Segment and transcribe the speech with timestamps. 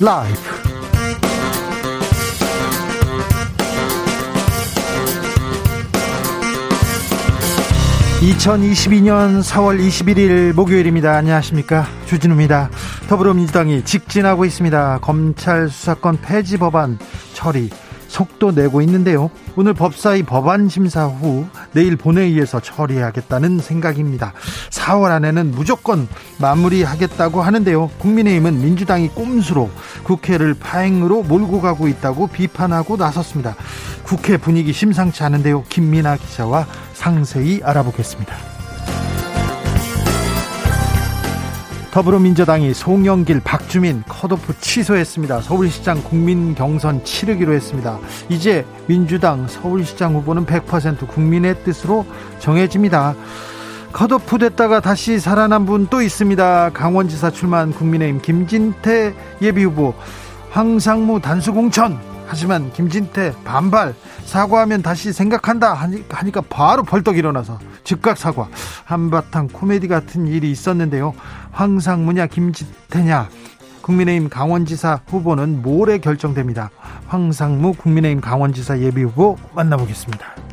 [0.00, 0.38] 라이브.
[8.20, 11.16] 2022년 4월 21일 목요일입니다.
[11.16, 11.86] 안녕하십니까.
[12.06, 12.70] 주진우입니다.
[13.08, 14.98] 더불어민주당이 직진하고 있습니다.
[15.02, 16.98] 검찰 수사권 폐지 법안
[17.32, 17.68] 처리
[18.18, 19.30] 속도 내고 있는데요.
[19.54, 24.32] 오늘 법사위 법안 심사 후 내일 본회의에서 처리하겠다는 생각입니다.
[24.70, 26.08] 4월 안에는 무조건
[26.40, 27.90] 마무리하겠다고 하는데요.
[27.98, 29.70] 국민의힘은 민주당이 꼼수로
[30.02, 33.54] 국회를 파행으로 몰고 가고 있다고 비판하고 나섰습니다.
[34.02, 35.62] 국회 분위기 심상치 않은데요.
[35.68, 38.57] 김민아 기자와 상세히 알아보겠습니다.
[41.98, 45.40] 더불어민주당이 송영길, 박주민 컷오프 취소했습니다.
[45.40, 47.98] 서울시장 국민 경선 치르기로 했습니다.
[48.28, 52.06] 이제 민주당 서울시장 후보는 100% 국민의 뜻으로
[52.38, 53.16] 정해집니다.
[53.92, 56.70] 컷오프 됐다가 다시 살아난 분 또 있습니다.
[56.70, 59.92] 강원지사 출마한 국민의힘 김진태 예비후보
[60.50, 61.98] 황상무 단수공천
[62.28, 63.94] 하지만 김진태 반발
[64.26, 68.48] 사과하면 다시 생각한다 하니까 바로 벌떡 일어나서 즉각 사과.
[68.84, 71.14] 한바탕 코미디 같은 일이 있었는데요.
[71.52, 73.28] 황상무냐 김진태냐?
[73.80, 76.70] 국민의힘 강원지사 후보는 모레 결정됩니다.
[77.06, 80.47] 황상무 국민의힘 강원지사 예비후보 만나보겠습니다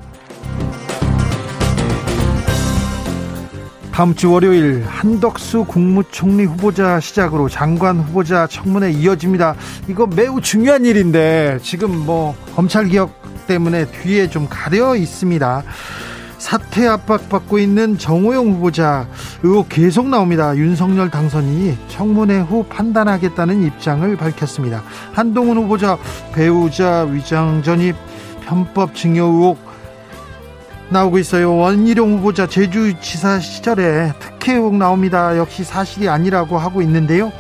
[3.95, 9.55] 다음 주 월요일 한덕수 국무총리 후보자 시작으로 장관 후보자 청문회 이어집니다.
[9.87, 13.13] 이거 매우 중요한 일인데 지금 뭐 검찰 개혁
[13.47, 15.63] 때문에 뒤에 좀 가려 있습니다.
[16.39, 19.07] 사퇴 압박받고 있는 정호영 후보자
[19.43, 20.57] 의혹 계속 나옵니다.
[20.57, 24.83] 윤석열 당선인이 청문회 후 판단하겠다는 입장을 밝혔습니다.
[25.13, 25.97] 한동훈 후보자
[26.33, 27.95] 배우자 위장 전입
[28.41, 29.64] 편법 증여 의혹
[30.89, 31.55] 나오고 있어요.
[31.55, 35.37] 원희룡 후보자 제주지사 시절에 특혜 의혹 나옵니다.
[35.37, 37.31] 역시 사실이 아니라고 하고 있는데요.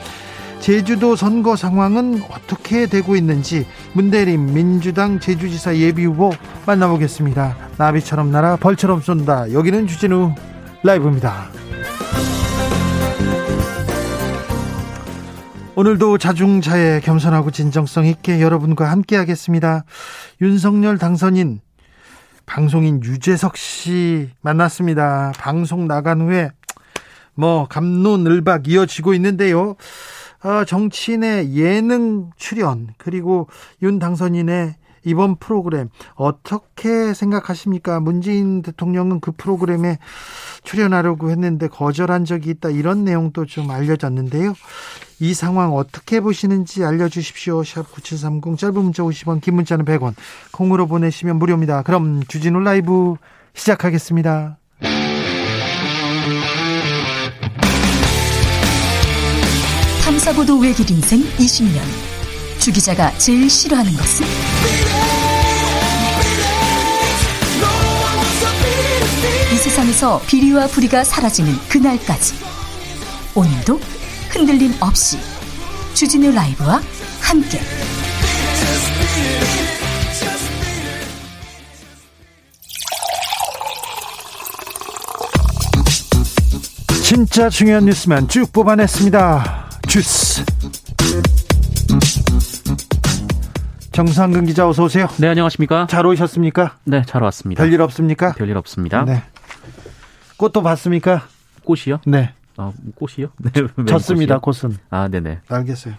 [0.59, 6.31] 제주도 선거 상황은 어떻게 되고 있는지 문대림 민주당 제주지사 예비후보
[6.65, 7.55] 만나보겠습니다.
[7.77, 9.53] 나비처럼 날아 벌처럼 쏜다.
[9.53, 10.33] 여기는 주진우
[10.81, 11.49] 라이브입니다.
[15.75, 19.83] 오늘도 자중자애 겸손하고 진정성 있게 여러분과 함께 하겠습니다.
[20.41, 21.59] 윤석열 당선인
[22.45, 25.33] 방송인 유재석 씨 만났습니다.
[25.37, 26.51] 방송 나간 후에
[27.33, 29.75] 뭐 감론을박 이어지고 있는데요.
[30.43, 33.47] 어, 정치인의 예능 출연 그리고
[33.81, 34.75] 윤 당선인의
[35.05, 37.99] 이번 프로그램 어떻게 생각하십니까?
[37.99, 39.99] 문재인 대통령은 그 프로그램에
[40.63, 44.53] 출연하려고 했는데 거절한 적이 있다 이런 내용도 좀 알려졌는데요.
[45.19, 47.63] 이 상황 어떻게 보시는지 알려주십시오.
[47.63, 50.13] 샵 9730 짧은 문자 50원 긴 문자는 100원
[50.51, 51.83] 콩으로 보내시면 무료입니다.
[51.83, 53.15] 그럼 주진우 라이브
[53.53, 54.57] 시작하겠습니다.
[60.03, 61.81] 탐사보도 외길 인생 20년
[62.59, 64.25] 주 기자가 제일 싫어하는 것은?
[69.53, 72.35] 이 세상에서 비리와 부리가 사라지는 그날까지
[73.35, 73.79] 오늘도
[74.35, 75.17] 흔들림 없이
[75.93, 76.81] 주진우 라이브와
[77.21, 77.57] 함께
[87.01, 89.69] 진짜 중요한 뉴스만 쭉 뽑아냈습니다.
[89.87, 90.43] 주스.
[93.93, 95.07] 정상근 기자 어서 오세요.
[95.17, 95.87] 네, 안녕하십니까?
[95.89, 96.75] 잘 오셨습니까?
[96.83, 97.63] 네, 잘 왔습니다.
[97.63, 98.33] 별일 없습니까?
[98.33, 99.05] 별일 없습니다.
[99.05, 99.23] 네.
[100.35, 101.25] 꽃도 봤습니까?
[101.63, 102.01] 꽃이요?
[102.05, 102.33] 네.
[102.57, 103.29] 아, 꽃이요?
[103.39, 103.85] 네.
[103.85, 104.77] 졌습니다, 꽃은.
[104.89, 105.39] 아, 네네.
[105.47, 105.93] 알겠어요.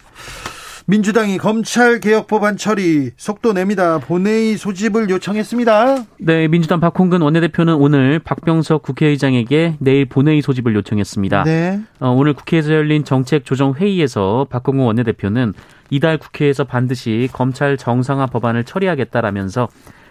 [0.89, 3.99] 민주당이 검찰 개혁 법안 처리 속도 냅니다.
[3.99, 6.05] 본회의 소집을 요청했습니다.
[6.21, 11.43] 네, 민주당 박홍근 원내대표는 오늘 박병석 국회의장에게 내일 본회의 소집을 요청했습니다.
[11.43, 11.81] 네.
[11.99, 15.55] 어, 오늘 국회에서 열린 정책 조정 회의에서 박홍근 원내대표는
[15.91, 19.69] 이달 국회에서 반드시 검찰 정상화 법안을 처리하겠다라면서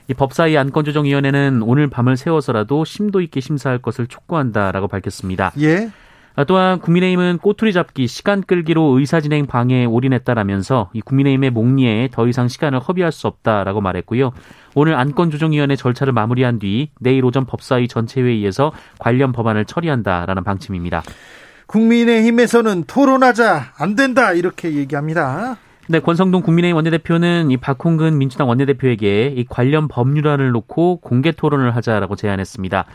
[0.10, 5.54] 이 법사위 안건조정위원회는 오늘 밤을 새워서라도 심도 있게 심사할 것을 촉구한다라고 밝혔습니다.
[5.62, 5.90] 예.
[6.38, 12.50] 아, 또한 국민의힘은 꼬투리 잡기, 시간 끌기로 의사진행 방해에 올인했다라면서 이 국민의힘의 목리에 더 이상
[12.50, 14.34] 시간을 허비할 수 없다라고 말했고요.
[14.76, 21.04] 오늘 안건조정위원회 절차를 마무리한 뒤 내일 오전 법사위 전체 회의에서 관련 법안을 처리한다라는 방침입니다.
[21.68, 25.58] 국민의힘에서는 토론하자 안 된다 이렇게 얘기합니다.
[25.88, 32.18] 네, 권성동 국민의힘 원내대표는 이 박홍근 민주당 원내대표에게 이 관련 법률안을 놓고 공개 토론을 하자라고
[32.18, 32.86] 제안했습니다.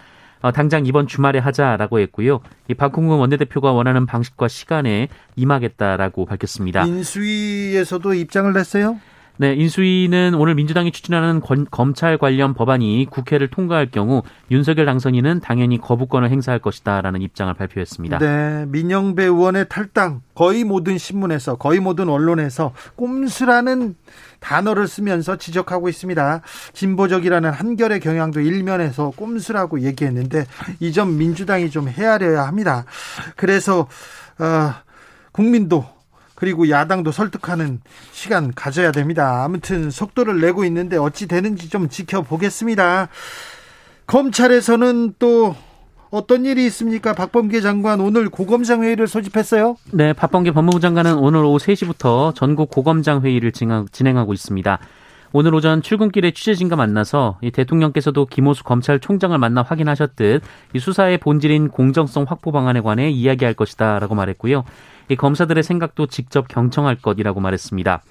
[0.43, 2.41] 어, 당장 이번 주말에 하자라고 했고요.
[2.69, 6.85] 이 박홍근 원내대표가 원하는 방식과 시간에 임하겠다라고 밝혔습니다.
[6.85, 8.99] 인수위에서도 입장을 냈어요?
[9.41, 15.79] 네, 인수위는 오늘 민주당이 추진하는 권, 검찰 관련 법안이 국회를 통과할 경우 윤석열 당선인은 당연히
[15.81, 18.19] 거부권을 행사할 것이다라는 입장을 발표했습니다.
[18.19, 23.95] 네, 민영배 의원의 탈당 거의 모든 신문에서 거의 모든 언론에서 꼼수라는
[24.41, 26.43] 단어를 쓰면서 지적하고 있습니다.
[26.75, 30.45] 진보적이라는 한결의 경향도 일면에서 꼼수라고 얘기했는데
[30.81, 32.85] 이 점 민주당이 좀 헤아려야 합니다.
[33.37, 33.89] 그래서
[34.39, 34.75] 어,
[35.33, 35.87] 국민도
[36.41, 37.81] 그리고 야당도 설득하는
[38.13, 39.45] 시간 가져야 됩니다.
[39.45, 43.09] 아무튼 속도를 내고 있는데 어찌 되는지 좀 지켜보겠습니다.
[44.07, 45.55] 검찰에서는 또
[46.11, 47.13] 어떤 일이 있습니까?
[47.13, 49.77] 박범계 장관 오늘 고검장 회의를 소집했어요?
[49.93, 54.79] 네, 박범계 법무부 장관은 오늘 오후 3시부터 전국 고검장 회의를 진행하고 있습니다.
[55.33, 60.43] 오늘 오전 출근길에 취재진과 만나서 이 대통령께서도 김호수 검찰총장을 만나 확인하셨듯
[60.73, 64.65] 이 수사의 본질인 공정성 확보 방안에 관해 이야기할 것이다라고 말했고요.
[65.11, 68.03] 이 검사들의 생각도 직접 경청할 것이라고 말했습니다.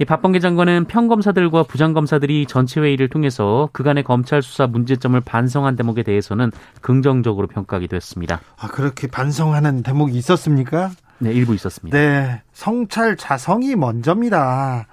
[0.00, 6.50] 이 박범계 장관은 평검사들과 부장검사들이 전체 회의를 통해서 그간의 검찰 수사 문제점을 반성한 대목에 대해서는
[6.80, 8.40] 긍정적으로 평가하기도 했습니다.
[8.58, 10.90] 아 그렇게 반성하는 대목이 있었습니까?
[11.18, 11.96] 네, 일부 있었습니다.
[11.96, 14.86] 네, 성찰 자성이 먼저입니다.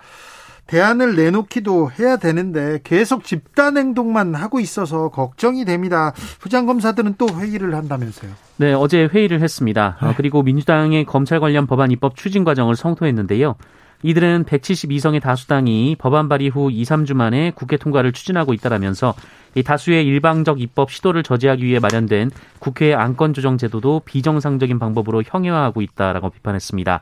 [0.68, 6.14] 대안을 내놓기도 해야 되는데 계속 집단 행동만 하고 있어서 걱정이 됩니다.
[6.40, 8.32] 부장검사들은 또 회의를 한다면서요.
[8.58, 9.98] 네, 어제 회의를 했습니다.
[10.02, 10.14] 네.
[10.16, 13.56] 그리고 민주당의 검찰 관련 법안 입법 추진 과정을 성토했는데요.
[14.04, 19.14] 이들은 172성의 다수당이 법안 발의 후 2, 3주 만에 국회 통과를 추진하고 있다라면서
[19.56, 25.82] 이 다수의 일방적 입법 시도를 저지하기 위해 마련된 국회 안건 조정 제도도 비정상적인 방법으로 형해화하고
[25.82, 27.02] 있다라고 비판했습니다.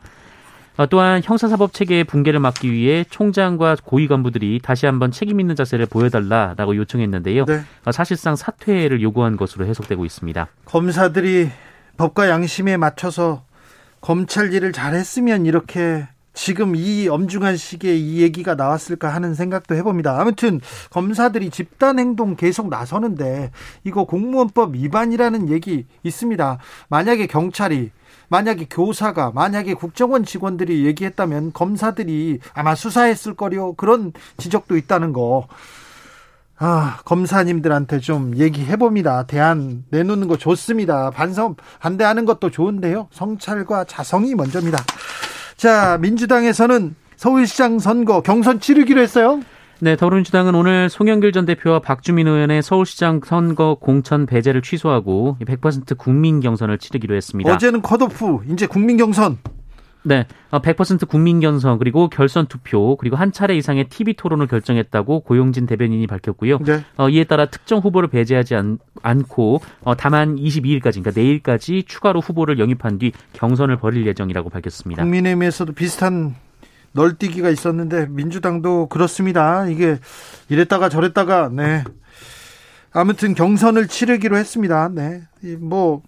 [0.78, 5.88] 어, 또한 형사사법 체계의 붕괴를 막기 위해 총장과 고위 간부들이 다시 한번 책임 있는 자세를
[5.88, 7.46] 보여달라라고 요청했는데요.
[7.46, 7.62] 네.
[7.86, 10.48] 어, 사실상 사퇴를 요구한 것으로 해석되고 있습니다.
[10.66, 11.50] 검사들이
[11.98, 13.44] 법과 양심에 맞춰서
[14.00, 20.18] 검찰 일을 잘했으면 이렇게 지금 이 엄중한 시기에 이 얘기가 나왔을까 하는 생각도 해봅니다.
[20.22, 23.52] 아무튼 검사들이 집단 행동 계속 나서는데
[23.84, 26.60] 이거 공무원법 위반이라는 얘기 있습니다.
[26.88, 27.92] 만약에 경찰이
[28.30, 35.48] 만약에 교사가 만약에 국정원 직원들이 얘기했다면 검사들이 아마 수사했을 거요 그런 지적도 있다는 거.
[36.62, 39.24] 아, 검사님들한테 좀 얘기해 봅니다.
[39.24, 41.10] 대안 내놓는 거 좋습니다.
[41.10, 43.08] 반성 반대하는 것도 좋은데요.
[43.12, 44.78] 성찰과 자성이 먼저입니다.
[45.56, 49.42] 자, 민주당에서는 서울시장 선거 경선 치르기로 했어요.
[49.82, 56.42] 네, 더불어민주당은 오늘 송영길 전 대표와 박주민 의원의 서울시장 선거 공천 배제를 취소하고 100% 국민
[56.42, 57.54] 경선을 치르기로 했습니다.
[57.54, 59.38] 어제는 컷오프, 이제 국민 경선.
[60.04, 65.22] 네, 100% 어, 국민 경선 그리고 결선 투표 그리고 한 차례 이상의 TV 토론을 결정했다고
[65.22, 66.60] 고용진 대변인이 밝혔고요.
[66.60, 66.84] 네.
[66.98, 68.80] 어, 이에 따라 특정 후보를 배제하지 않,
[69.30, 75.04] 고 어, 다만 22일까지 그러니까 내일까지 추가로 후보를 영입한 뒤 경선을 벌일 예정이라고 밝혔습니다.
[75.04, 76.36] 국민의힘에서도 비슷한
[76.94, 79.68] 널뛰기가 있었는데 민주당도 그렇습니다.
[79.68, 80.00] 이게
[80.50, 81.84] 이랬다가 저랬다가 네.
[82.92, 84.90] 아무튼 경선을 치르기로 했습니다.
[84.90, 85.22] 네.
[85.60, 86.02] 뭐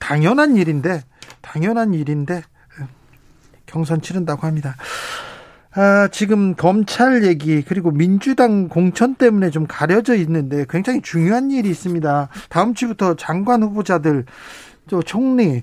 [0.00, 1.02] 당연한 일인데
[1.40, 2.42] 당연한 일인데
[3.66, 4.76] 경선 치른다고 합니다.
[5.74, 12.28] 아, 지금 검찰 얘기 그리고 민주당 공천 때문에 좀 가려져 있는데 굉장히 중요한 일이 있습니다.
[12.50, 14.26] 다음 주부터 장관 후보자들
[14.90, 15.62] 또 총리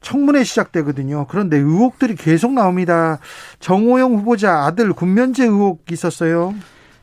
[0.00, 1.26] 청문회 시작되거든요.
[1.28, 3.18] 그런데 의혹들이 계속 나옵니다.
[3.60, 6.54] 정호영 후보자 아들 군면제 의혹 있었어요.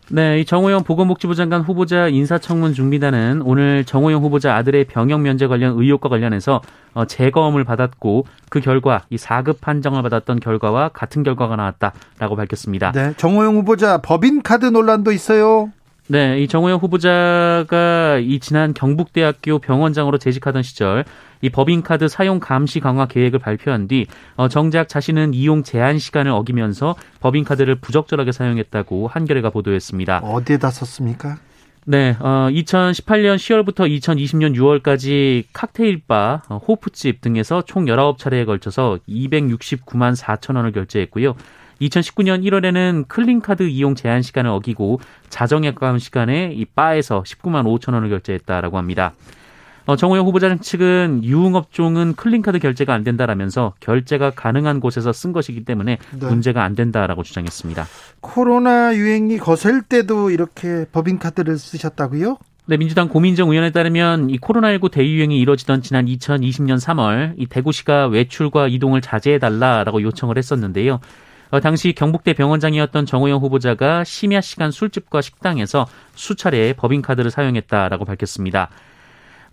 [0.10, 5.80] 네, 이 정호영 보건복지부 장관 후보자 인사청문 중비단은 오늘 정호영 후보자 아들의 병역 면제 관련
[5.80, 6.62] 의혹과 관련해서
[6.94, 12.92] 어, 재검을 받았고 그 결과 이 4급 판정을 받았던 결과와 같은 결과가 나왔다라고 밝혔습니다.
[12.92, 15.72] 네, 정호영 후보자 법인 카드 논란도 있어요.
[16.08, 21.06] 네, 이 정호영 후보자가 이 지난 경북대학교 병원장으로 재직하던 시절
[21.42, 26.96] 이 법인카드 사용 감시 강화 계획을 발표한 뒤 어, 정작 자신은 이용 제한 시간을 어기면서
[27.22, 30.20] 법인카드를 부적절하게 사용했다고 한겨레가 보도했습니다.
[30.20, 31.38] 어디에다 썼습니까?
[31.86, 40.56] 네, 어, 2018년 10월부터 2020년 6월까지 칵테일바, 어, 호프집 등에서 총 19차례에 걸쳐서 269만 4천
[40.56, 41.36] 원을 결제했고요.
[41.82, 45.00] 2019년 1월에는 클린카드 이용 제한 시간을 어기고
[45.30, 49.14] 자정에 가까운 시간에 이 바에서 19만 5천 원을 결제했다라고 합니다.
[49.86, 55.98] 어, 정호영 후보자 측은 유흥업종은 클린카드 결제가 안 된다라면서 결제가 가능한 곳에서 쓴 것이기 때문에
[56.20, 56.26] 네.
[56.26, 57.86] 문제가 안 된다라고 주장했습니다.
[58.22, 62.38] 코로나 유행이 거셀 때도 이렇게 법인카드를 쓰셨다고요?
[62.66, 68.70] 네, 민주당 고민정 의원에 따르면 이 코로나19 대유행이 이뤄지던 지난 2020년 3월 이 대구시가 외출과
[68.70, 71.02] 이동을 자제해달라라고 요청을 했었는데요.
[71.54, 78.70] 어, 당시 경북대 병원장이었던 정호영 후보자가 심야 시간 술집과 식당에서 수차례 법인카드를 사용했다라고 밝혔습니다.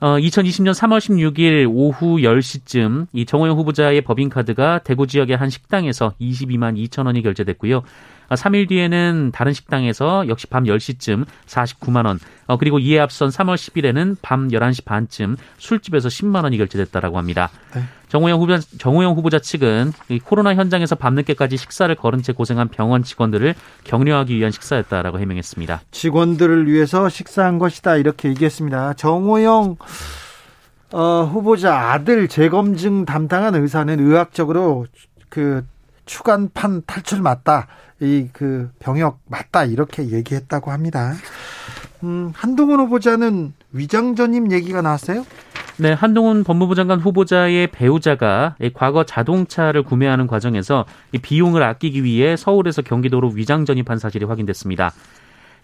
[0.00, 6.82] 어, 2020년 3월 16일 오후 10시쯤 이 정호영 후보자의 법인카드가 대구 지역의 한 식당에서 22만
[6.88, 7.82] 2천 원이 결제됐고요.
[8.34, 14.16] 3일 뒤에는 다른 식당에서 역시 밤 10시쯤 49만 원, 어, 그리고 이에 앞선 3월 10일에는
[14.22, 17.50] 밤 11시 반쯤 술집에서 10만 원이 결제됐다라고 합니다.
[17.74, 17.82] 네.
[18.08, 19.92] 정호영 후보자, 정호영 후보자 측은
[20.24, 25.82] 코로나 현장에서 밤늦게까지 식사를 거른 채 고생한 병원 직원들을 격려하기 위한 식사였다라고 해명했습니다.
[25.92, 28.94] 직원들을 위해서 식사한 것이다 이렇게 얘기했습니다.
[28.94, 29.76] 정호영
[30.92, 34.86] 어, 후보자 아들 재검증 담당한 의사는 의학적으로
[35.28, 35.64] 그
[36.04, 37.68] 추간판 탈출 맞다.
[38.00, 39.64] 이 그 병역 맞다.
[39.64, 41.14] 이렇게 얘기했다고 합니다.
[42.02, 45.24] 음, 한동훈 후보자는 위장 전입 얘기가 나왔어요?
[45.76, 50.84] 네, 한동훈 법무부 장관 후보자의 배우자가 과거 자동차를 구매하는 과정에서
[51.22, 54.92] 비용을 아끼기 위해 서울에서 경기도로 위장 전입한 사실이 확인됐습니다.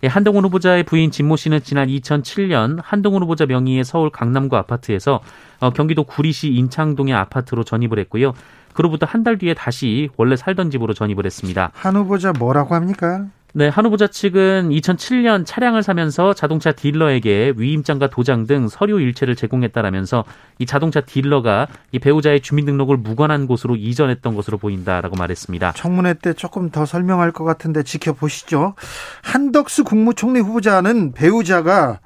[0.02, 5.20] 예, 한동훈 후보자의 부인 진모 씨는 지난 2007년 한동훈 후보자 명의의 서울 강남구 아파트에서
[5.60, 8.34] 어, 경기도 구리시 인창동의 아파트로 전입을 했고요.
[8.76, 11.72] 그로부터 한 달 뒤에 다시 원래 살던 집으로 전입을 했습니다.
[11.74, 13.26] 한 후보자 뭐라고 합니까?
[13.54, 20.24] 네, 한 후보자 측은 2007년 차량을 사면서 자동차 딜러에게 위임장과 도장 등 서류 일체를 제공했다라면서
[20.58, 25.72] 이 자동차 딜러가 이 배우자의 주민등록을 무관한 곳으로 이전했던 것으로 보인다라고 말했습니다.
[25.72, 28.74] 청문회 때 조금 더 설명할 것 같은데 지켜보시죠.
[29.22, 32.00] 한덕수 국무총리 후보자는 배우자가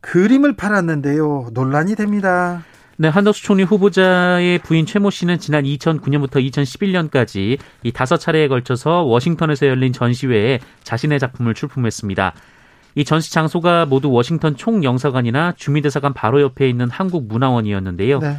[0.00, 1.50] 그림을 팔았는데요.
[1.52, 2.64] 논란이 됩니다.
[3.00, 9.68] 네, 한덕수 총리 후보자의 부인 최모 씨는 지난 2009년부터 2011년까지 이 다섯 차례에 걸쳐서 워싱턴에서
[9.68, 12.34] 열린 전시회에 자신의 작품을 출품했습니다.
[12.96, 18.18] 이 전시 장소가 모두 워싱턴 총영사관이나 주미대사관 바로 옆에 있는 한국문화원이었는데요.
[18.18, 18.36] 네.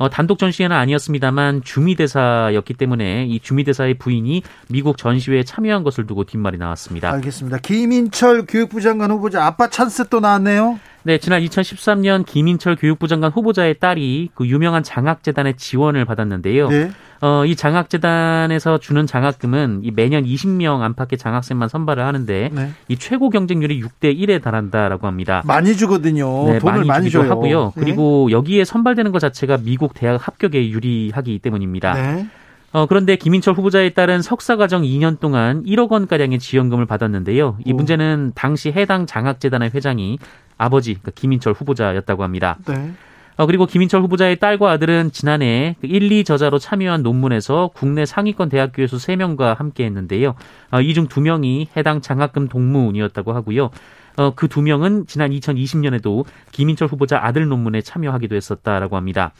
[0.00, 6.56] 어, 단독 전시회는 아니었습니다만 주미대사였기 때문에 이 주미대사의 부인이 미국 전시회에 참여한 것을 두고 뒷말이
[6.56, 7.12] 나왔습니다.
[7.12, 7.58] 알겠습니다.
[7.58, 10.80] 김인철 교육부 장관 후보자 아빠 찬스 또 나왔네요.
[11.02, 16.68] 네, 지난 2013년 김인철 교육부 장관 후보자의 딸이 그 유명한 장학재단의 지원을 받았는데요.
[16.70, 16.90] 네.
[17.22, 22.70] 어, 이 장학재단에서 주는 장학금은 이 매년 20명 안팎의 장학생만 선발을 하는데 네.
[22.88, 25.42] 이 최고 경쟁률이 6대 1에 달한다라고 합니다.
[25.44, 26.46] 많이 주거든요.
[26.46, 27.30] 네, 돈을 많이, 많이 줘요.
[27.30, 27.72] 하고요.
[27.76, 27.84] 네.
[27.84, 31.92] 그리고 여기에 선발되는 것 자체가 미국 대학 합격에 유리하기 때문입니다.
[31.94, 32.26] 네.
[32.72, 37.58] 어, 그런데 김인철 후보자에 따른 석사과정 2년 동안 1억 원가량의 지원금을 받았는데요.
[37.64, 37.76] 이 오.
[37.76, 40.18] 문제는 당시 해당 장학재단의 회장이
[40.56, 42.56] 아버지 그러니까 김인철 후보자였다고 합니다.
[42.66, 42.92] 네.
[43.40, 48.72] 어, 그리고 김인철 후보자의 딸과 아들은 지난해 1, 그2 저자로 참여한 논문에서 국내 상위권 대학
[48.74, 50.34] 교수 3명과 함께 했는데요.
[50.70, 53.70] 어, 이중 2명이 해당 장학금 동문이었다고 하고요.
[54.18, 59.32] 어, 그 2명은 지난 2020년에도 김인철 후보자 아들 논문에 참여하기도 했었다라고 합니다.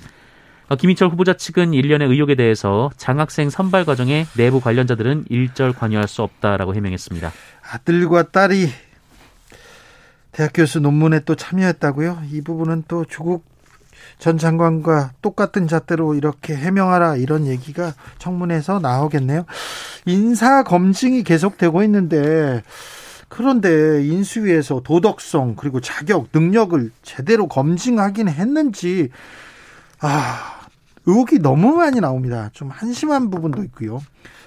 [0.70, 6.22] 어, 김인철 후보자 측은 일련의 의혹에 대해서 장학생 선발 과정에 내부 관련자들은 일절 관여할 수
[6.22, 7.30] 없다라고 해명했습니다.
[7.70, 8.70] 아들과 딸이
[10.32, 12.22] 대학 교수 논문에 또 참여했다고요?
[12.32, 13.49] 이 부분은 또 조국
[14.18, 19.44] 전 장관과 똑같은 잣대로 이렇게 해명하라 이런 얘기가 청문회에서 나오겠네요.
[20.06, 22.62] 인사 검증이 계속되고 있는데
[23.28, 29.08] 그런데 인수위에서 도덕성 그리고 자격 능력을 제대로 검증하긴 했는지
[30.00, 30.60] 아
[31.06, 32.50] 의혹이 너무 많이 나옵니다.
[32.52, 34.02] 좀 한심한 부분도 있고요.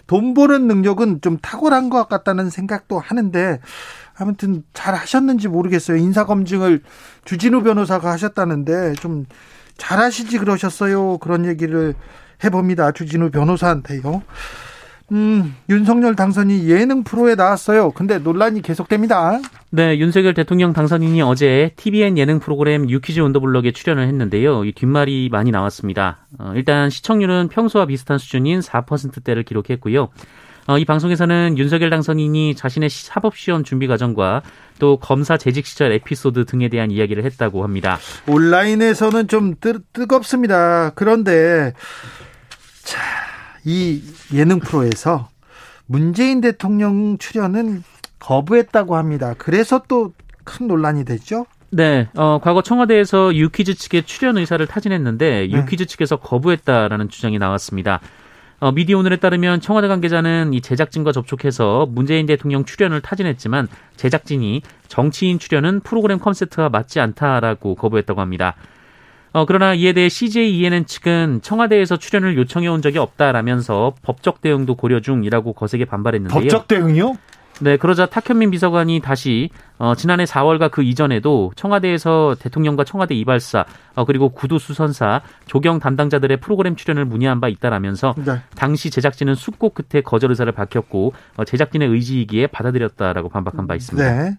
[0.05, 3.60] 돈 버는 능력은 좀 탁월한 것 같다는 생각도 하는데
[4.17, 5.98] 아무튼 잘 하셨는지 모르겠어요.
[5.98, 6.82] 인사 검증을
[7.25, 9.25] 주진우 변호사가 하셨다는데 좀
[9.77, 11.17] 잘하시지 그러셨어요.
[11.17, 11.93] 그런 얘기를
[12.43, 12.91] 해봅니다.
[12.91, 14.22] 주진우 변호사한테요.
[15.12, 17.91] 음, 윤석열 당선이 예능 프로에 나왔어요.
[17.91, 19.39] 근데 논란이 계속됩니다.
[19.70, 24.65] 네, 윤석열 대통령 당선인이 어제 TVN 예능 프로그램 유퀴즈 온더블럭에 출연을 했는데요.
[24.65, 26.25] 이 뒷말이 많이 나왔습니다.
[26.39, 30.10] 어, 일단 시청률은 평소와 비슷한 수준인 4%대를 기록했고요.
[30.67, 34.41] 어, 이 방송에서는 윤석열 당선인이 자신의 사법시험 준비 과정과
[34.79, 37.98] 또 검사 재직 시절 에피소드 등에 대한 이야기를 했다고 합니다.
[38.27, 40.91] 온라인에서는 좀 뜨, 뜨겁습니다.
[40.96, 41.74] 그런데
[42.84, 43.00] 자,
[43.65, 44.01] 이
[44.34, 45.29] 예능 프로에서
[45.86, 47.84] 문재인 대통령 출연은
[48.20, 49.36] 거부했다고 합니다.
[49.38, 51.46] 그래서 또 큰 논란이 됐죠?
[51.72, 55.51] 네, 어, 과거 청와대에서 유퀴즈 측의 출연 의사를 타진했는데 네.
[55.51, 58.00] 유퀴즈 측에서 거부했다라는 주장이 나왔습니다.
[58.63, 63.67] 어, 미디어 오늘에 따르면 청와대 관계자는 이 제작진과 접촉해서 문재인 대통령 출연을 타진했지만
[63.98, 68.55] 제작진이 정치인 출연은 프로그램 컨셉트와 맞지 않다라고 거부했다고 합니다.
[69.34, 74.75] 어, 그러나 이에 대해 CJ ENN 측은 청와대에서 출연을 요청해 온 적이 없다라면서 법적 대응도
[74.75, 76.39] 고려 중이라고 거세게 반발했는데요.
[76.39, 77.17] 법적 대응이요?
[77.60, 84.05] 네, 그러자 탁현민 비서관이 다시 어, 지난해 4월과 그 이전에도 청와대에서 대통령과 청와대 이발사 어,
[84.05, 88.41] 그리고 구두 수선사 조경 담당자들의 프로그램 출연을 문의한 바 있다라면서 네.
[88.55, 94.24] 당시 제작진은 숙고 끝에 거절 의사를 밝혔고 어, 제작진의 의지이기에 받아들였다라고 반박한 바 있습니다.
[94.24, 94.38] 네.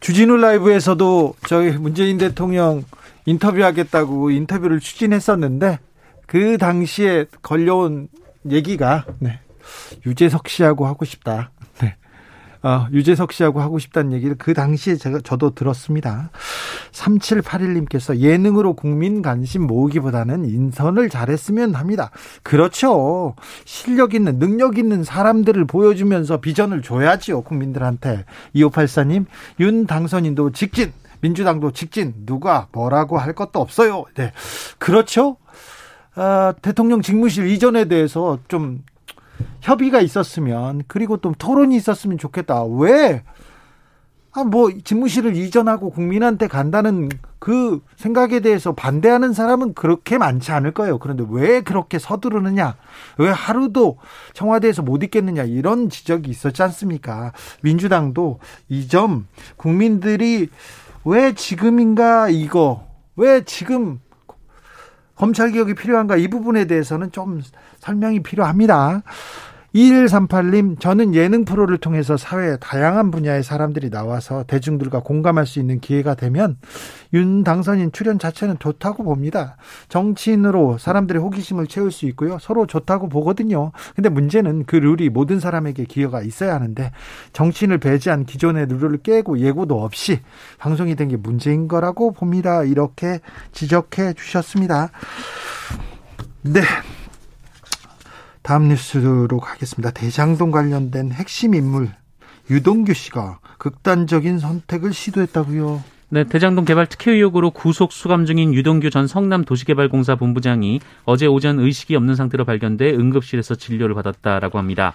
[0.00, 2.84] 주진우 라이브에서도 저희 문재인 대통령
[3.26, 5.78] 인터뷰하겠다고 인터뷰를 추진했었는데
[6.26, 8.08] 그 당시에 걸려온
[8.50, 9.40] 얘기가 네.
[10.06, 11.50] 유재석 씨하고 하고 싶다.
[12.62, 12.68] 네.
[12.68, 16.30] 어, 유재석 씨하고 하고 싶다는 얘기를 그 당시에 제가 저도 들었습니다.
[16.92, 22.10] 3781님께서 예능으로 국민 관심 모으기보다는 인선을 잘했으면 합니다.
[22.42, 23.34] 그렇죠.
[23.64, 27.42] 실력 있는 능력 있는 사람들을 보여주면서 비전을 줘야지요.
[27.42, 28.24] 국민들한테.
[28.54, 29.26] 2584님
[29.60, 34.04] 윤 당선인도 직진 민주당도 직진 누가 뭐라고 할 것도 없어요.
[34.14, 34.32] 네.
[34.78, 35.36] 그렇죠.
[36.14, 38.82] 아, 대통령 직무실 이전에 대해서 좀
[39.60, 42.64] 협의가 있었으면 그리고 또 토론이 있었으면 좋겠다.
[42.64, 43.22] 왜?
[44.32, 47.08] 아, 뭐, 집무실을 이전하고 국민한테 간다는
[47.40, 50.98] 그 생각에 대해서 반대하는 사람은 그렇게 많지 않을 거예요.
[50.98, 52.76] 그런데 왜 그렇게 서두르느냐?
[53.18, 53.98] 왜 하루도
[54.34, 55.42] 청와대에서 못 있겠느냐?
[55.42, 57.32] 이런 지적이 있었지 않습니까?
[57.62, 60.48] 민주당도 이 점 국민들이
[61.04, 64.00] 왜 지금인가 이거, 왜 지금
[65.20, 67.42] 검찰 개혁이 필요한가 이 부분에 대해서는 좀
[67.80, 69.02] 설명이 필요합니다.
[69.74, 76.14] 2138님, 저는 예능 프로를 통해서 사회 다양한 분야의 사람들이 나와서 대중들과 공감할 수 있는 기회가
[76.14, 76.56] 되면
[77.12, 79.56] 윤 당선인 출연 자체는 좋다고 봅니다.
[79.88, 82.38] 정치인으로 사람들의 호기심을 채울 수 있고요.
[82.40, 83.72] 서로 좋다고 보거든요.
[83.94, 86.90] 근데 문제는 그 룰이 모든 사람에게 기회가 있어야 하는데
[87.32, 90.20] 정치인을 배제한 기존의 룰을 깨고 예고도 없이
[90.58, 92.62] 방송이 된 게 문제인 거라고 봅니다.
[92.62, 93.18] 이렇게
[93.50, 94.90] 지적해 주셨습니다.
[96.42, 96.60] 네.
[98.50, 99.92] 다음 뉴스로 가겠습니다.
[99.92, 101.88] 대장동 관련된 핵심 인물
[102.50, 105.84] 유동규 씨가 극단적인 선택을 시도했다고요.
[106.08, 111.60] 네, 대장동 개발 특혜 의혹으로 구속 수감 중인 유동규 전 성남 도시개발공사 본부장이 어제 오전
[111.60, 114.94] 의식이 없는 상태로 발견돼 응급실에서 진료를 받았다라고 합니다.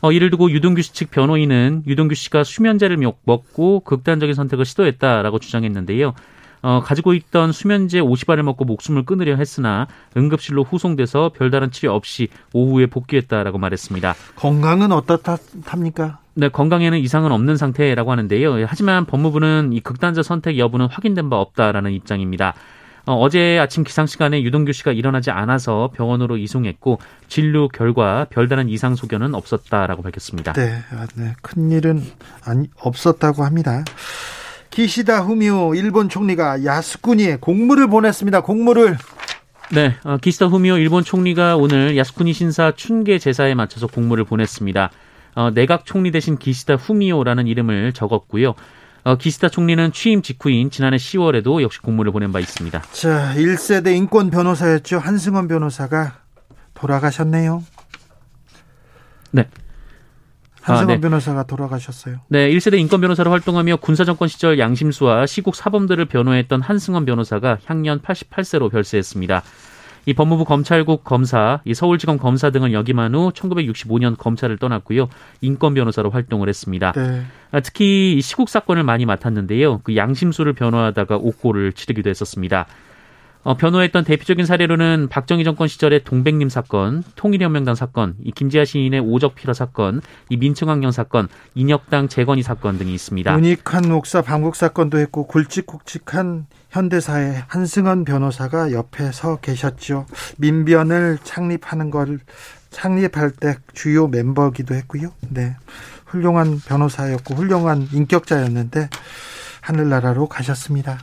[0.00, 6.12] 어, 이를 두고 유동규 씨 측 변호인은 유동규 씨가 수면제를 먹고 극단적인 선택을 시도했다라고 주장했는데요.
[6.64, 12.86] 어, 가지고 있던 수면제 50알을 먹고 목숨을 끊으려 했으나 응급실로 후송돼서 별다른 치료 없이 오후에
[12.86, 14.14] 복귀했다라고 말했습니다.
[14.36, 16.20] 건강은 어떻답니까?
[16.32, 18.64] 네, 건강에는 이상은 없는 상태라고 하는데요.
[18.66, 22.54] 하지만 법무부는 이 극단적 선택 여부는 확인된 바 없다라는 입장입니다.
[23.04, 28.94] 어, 제 아침 기상 시간에 유동규 씨가 일어나지 않아서 병원으로 이송했고 진료 결과 별다른 이상
[28.94, 30.54] 소견은 없었다라고 밝혔습니다.
[30.54, 31.34] 네, 아, 네.
[31.42, 32.02] 큰 일은
[32.42, 33.84] 아니 없었다고 합니다.
[34.74, 38.40] 기시다 후미오 일본 총리가 야스쿠니에 공물을 보냈습니다.
[38.40, 38.98] 공물을
[39.72, 44.90] 네, 어, 기시다 후미오 일본 총리가 오늘 야스쿠니 신사 춘계 제사에 맞춰서 공물을 보냈습니다.
[45.36, 48.54] 어, 내각 총리 대신 기시다 후미오라는 이름을 적었고요.
[49.04, 52.82] 어, 기시다 총리는 취임 직후인 지난해 10월에도 역시 공물을 보낸 바 있습니다.
[52.90, 54.98] 자, 1세대 인권 변호사였죠.
[54.98, 56.18] 한승원 변호사가
[56.74, 57.62] 돌아가셨네요.
[59.30, 59.46] 네.
[60.64, 61.00] 한승원 아, 네.
[61.00, 62.16] 변호사가 돌아가셨어요.
[62.28, 68.00] 네, 1세대 인권 변호사로 활동하며 군사 정권 시절 양심수와 시국 사범들을 변호했던 한승원 변호사가 향년
[68.00, 69.42] 88세로 별세했습니다.
[70.06, 75.08] 이 법무부 검찰국 검사, 이 서울지검 검사 등을 역임한 후 1965년 검찰을 떠났고요.
[75.42, 76.92] 인권 변호사로 활동을 했습니다.
[76.92, 77.22] 네.
[77.50, 79.80] 아, 특히 시국 사건을 많이 맡았는데요.
[79.82, 82.66] 그 양심수를 변호하다가 옥고를 치르기도 했었습니다.
[83.44, 89.34] 어, 변호했던 대표적인 사례로는 박정희 정권 시절의 동백님 사건, 통일혁명당 사건, 이 김지아 시인의 오적
[89.34, 93.30] 필화 사건, 이 민청학령 사건, 인혁당 재건이 사건 등이 있습니다.
[93.34, 100.06] 문익한 목사 방북 사건도 했고 굵직굵직한 현대사의 한승원 변호사가 옆에 서 계셨죠.
[100.38, 102.20] 민변을 창립하는 걸
[102.70, 105.12] 창립할 때 주요 멤버기도 했고요.
[105.28, 105.54] 네.
[106.06, 108.88] 훌륭한 변호사였고 훌륭한 인격자였는데
[109.60, 110.98] 하늘나라로 가셨습니다.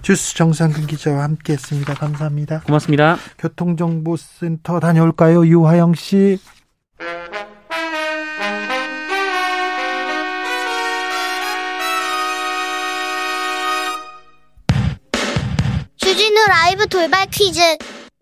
[0.00, 1.94] 주스 정상근 기자와 함께했습니다.
[1.94, 2.60] 감사합니다.
[2.60, 3.18] 고맙습니다.
[3.38, 6.38] 교통정보센터 다녀올까요, 유화영 씨?
[15.96, 17.60] 주진우 라이브 돌발 퀴즈.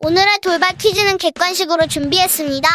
[0.00, 2.68] 오늘의 돌발 퀴즈는 객관식으로 준비했습니다.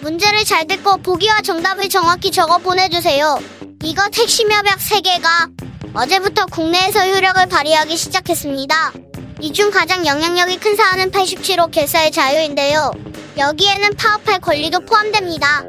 [0.00, 3.38] 문제를 잘 듣고 보기와 정답을 정확히 적어 보내주세요.
[3.82, 8.92] 이것 핵심 협약 3개가 어제부터 국내에서 효력을 발휘하기 시작했습니다.
[9.40, 12.90] 이 중 가장 영향력이 큰 사안은 87호 개사의 자유인데요.
[13.36, 15.62] 여기에는 파업할 권리도 포함됩니다.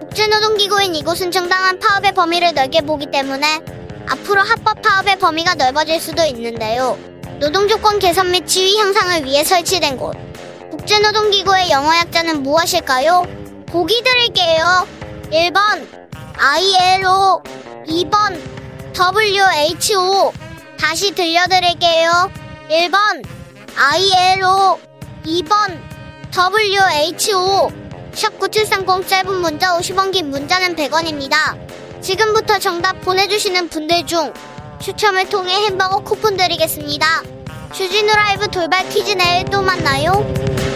[0.00, 3.60] 국제노동기구인 이곳은 정당한 파업의 범위를 넓게 보기 때문에
[4.08, 6.98] 앞으로 합법 파업의 범위가 넓어질 수도 있는데요.
[7.38, 10.16] 노동조건 개선 및 지위 향상을 위해 설치된 곳.
[10.70, 13.24] 국제노동기구의 영어 약자는 무엇일까요?
[13.68, 14.86] 보기 드릴게요.
[15.30, 16.01] 1번
[16.44, 17.40] ILO
[17.86, 18.36] 2번
[18.98, 20.32] WHO
[20.76, 22.32] 다시 들려드릴게요.
[22.68, 23.24] 1번
[23.76, 24.76] ILO
[25.24, 25.78] 2번
[26.34, 27.70] WHO
[28.12, 31.56] 샵 9730 짧은 문자 50원 긴 문자는 100원입니다.
[32.00, 34.32] 지금부터 정답 보내주시는 분들 중
[34.80, 37.22] 추첨을 통해 햄버거 쿠폰 드리겠습니다.
[37.72, 40.71] 주진우 라이브 돌발 퀴즈 내일 또 만나요.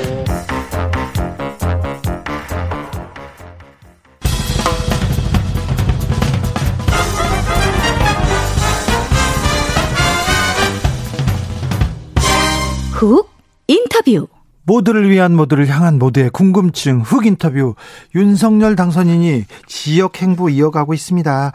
[13.07, 13.31] 훅
[13.69, 14.27] 인터뷰
[14.65, 17.77] 모두를 위한 모두를 향한 모두의 궁금증 흑 인터뷰
[18.17, 21.53] 윤석열 당선인이 지역 행보 이어가고 있습니다.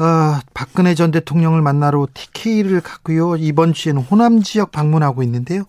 [0.00, 3.36] 어, 박근혜 전 대통령을 만나러 TK를 갔고요.
[3.36, 5.60] 이번 주에는 호남 지역 방문하고 있는데요.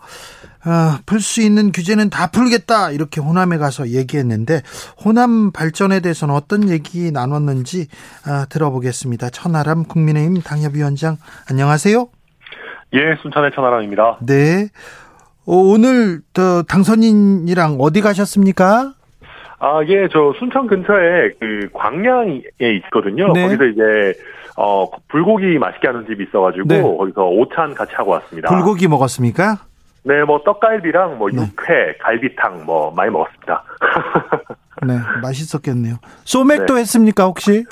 [0.65, 4.63] 어, 풀수 있는 규제는 다 풀겠다 이렇게 호남에 가서 얘기했는데
[5.05, 7.87] 호남 발전에 대해서는 어떤 얘기 나눴는지
[8.27, 9.29] 어, 들어보겠습니다.
[9.29, 11.17] 천하람 국민의힘 당협위원장
[11.51, 12.07] 안녕하세요.
[12.93, 14.17] 예, 순천의 천하람입니다.
[14.21, 14.69] 네.
[15.49, 18.93] 어, 오늘 저 당선인이랑 어디 가셨습니까?
[19.57, 22.43] 아, 예, 저 순천 근처에 그 광양에
[22.85, 23.33] 있거든요.
[23.33, 23.47] 네.
[23.47, 24.13] 거기서 이제
[24.55, 26.81] 어 불고기 맛있게 하는 집이 있어가지고 네.
[26.83, 28.49] 거기서 오찬 같이 하고 왔습니다.
[28.49, 29.57] 불고기 먹었습니까?
[30.03, 31.38] 네, 뭐 떡갈비랑 뭐 네.
[31.38, 33.63] 육회, 갈비탕 뭐 많이 먹었습니다.
[34.85, 35.95] 네, 맛있었겠네요.
[36.25, 36.81] 소맥도 네.
[36.81, 37.65] 했습니까 혹시?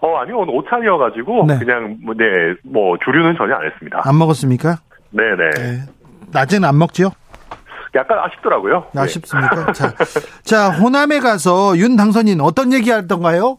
[0.00, 1.58] 어, 아니요, 오늘 오찬이어가지고 네.
[1.58, 2.24] 그냥 뭐, 네,
[2.62, 4.02] 뭐 주류는 전혀 안 했습니다.
[4.04, 4.76] 안 먹었습니까?
[5.10, 5.50] 네, 네.
[5.50, 5.96] 네.
[6.36, 7.10] 낮에는 안 먹죠?
[7.94, 8.86] 약간 아쉽더라고요.
[8.92, 9.00] 네.
[9.00, 9.72] 아쉽습니까?
[9.72, 9.94] 자,
[10.44, 13.58] 자 호남에 가서 윤 당선인 어떤 얘기 하던가요?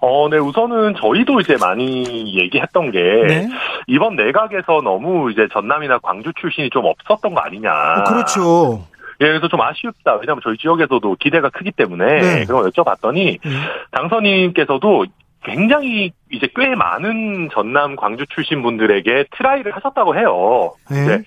[0.00, 3.48] 어, 네, 우선은 저희도 이제 많이 얘기했던 게 네.
[3.86, 7.70] 이번 내각에서 너무 이제 전남이나 광주 출신이 좀 없었던 거 아니냐.
[7.70, 8.86] 어, 그렇죠.
[9.20, 10.16] 예, 그래서 좀 아쉽다.
[10.16, 12.44] 왜냐하면 저희 지역에서도 기대가 크기 때문에 네.
[12.44, 13.50] 그런 걸 여쭤봤더니 네.
[13.92, 15.06] 당선인께서도
[15.44, 20.72] 굉장히 이제 꽤 많은 전남 광주 출신 분들에게 try를 하셨다고 해요.
[20.90, 21.06] 네.
[21.06, 21.22] 네.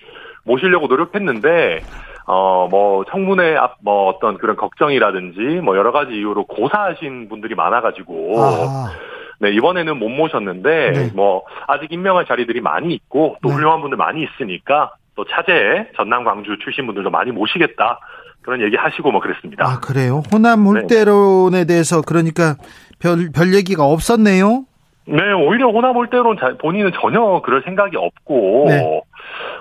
[0.48, 1.82] 모시려고 노력했는데
[2.26, 8.34] 어 뭐 청문회 앞 뭐 어떤 그런 걱정이라든지 뭐 여러 가지 이유로 고사하신 분들이 많아가지고
[8.38, 8.92] 아,
[9.40, 11.12] 네 이번에는 못 모셨는데 네.
[11.14, 13.56] 뭐 아직 임명할 자리들이 많이 있고 또 네.
[13.56, 18.00] 훌륭한 분들 많이 있으니까 또 차제에 전남 광주 출신 분들도 많이 모시겠다
[18.42, 19.66] 그런 얘기 하시고 뭐 그랬습니다.
[19.66, 20.22] 아 그래요?
[20.32, 22.56] 호남 홀대론에 대해서 그러니까
[23.00, 24.64] 별, 별 얘기가 없었네요.
[25.06, 25.94] 네, 오히려 호남
[26.38, 29.02] 자- 본인은 전혀 그럴 생각이 없고, 네.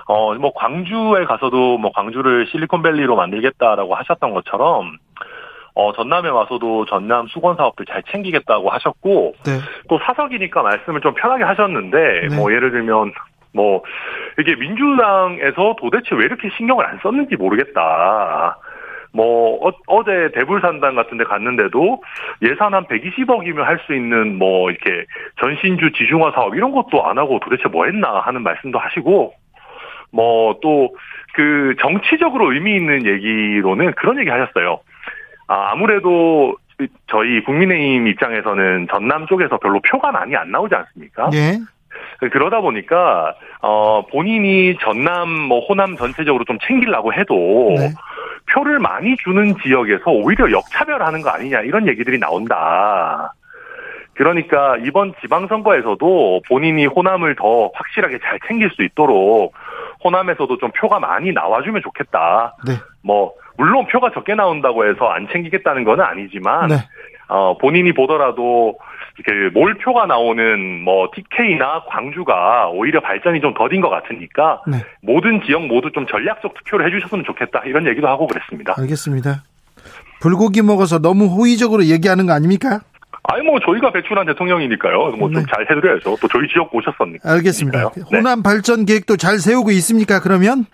[0.07, 4.97] 어, 뭐, 광주에 가서도 뭐, 광주를 실리콘밸리로 만들겠다라고 하셨던 것처럼,
[5.75, 9.51] 어, 전남에 와서도 전남 수건 사업들 잘 챙기겠다고 하셨고, 네.
[9.89, 12.35] 또 사석이니까 말씀을 좀 편하게 하셨는데, 네.
[12.35, 13.11] 뭐, 예를 들면,
[13.53, 13.83] 뭐,
[14.39, 18.57] 이게 민주당에서 도대체 왜 이렇게 신경을 안 썼는지 모르겠다.
[19.13, 22.01] 뭐, 어, 제 대불산당 같은 데 갔는데도
[22.43, 25.05] 예산 한 120억이면 할 수 있는 뭐, 이렇게
[25.41, 29.33] 전신주 지중화 사업 이런 것도 안 하고 도대체 뭐 했나 하는 말씀도 하시고,
[30.11, 30.95] 뭐, 또,
[31.33, 34.79] 그 정치적으로 의미 있는 얘기로는 그런 얘기 하셨어요.
[35.47, 36.55] 아, 아무래도
[37.07, 41.29] 저희 국민의힘 입장에서는 전남 쪽에서 별로 표가 많이 안 나오지 않습니까?
[41.33, 41.57] 예.
[42.31, 47.89] 그러다 보니까 어 본인이 전남 뭐 호남 전체적으로 좀 챙기려고 해도 네.
[48.51, 53.33] 표를 많이 주는 지역에서 오히려 역차별하는 거 아니냐 이런 얘기들이 나온다.
[54.13, 59.53] 그러니까 이번 지방선거에서도 본인이 호남을 더 확실하게 잘 챙길 수 있도록
[60.07, 62.55] 호남에서도 좀 표가 많이 나와주면 좋겠다.
[62.65, 62.73] 네.
[63.03, 66.75] 뭐 물론 표가 적게 나온다고 해서 안 챙기겠다는 건 아니지만 네.
[67.27, 68.77] 어, 본인이 보더라도
[69.25, 74.77] 그 몰표가 나오는 뭐 TK나 광주가 오히려 발전이 좀 더딘 것 같으니까 네.
[75.01, 78.75] 모든 지역 모두 좀 전략적 투표를 해주셨으면 좋겠다 이런 얘기도 하고 그랬습니다.
[78.77, 79.43] 알겠습니다.
[80.21, 82.81] 불고기 먹어서 너무 호의적으로 얘기하는 거 아닙니까?
[83.27, 85.11] 아니 뭐 저희가 배출한 대통령이니까요.
[85.17, 85.43] 뭐좀 네.
[85.53, 86.15] 잘 해드려야죠.
[86.21, 87.29] 또 저희 지역 오셨었니까.
[87.29, 87.91] 알겠습니다.
[87.91, 88.01] 네.
[88.11, 90.19] 호남 발전 계획도 잘 세우고 있습니까?
[90.21, 90.65] 그러면?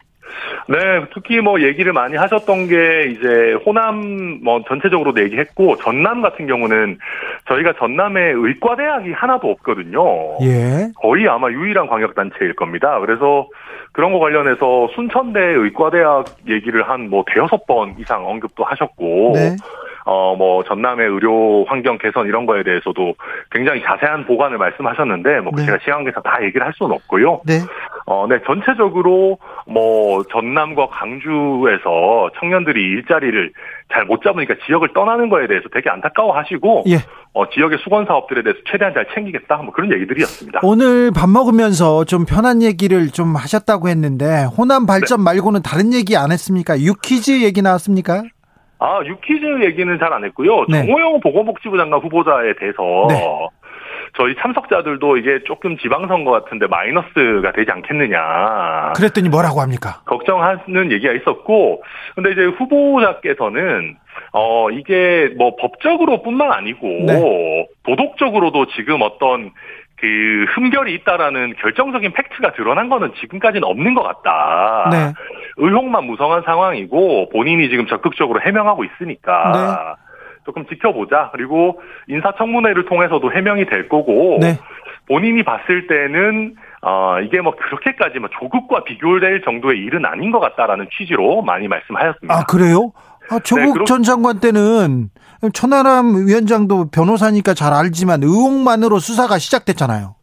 [0.68, 0.78] 네,
[1.14, 6.98] 특히 뭐 얘기를 많이 하셨던 게 이제 호남 뭐 전체적으로도 얘기했고 전남 같은 경우는
[7.48, 10.04] 저희가 전남에 의과대학이 하나도 없거든요.
[10.42, 10.90] 예.
[10.96, 13.00] 거의 아마 유일한 광역단체일 겁니다.
[13.00, 13.48] 그래서
[13.92, 19.56] 그런 거 관련해서 순천대 의과대학 얘기를 한 뭐 대여섯 번 이상 언급도 하셨고, 네.
[20.06, 23.16] 어, 뭐 전남의 의료 환경 개선 이런 거에 대해서도
[23.52, 25.66] 굉장히 자세한 보관을 말씀하셨는데, 뭐 네.
[25.66, 27.42] 제가 시간 관계상 다 얘기를 할 수는 없고요.
[27.46, 27.60] 네.
[28.06, 33.52] 어, 네, 전체적으로 뭐 전남과 광주에서 청년들이 일자리를
[33.94, 36.98] 잘 못 잡으니까 지역을 떠나는 거에 대해서 되게 안타까워하시고, 예.
[37.34, 40.60] 어, 지역의 수건 사업들에 대해서 최대한 잘 챙기겠다, 뭐 그런 얘기들이었습니다.
[40.64, 45.24] 오늘 밥 먹으면서 좀 편한 얘기를 좀 하셨다고 했는데 호남 발전 네.
[45.26, 46.80] 말고는 다른 얘기 안 했습니까?
[46.80, 48.24] 유퀴즈 얘기 나왔습니까?
[48.84, 50.66] 아, 유퀴즈 얘기는 잘 안 했고요.
[50.68, 50.86] 네.
[50.86, 53.16] 정호영 보건복지부 장관 후보자에 대해서 네.
[54.18, 58.94] 저희 참석자들도 이게 조금 지방선거 같은데 마이너스가 되지 않겠느냐.
[58.96, 60.02] 그랬더니 뭐라고 합니까?
[60.06, 61.82] 걱정하는 얘기가 있었고,
[62.14, 63.96] 근데 이제 후보자께서는,
[64.34, 67.68] 어, 이게 뭐 법적으로뿐만 아니고, 네.
[67.86, 69.52] 도덕적으로도 지금 어떤
[70.04, 74.90] 그 흠결이 있다라는 결정적인 팩트가 드러난 거는 지금까지는 없는 것 같다.
[74.92, 75.14] 네.
[75.56, 79.96] 의혹만 무성한 상황이고, 본인이 지금 적극적으로 해명하고 있으니까,
[80.44, 81.30] 조금 지켜보자.
[81.32, 84.60] 그리고 인사청문회를 통해서도 해명이 될 거고 네.
[85.08, 90.88] 본인이 봤을 때는 어, 이게 뭐 그렇게까지 뭐 조국과 비교될 정도의 일은 아닌 것 같다라는
[90.98, 92.34] 취지로 많이 말씀하셨습니다.
[92.34, 92.92] 아, 그래요?
[93.30, 95.10] 아, 조국 네, 전 장관 때는
[95.54, 100.16] 천하람 위원장도 변호사니까 잘 알지만 의혹만으로 수사가 시작됐잖아요.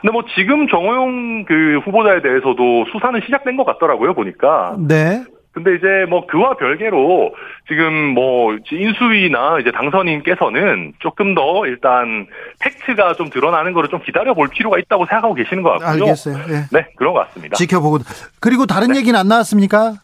[0.00, 4.76] 근데 뭐 지금 정호용 그 후보자에 대해서도 수사는 시작된 것 같더라고요 보니까.
[4.78, 5.24] 네.
[5.52, 7.32] 근데 이제 뭐 그와 별개로
[7.68, 12.26] 지금 뭐 인수위나 이제 당선인께서는 조금 더 일단
[12.58, 16.04] 팩트가 좀 드러나는 거를 좀 기다려 볼 필요가 있다고 생각하고 계시는 것 같고요.
[16.04, 16.36] 알겠어요.
[16.48, 16.54] 예.
[16.72, 17.54] 네, 그런 것 같습니다.
[17.54, 17.98] 지켜보고.
[18.40, 19.94] 그리고 다른 얘기는 안 나왔습니까?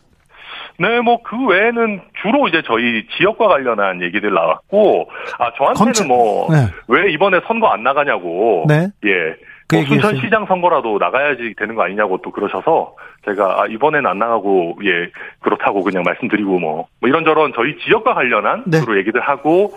[0.80, 7.02] 네, 뭐 그 외에는 주로 이제 저희 지역과 관련한 얘기들 나왔고, 아 저한테는 검찰- 뭐왜
[7.04, 7.12] 네.
[7.12, 8.88] 이번에 선거 안 나가냐고, 네.
[9.04, 9.34] 예,
[9.68, 9.84] 그 뭐.
[9.84, 12.94] 순천시장 선거라도 나가야지 되는 거 아니냐고 또 그러셔서
[13.26, 18.64] 제가 아, 이번엔 안 나가고 예 그렇다고 그냥 말씀드리고 뭐, 뭐 이런저런 저희 지역과 관련한
[18.66, 18.80] 네.
[18.80, 19.72] 주로 얘기들 하고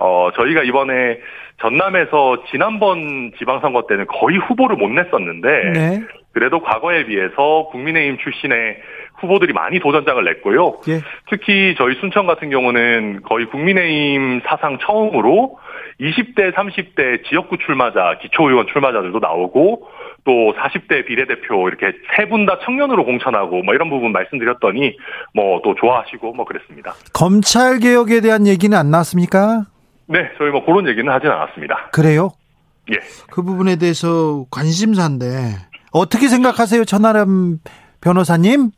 [0.00, 1.18] 어 저희가 이번에
[1.60, 6.00] 전남에서 지난번 지방선거 때는 거의 후보를 못 냈었는데 네.
[6.32, 8.76] 그래도 과거에 비해서 국민의힘 출신의
[9.20, 10.80] 후보들이 많이 도전장을 냈고요.
[10.88, 11.00] 예.
[11.30, 15.58] 특히 저희 순천 같은 경우는 거의 국민의힘 사상 처음으로
[16.00, 19.86] 20대, 30대 지역구 출마자, 기초의원 출마자들도 나오고
[20.24, 24.96] 또 40대 비례대표 이렇게 세 분 다 청년으로 공천하고 뭐 이런 부분 말씀드렸더니
[25.34, 26.94] 뭐 또 좋아하시고 뭐 그랬습니다.
[27.12, 29.64] 검찰 개혁에 대한 얘기는 안 나왔습니까?
[30.06, 31.90] 네, 저희 뭐 그런 얘기는 하진 않았습니다.
[31.92, 32.30] 그래요?
[32.90, 32.96] 예.
[33.30, 35.26] 그 부분에 대해서 관심사인데
[35.92, 37.58] 어떻게 생각하세요, 천하람
[38.00, 38.70] 변호사님?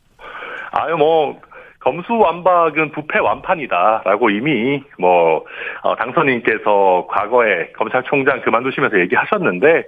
[0.77, 1.39] 아유 뭐
[1.79, 5.43] 검수완박은 부패 완판이다라고 이미 뭐
[5.83, 9.83] 어, 당선인께서 과거에 검찰총장 그만두시면서 얘기하셨는데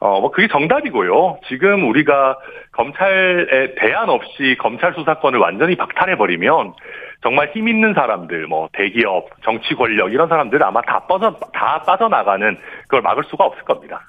[0.00, 1.40] 어 뭐 그게 정답이고요.
[1.48, 2.38] 지금 우리가
[2.72, 6.74] 검찰에 대안 없이 검찰 수사권을 완전히 박탈해 버리면
[7.22, 12.56] 정말 힘 있는 사람들, 뭐 대기업, 정치 권력 이런 사람들 아마 다 빠져 다 빠져나가는
[12.82, 14.02] 그걸 막을 수가 없을 겁니다.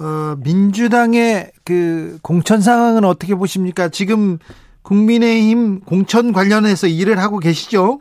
[0.00, 3.88] 어, 민주당의 그 공천 상황은 어떻게 보십니까?
[3.88, 4.38] 지금
[4.88, 8.00] 국민의힘 공천 관련해서 일을 하고 계시죠?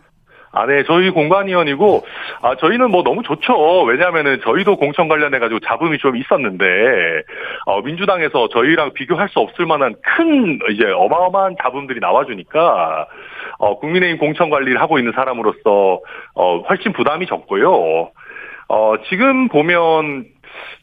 [0.53, 2.03] 아, 네, 저희 공관위원이고,
[2.41, 3.83] 아, 저희는 뭐 너무 좋죠.
[3.83, 6.65] 왜냐면은 저희도 공천 관련해가지고 잡음이 좀 있었는데,
[7.65, 13.07] 어, 민주당에서 저희랑 비교할 수 없을 만한 큰, 이제 어마어마한 잡음들이 나와주니까,
[13.59, 15.99] 어, 국민의힘 공천 관리를 하고 있는 사람으로서,
[16.33, 18.09] 어, 훨씬 부담이 적고요.
[18.69, 20.25] 어, 지금 보면,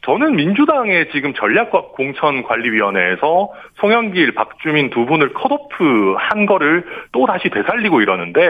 [0.01, 8.41] 저는 민주당의 지금 전략공천관리위원회에서 송영길, 박주민 두 분을 컷오프 한 거를 또 다시 되살리고 이러는데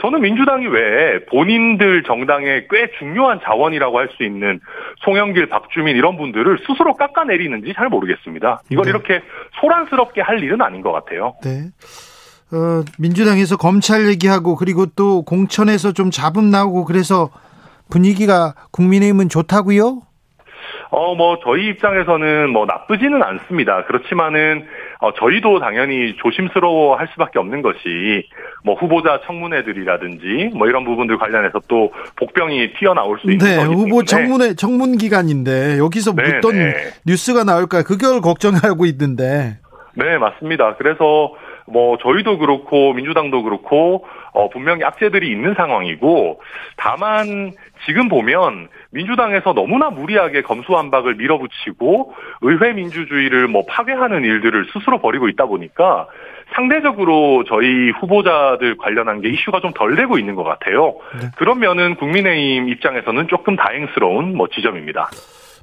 [0.00, 4.60] 저는 민주당이 왜 본인들 정당의 꽤 중요한 자원이라고 할 수 있는
[5.04, 8.62] 송영길, 박주민 이런 분들을 스스로 깎아내리는지 잘 모르겠습니다.
[8.70, 8.90] 이걸 네.
[8.90, 9.22] 이렇게
[9.60, 11.34] 소란스럽게 할 일은 아닌 것 같아요.
[11.42, 11.70] 네.
[12.52, 17.30] 어, 민주당에서 검찰 얘기하고 그리고 또 공천에서 좀 잡음 나오고 그래서
[17.90, 20.02] 분위기가 국민의힘은 좋다고요?
[20.94, 23.86] 어, 뭐, 저희 입장에서는 뭐 나쁘지는 않습니다.
[23.86, 24.66] 그렇지만은,
[25.00, 28.28] 어, 저희도 당연히 조심스러워 할 수밖에 없는 것이,
[28.62, 34.02] 뭐, 후보자 청문회들이라든지, 뭐, 이런 부분들 관련해서 또 복병이 튀어나올 수 있는 네, 거기 후보
[34.02, 36.74] 때문에 청문회 청문 기간인데 여기서 네, 어떤 네.
[37.06, 39.56] 뉴스가 나올까 그걸 걱정하고 있는데.
[39.94, 40.76] 네, 맞습니다.
[40.76, 41.34] 그래서
[41.66, 46.40] 뭐 저희도 그렇고 민주당도 그렇고 어 분명히 악재들이 있는 상황이고
[46.76, 47.52] 다만
[47.86, 55.46] 지금 보면 민주당에서 너무나 무리하게 검수완박을 밀어붙이고 의회 민주주의를 뭐 파괴하는 일들을 스스로 벌이고 있다
[55.46, 56.06] 보니까
[56.54, 60.94] 상대적으로 저희 후보자들 관련한 게 이슈가 좀 덜 되고 있는 것 같아요.
[61.18, 61.28] 네.
[61.38, 65.08] 그런 면은 국민의힘 입장에서는 조금 다행스러운 뭐 지점입니다.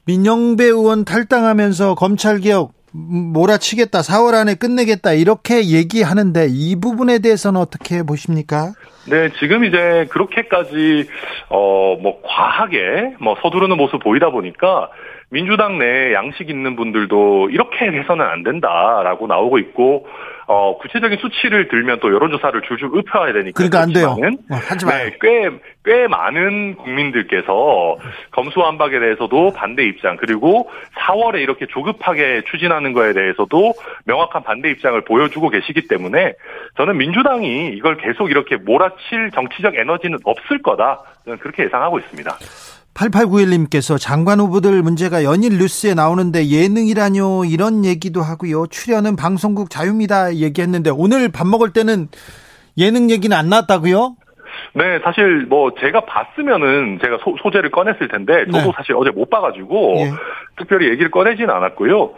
[0.08, 8.04] 민영배 의원 탈당하면서 검찰 개혁 몰아치겠다, 4월 안에 끝내겠다 이렇게 얘기하는데 이 부분에 대해서는 어떻게
[8.04, 8.74] 보십니까?
[9.10, 11.08] 네, 지금 이제 그렇게까지
[11.50, 14.90] 어 뭐 과하게 뭐 서두르는 모습 보이다 보니까
[15.32, 20.08] 민주당 내에 양식 있는 분들도 이렇게 해서는 안 된다라고 나오고 있고
[20.52, 24.18] 어 구체적인 수치를 들면 또 여론조사를 줄줄 읊어야 되니까 그러니까 안 돼요.
[24.50, 25.06] 어, 하지 마요.
[25.06, 25.50] 네, 꽤,
[25.86, 27.98] 꽤 많은 국민들께서
[28.32, 33.74] 검수완박에 대해서도 반대 입장, 그리고 4월에 이렇게 조급하게 추진하는 거에 대해서도
[34.06, 36.34] 명확한 반대 입장을 보여주고 계시기 때문에
[36.78, 41.04] 저는 민주당이 이걸 계속 이렇게 몰아칠 정치적 에너지는 없을 거다.
[41.26, 42.32] 저는 그렇게 예상하고 있습니다.
[42.94, 48.68] 8891님께서 장관 후보들 문제가 연일 뉴스에 나오는데 예능이라뇨 이런 얘기도 하고요.
[48.68, 52.10] 출연은 방송국 자유입니다 얘기했는데 오늘 밥 먹을 때는
[52.78, 54.16] 예능 얘기는 안 나왔다고요?
[54.74, 58.72] 네, 사실 뭐 제가 봤으면은 제가 소, 재를 꺼냈을 텐데 저도 네.
[58.76, 60.12] 사실 어제 못 봐가지고 예.
[60.58, 62.14] 특별히 얘기를 꺼내지는 않았고요.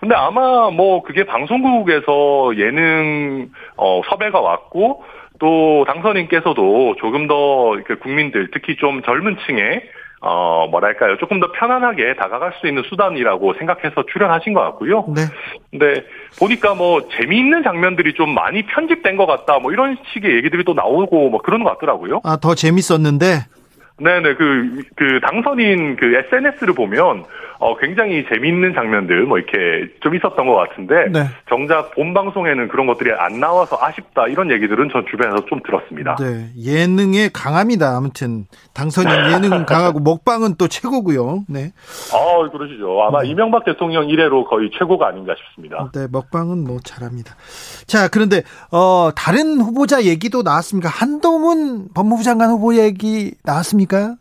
[0.00, 5.02] 근데 아마 뭐 그게 방송국에서 예능 어 섭외가 왔고
[5.38, 9.82] 또 당선인께서도 조금 더 국민들 특히 좀 젊은 층에
[10.20, 11.16] 어, 뭐랄까요.
[11.18, 15.04] 조금 더 편안하게 다가갈 수 있는 수단이라고 생각해서 출연하신 것 같고요.
[15.14, 15.22] 네.
[15.70, 16.04] 근데
[16.38, 19.58] 보니까 뭐 재미있는 장면들이 좀 많이 편집된 것 같다.
[19.58, 22.20] 뭐 이런 식의 얘기들이 또 나오고 뭐 그런 것 같더라고요.
[22.24, 23.44] 아, 더 재밌었는데?
[23.98, 27.24] 네네 그, 그 당선인 그 SNS를 보면
[27.58, 31.26] 어 굉장히 재미있는 장면들 뭐 이렇게 좀 있었던 것 같은데 네.
[31.48, 36.16] 정작 본 방송에는 그런 것들이 안 나와서 아쉽다 이런 얘기들은 전 주변에서 좀 들었습니다.
[36.16, 37.96] 네 예능에 강합니다.
[37.96, 41.44] 아무튼 당선인 예능은 강하고 먹방은 또 최고고요.
[41.48, 41.72] 네.
[42.12, 43.02] 아 그러시죠.
[43.02, 43.28] 아마 네.
[43.28, 45.90] 이명박 대통령 이래로 거의 최고가 아닌가 싶습니다.
[45.94, 47.34] 네 먹방은 뭐 잘합니다.
[47.86, 50.88] 자 그런데 어 다른 후보자 얘기도 나왔습니까?
[50.88, 54.16] 한동훈 법무부 장관 후보 얘기 나왔습니까?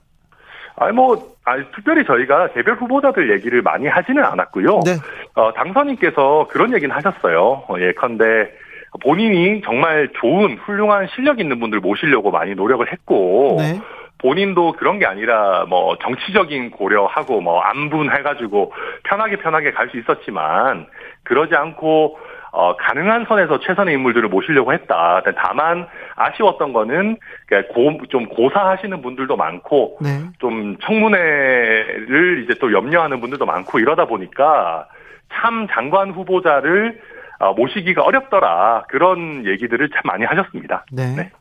[0.78, 4.80] 아니 뭐 아니, 특별히 저희가 개별 후보자들 얘기를 많이 하지는 않았고요.
[4.84, 4.96] 네.
[5.36, 7.64] 어, 당선인께서 그런 얘기는 하셨어요.
[7.68, 8.52] 어, 예컨대
[9.04, 13.80] 본인이 정말 좋은 훌륭한 실력 있는 분들 모시려고 많이 노력을 했고 네.
[14.18, 18.72] 본인도 그런 게 아니라 뭐 정치적인 고려하고 뭐 안분 해가지고
[19.04, 20.88] 편하게 편하게 갈 수 있었지만
[21.24, 22.18] 그러지 않고
[22.56, 25.22] 어, 가능한 선에서 최선의 인물들을 모시려고 했다.
[25.36, 27.18] 다만 아쉬웠던 거는
[27.74, 30.22] 고, 좀 고사하시는 분들도 많고 네.
[30.40, 34.88] 좀 청문회를 이제 또 염려하는 분들도 많고 이러다 보니까
[35.34, 37.02] 참 장관 후보자를
[37.40, 40.86] 어, 모시기가 어렵더라 그런 얘기들을 참 많이 하셨습니다.
[40.94, 41.14] 네.
[41.14, 41.32] 네.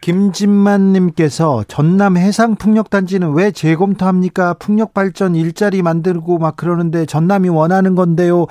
[0.00, 4.54] 김진만님께서 전남 해상 풍력단지는 왜 재검토합니까?
[4.54, 8.46] 풍력 발전 일자리 만들고 막 그러는데 전남이 원하는 건데요.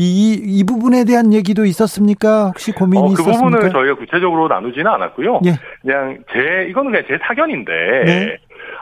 [0.00, 2.46] 이, 이 부분에 대한 얘기도 있었습니까?
[2.46, 3.38] 혹시 고민이 어, 그 있었습니까?
[3.38, 5.40] 그 부분을 저희가 구체적으로 나누지는 않았고요.
[5.44, 5.52] 예.
[5.82, 7.72] 그냥 제, 이거는 그냥 제 사견인데,
[8.06, 8.36] 네.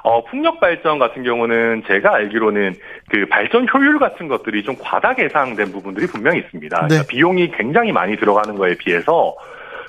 [0.05, 2.75] 어, 풍력 발전 같은 경우는 제가 알기로는
[3.11, 6.81] 그 발전 효율 같은 것들이 좀 과다 계상된 부분들이 분명히 있습니다.
[6.83, 6.87] 네.
[6.87, 9.35] 그러니까 비용이 굉장히 많이 들어가는 거에 비해서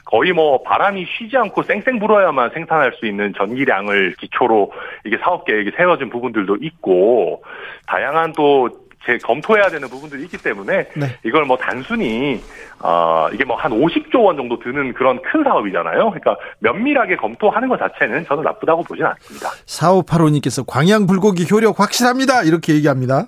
[0.06, 4.72] 거의 뭐 바람이 쉬지 않고 쌩쌩 불어야만 생산할 수 있는 전기량을 기초로
[5.06, 7.44] 이게 사업 계획이 세워진 부분들도 있고
[7.86, 8.89] 다양한 또제
[9.24, 11.18] 검토해야 되는 부분들이 있기 때문에 네.
[11.24, 12.42] 이걸 뭐 단순히
[12.80, 16.12] 어 이게 뭐 한 50조 원 정도 드는 그런 큰 사업이잖아요.
[16.12, 19.50] 그러니까 면밀하게 검토하는 것 자체는 저는 나쁘다고 보지는 않습니다.
[19.66, 22.44] 4585님께서 광양 불고기 효력 확실합니다.
[22.44, 23.28] 이렇게 얘기합니다.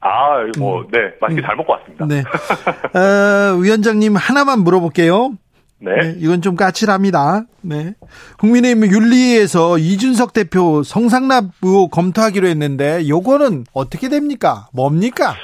[0.00, 0.86] 아, 뭐, 음.
[0.92, 1.46] 네, 맛있게 음.
[1.46, 2.06] 잘 먹고 왔습니다.
[2.06, 2.22] 네.
[2.98, 5.32] 어, 위원장님 하나만 물어볼게요.
[5.80, 5.94] 네.
[5.94, 6.14] 네.
[6.18, 7.44] 이건 좀 까칠합니다.
[7.62, 7.94] 네.
[8.38, 14.66] 국민의힘 윤리에서 이준석 대표 성상납 의혹 검토하기로 했는데 요거는 어떻게 됩니까?
[14.72, 15.34] 뭡니까?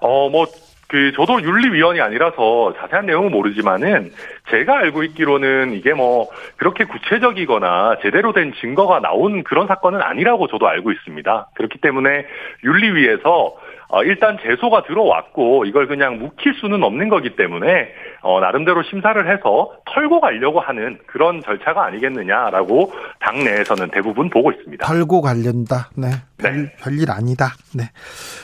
[0.00, 0.46] 어, 뭐,
[0.88, 4.10] 그, 저도 윤리위원이 아니라서 자세한 내용은 모르지만은
[4.50, 10.66] 제가 알고 있기로는 이게 뭐 그렇게 구체적이거나 제대로 된 증거가 나온 그런 사건은 아니라고 저도
[10.66, 11.50] 알고 있습니다.
[11.56, 12.24] 그렇기 때문에
[12.64, 13.54] 윤리위에서
[13.88, 17.88] 어, 일단 제소가 들어왔고 이걸 그냥 묵힐 수는 없는 거기 때문에
[18.20, 24.86] 어, 나름대로 심사를 해서 털고 가려고 하는 그런 절차가 아니겠느냐라고 당내에서는 대부분 보고 있습니다.
[24.86, 25.90] 털고 가련다.
[25.96, 26.08] 네.
[26.36, 26.72] 별, 네.
[26.78, 27.54] 별일 아니다.
[27.74, 27.84] 네.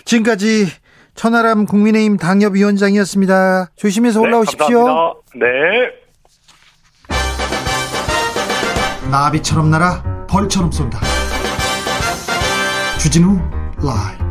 [0.06, 0.66] 지금까지
[1.14, 3.66] 천하람 국민의힘 당협위원장이었습니다.
[3.76, 4.84] 조심해서 네, 올라오십시오.
[4.84, 5.20] 감사합니다.
[5.36, 6.04] 네.
[9.10, 10.98] 나비처럼 날아 벌처럼 쏜다.
[12.98, 13.38] 주진우
[13.76, 14.23] 라이브.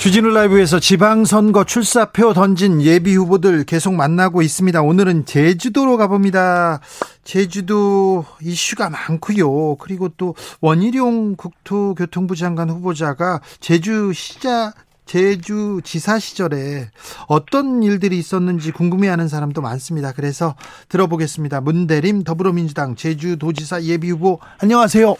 [0.00, 4.80] 주진우 라이브에서 지방선거 출사표 던진 예비 후보들 계속 만나고 있습니다.
[4.80, 6.80] 오늘은 제주도로 가봅니다.
[7.22, 9.76] 제주도 이슈가 많고요.
[9.76, 14.72] 그리고 또 원희룡 국토교통부 장관 후보자가 제주 시자
[15.04, 16.88] 제주 지사 시절에
[17.28, 20.12] 어떤 일들이 있었는지 궁금해하는 사람도 많습니다.
[20.12, 20.54] 그래서
[20.88, 21.60] 들어보겠습니다.
[21.60, 25.14] 문대림 더불어민주당 제주도지사 예비 후보 안녕하세요.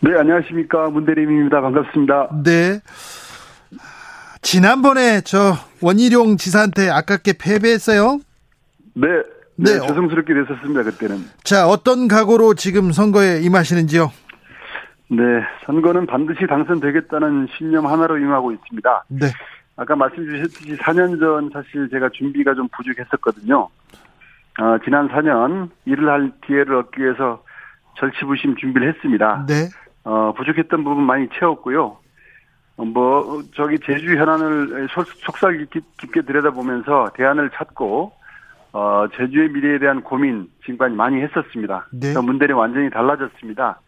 [0.00, 1.60] 네, 안녕하십니까 문대림입니다.
[1.60, 2.42] 반갑습니다.
[2.42, 2.80] 네.
[4.46, 8.20] 지난번에 저 원희룡 지사한테 아깝게 패배했어요.
[8.94, 9.08] 네.
[9.56, 11.16] 네, 네 조성스럽게 됐었습니다 그때는.
[11.42, 14.12] 자 어떤 각오로 지금 선거에 임하시는지요?
[15.08, 15.22] 네,
[15.64, 19.04] 선거는 반드시 당선되겠다는 신념 하나로 임하고 있습니다.
[19.08, 19.26] 네.
[19.74, 23.68] 아까 말씀 주셨듯이 4년 전 사실 제가 준비가 좀 부족했었거든요.
[24.60, 27.42] 어, 지난 4년 일을 할 기회를 얻기 위해서
[27.98, 29.44] 절치부심 준비를 했습니다.
[29.48, 29.68] 네.
[30.04, 31.98] 어, 부족했던 부분 많이 채웠고요.
[32.76, 34.88] 뭐 저기 제주 현안을
[35.24, 35.66] 속삭이
[35.98, 38.12] 깊게 들여다보면서 대안을 찾고
[38.72, 41.86] 어 제주의 미래에 대한 고민 지금까지 많이 했었습니다.
[41.92, 42.12] 네.
[42.20, 43.80] 문대리 완전히 달라졌습니다.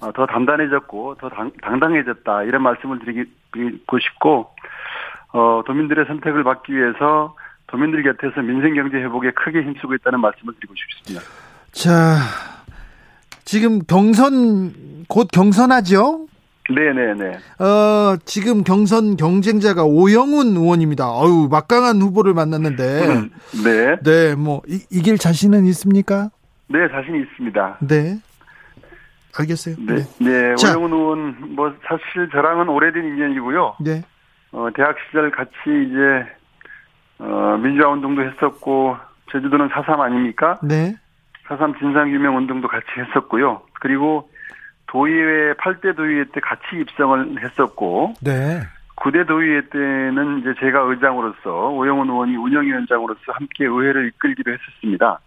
[0.00, 4.54] 어, 더 단단해졌고 더 당, 당당해졌다 이런 말씀을 드리고 싶고
[5.32, 7.34] 어 도민들의 선택을 받기 위해서
[7.66, 11.24] 도민들 곁에서 민생 경제 회복에 크게 힘쓰고 있다는 말씀을 드리고 싶습니다.
[11.72, 12.18] 자
[13.44, 16.26] 지금 경선 곧 경선하죠?
[16.74, 17.38] 네네네.
[17.58, 21.04] 어, 지금 경선 경쟁자가 오영훈 의원입니다.
[21.06, 23.06] 어유 막강한 후보를 만났는데.
[23.06, 23.30] 음,
[23.64, 23.96] 네.
[24.02, 26.30] 네, 뭐, 이, 이길 자신은 있습니까?
[26.68, 27.78] 네, 자신 있습니다.
[27.80, 28.18] 네.
[29.38, 29.76] 알겠어요.
[29.78, 30.02] 네.
[30.20, 30.54] 네.
[30.56, 33.76] 자, 오영훈 의원, 뭐, 사실 저랑은 오래된 인연이고요.
[33.80, 34.02] 네.
[34.52, 36.26] 어, 대학 시절 같이 이제,
[37.18, 38.96] 어, 민주화 운동도 했었고,
[39.32, 40.58] 제주도는 사삼 아닙니까?
[40.62, 40.94] 네.
[41.48, 43.62] 사삼 진상규명 운동도 같이 했었고요.
[43.80, 44.30] 그리고
[44.92, 48.60] 도의회 8대 도의회 때 같이 입성을 했었고 네.
[48.96, 55.18] 9대 도의회 때는 이제 제가 의장으로서 오영훈 의원이 운영위원장으로서 함께 의회를 이끌기도 했었습니다.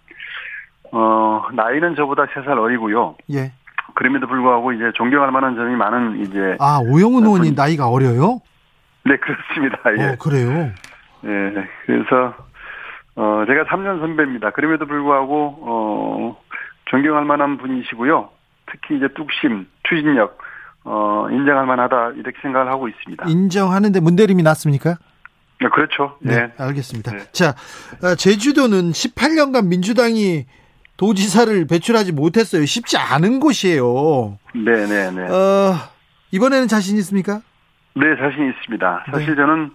[0.91, 3.16] 어, 나이는 저보다 3살 어리고요.
[3.34, 3.51] 예.
[3.95, 7.55] 그럼에도 불구하고 이제 존경할 만한 점이 많은 이제 아, 오영훈 의원이 분...
[7.55, 8.41] 나이가 어려요?
[9.03, 9.80] 네, 그렇습니다.
[9.97, 10.13] 예.
[10.13, 10.72] 어, 그래요.
[11.26, 11.68] 예.
[11.88, 12.36] 그래서
[13.16, 14.51] 어, 제가 3년 선배입니다.
[14.51, 16.38] 그럼에도 불구하고 어,
[16.86, 18.34] 존경할 만한 분이시고요.
[18.76, 20.38] 특히 이제 뚝심, 추진력,
[20.84, 23.26] 어, 인정할 만하다, 이렇게 생각을 하고 있습니다.
[23.28, 24.97] 인정하는데 문대림이 났습니까?
[25.61, 26.17] 네, 그렇죠.
[26.19, 26.36] 네.
[26.36, 27.11] 네 알겠습니다.
[27.11, 27.19] 네.
[27.32, 27.55] 자,
[28.03, 30.45] 어, 제주도는 18년간 민주당이
[30.97, 32.65] 도지사를 배출하지 못했어요.
[32.65, 34.38] 쉽지 않은 곳이에요.
[34.53, 35.11] 네 네네.
[35.11, 35.21] 네, 네.
[35.23, 35.73] 어,
[36.32, 37.41] 이번에는 자신 있습니까?
[37.95, 39.05] 네, 자신 있습니다.
[39.11, 39.36] 사실 네.
[39.36, 39.71] 저는,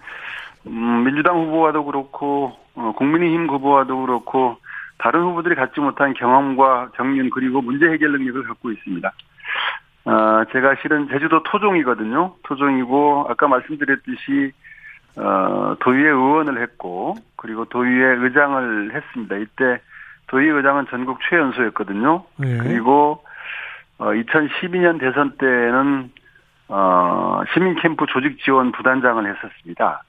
[0.67, 4.59] 음, 민주당 후보와도 그렇고, 어, 국민의힘 후보와도 그렇고,
[5.01, 9.13] 다른 후보들이 갖지 못한 경험과 정륜 그리고 문제 해결 능력을 갖고 있습니다.
[10.05, 12.35] 어, 제가 실은 제주도 토종이거든요.
[12.45, 14.53] 토종이고 아까 말씀드렸듯이
[15.17, 19.37] 어, 도의회 의원을 했고 그리고 도의회 의장을 했습니다.
[19.37, 19.81] 이때
[20.29, 22.25] 도의회 의장은 전국 최연소였거든요.
[22.37, 22.59] 네.
[22.59, 23.25] 그리고
[23.99, 26.11] 어, 2012년 대선 때는
[26.69, 30.03] 어, 시민 캠프 조직 지원 부단장을 했었습니다.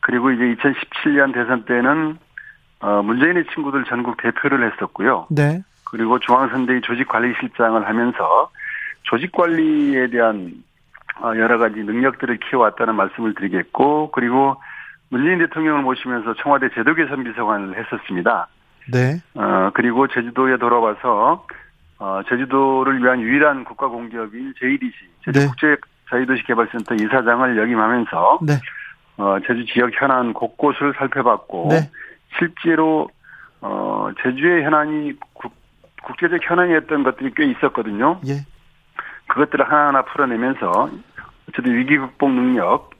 [0.00, 2.18] 그리고 이제 2017년 대선 때는
[2.80, 5.26] 어, 문재인의 친구들 전국 대표를 했었고요.
[5.30, 5.62] 네.
[5.84, 8.50] 그리고 중앙선대위 조직관리실장을 하면서
[9.02, 10.52] 조직관리에 대한
[11.22, 14.56] 어, 여러 가지 능력들을 키워왔다는 말씀을 드리겠고, 그리고
[15.10, 18.48] 문재인 대통령을 모시면서 청와대 제도개선 비서관을 했었습니다.
[18.90, 19.20] 네.
[19.34, 21.44] 어, 그리고 제주도에 돌아와서,
[21.98, 24.94] 어, 제주도를 위한 유일한 국가 공기업인 JDC,
[25.26, 27.04] 제주국제자유도시개발센터 네.
[27.04, 28.54] 이사장을 역임하면서, 네.
[29.18, 31.90] 어, 제주 지역 현안 곳곳을 살펴봤고, 네.
[32.38, 33.08] 실제로
[33.60, 35.52] 어 제주의 현안이 국,
[36.02, 38.20] 국제적 현안이었던 것들이 꽤 있었거든요.
[38.26, 38.46] 예.
[39.28, 40.90] 그것들을 하나하나 풀어내면서
[41.48, 42.90] 어쨌든 위기 극복 능력,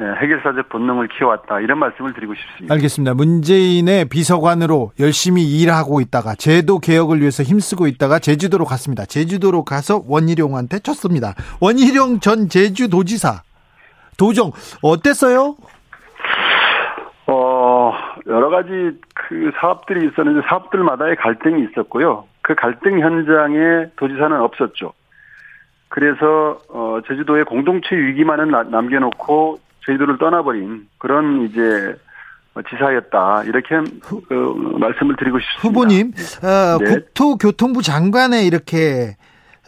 [0.00, 2.74] 예, 해결사적 본능을 키워왔다 이런 말씀을 드리고 싶습니다.
[2.74, 3.14] 알겠습니다.
[3.14, 9.06] 문재인의 비서관으로 열심히 일하고 있다가 제도 개혁을 위해서 힘쓰고 있다가 제주도로 갔습니다.
[9.06, 11.34] 제주도로 가서 원희룡한테 쳤습니다.
[11.60, 13.42] 원희룡 전 제주도지사
[14.18, 15.56] 도정 어땠어요?
[18.26, 22.24] 어, 여러 가지 그 사업들이 있었는데 사업들마다의 갈등이 있었고요.
[22.42, 24.92] 그 갈등 현장에 도지사는 없었죠.
[25.88, 31.96] 그래서 어 제주도의 공동체 위기만은 남겨놓고 제주도를 떠나버린 그런 이제
[32.68, 35.68] 지사였다 이렇게 그 말씀을 드리고 싶습니다.
[35.68, 36.12] 후보님,
[36.42, 36.84] 어, 네.
[36.84, 39.16] 국토교통부 장관에 이렇게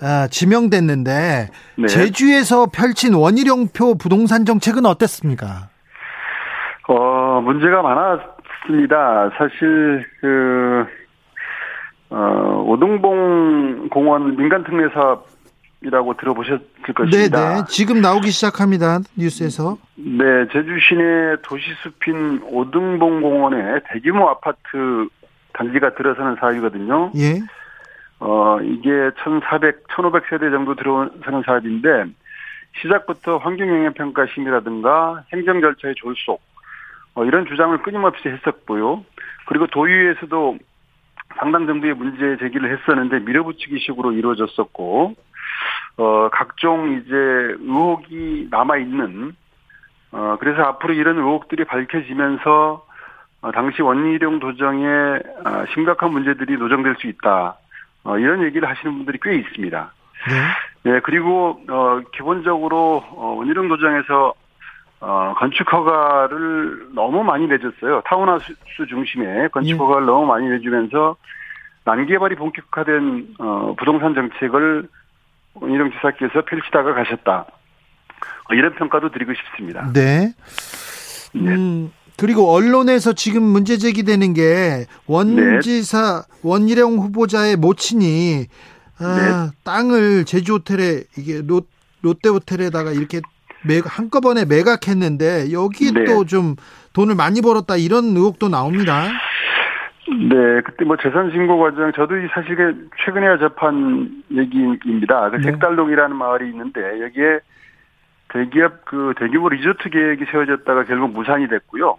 [0.01, 1.87] 어, 지명됐는데 네.
[1.87, 5.69] 제주에서 펼친 원희룡표 부동산 정책은 어땠습니까?
[6.89, 7.99] 어, 문제가 많
[8.65, 9.31] 았습니다.
[9.37, 10.87] 사실, 그,
[12.11, 16.61] 어, 오동봉 공원 민간 특례 사업이라고 들어보셨을
[16.95, 17.55] 것입니다.
[17.55, 17.65] 네네.
[17.69, 19.01] 지금 나오기 시작합니다.
[19.17, 19.79] 뉴스에서.
[19.97, 20.25] 네.
[20.53, 25.09] 제주 시내 도시 숲인 오등봉 공원에 대규모 아파트
[25.53, 27.13] 단지가 들어서는 사업이거든요.
[27.17, 27.41] 예.
[28.21, 32.05] 어, 이게 1,400, 1,500세대 정도 들어서는 사업인데,
[32.81, 36.48] 시작부터 환경영향평가 심의라든가 행정 절차의 졸속, 어,
[37.25, 39.05] 이런 주장을 끊임없이 했었고요.
[39.47, 40.59] 그리고 도의회에서도
[41.39, 45.15] 상당 정도의 문제 제기를 했었는데 밀어붙이기식으로 이루어졌었고,
[45.99, 49.35] 어, 각종 이제 의혹이 남아 있는,
[50.13, 52.87] 어, 그래서 앞으로 이런 의혹들이 밝혀지면서,
[53.41, 57.57] 어, 당시 원희룡 도정에 어, 심각한 문제들이 노정될 수 있다.
[58.05, 59.93] 어, 이런 얘기를 하시는 분들이 꽤 있습니다.
[60.85, 60.91] 네.
[60.93, 64.35] 네 그리고, 어, 기본적으로, 어, 원희룡 도정에서
[65.01, 68.03] 어, 건축 허가를 너무 많이 내줬어요.
[68.05, 68.55] 타운하우스
[68.89, 69.77] 중심에 건축 예.
[69.77, 70.07] 허가를 예.
[70.07, 71.17] 너무 많이 내주면서
[71.85, 74.89] 난개발이 본격화된 어, 부동산 정책을
[75.57, 77.47] 이동 지사께서 펼치다가 가셨다.
[78.51, 79.93] 어, 이런 평가도 드리고 싶습니다.
[79.93, 80.33] 네.
[81.33, 81.55] 네.
[81.55, 86.39] 음, 그리고 언론에서 지금 문제 제기되는 게 원지사 네.
[86.43, 88.47] 원희룡 후보자의 모친이
[89.01, 89.57] 아, 네.
[89.63, 91.69] 땅을 제주 호텔에 이게 롯,
[92.03, 93.21] 롯데 호텔에다가 이렇게
[93.67, 96.05] 매, 한꺼번에 매각했는데 여기 네.
[96.05, 96.57] 또좀
[96.93, 99.05] 돈을 많이 벌었다 이런 의혹도 나옵니다.
[100.09, 102.57] 네, 그때 뭐 재산 신고 과정 저도 사실
[103.05, 105.31] 최근에 접한 얘기입니다.
[105.31, 105.51] 그 네.
[105.51, 107.41] 색달동이라는 마을이 있는데 여기에
[108.33, 111.99] 대기업 그 대규모 리조트 계획이 세워졌다가 결국 무산이 됐고요.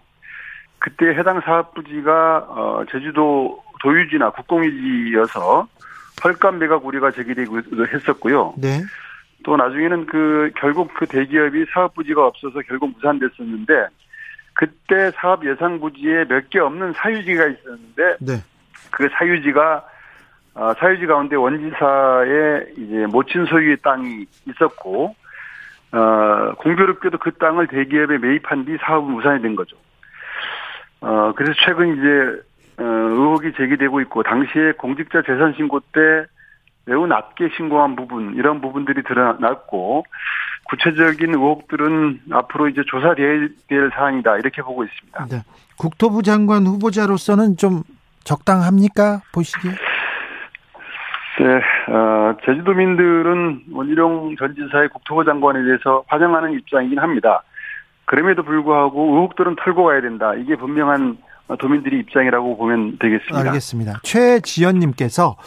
[0.79, 5.67] 그때 해당 사업 부지가 어 제주도 도유지나 국공유지여서
[6.23, 7.59] 헐값 매각 우려가 제기되고
[7.93, 8.55] 했었고요.
[8.57, 8.81] 네.
[9.43, 13.87] 또 나중에는 그 결국 그 대기업이 사업 부지가 없어서 결국 무산됐었는데
[14.53, 18.33] 그때 사업 예상 부지에 몇 개 없는 사유지가 있었는데 네.
[18.91, 19.85] 그 사유지가
[20.55, 25.15] 어, 사유지 가운데 원지사에 이제 모친 소유의 땅이 있었고
[25.91, 29.77] 어, 공교롭게도 그 땅을 대기업에 매입한 뒤 사업은 무산이 된 거죠.
[31.01, 36.25] 어, 그래서 최근 이제 어, 의혹이 제기되고 있고 당시에 공직자 재산 신고 때
[36.89, 40.05] 매우 낮게 신고한 부분 이런 부분들이 드러났고
[40.65, 45.25] 구체적인 의혹들은 앞으로 이제 조사돼야 될 사안이다 이렇게 보고 있습니다.
[45.29, 45.43] 네.
[45.77, 47.83] 국토부 장관 후보자로서는 좀
[48.23, 49.71] 적당합니까 보시기에?
[51.39, 57.43] 네, 어, 제주도민들은 원희룡 전 지사의 국토부 장관에 대해서 환영하는 입장이긴 합니다.
[58.05, 60.33] 그럼에도 불구하고 의혹들은 털고 가야 된다.
[60.33, 61.17] 이게 분명한
[61.57, 63.39] 도민들이 입장이라고 보면 되겠습니다.
[63.39, 63.99] 알겠습니다.
[64.03, 65.37] 최지연님께서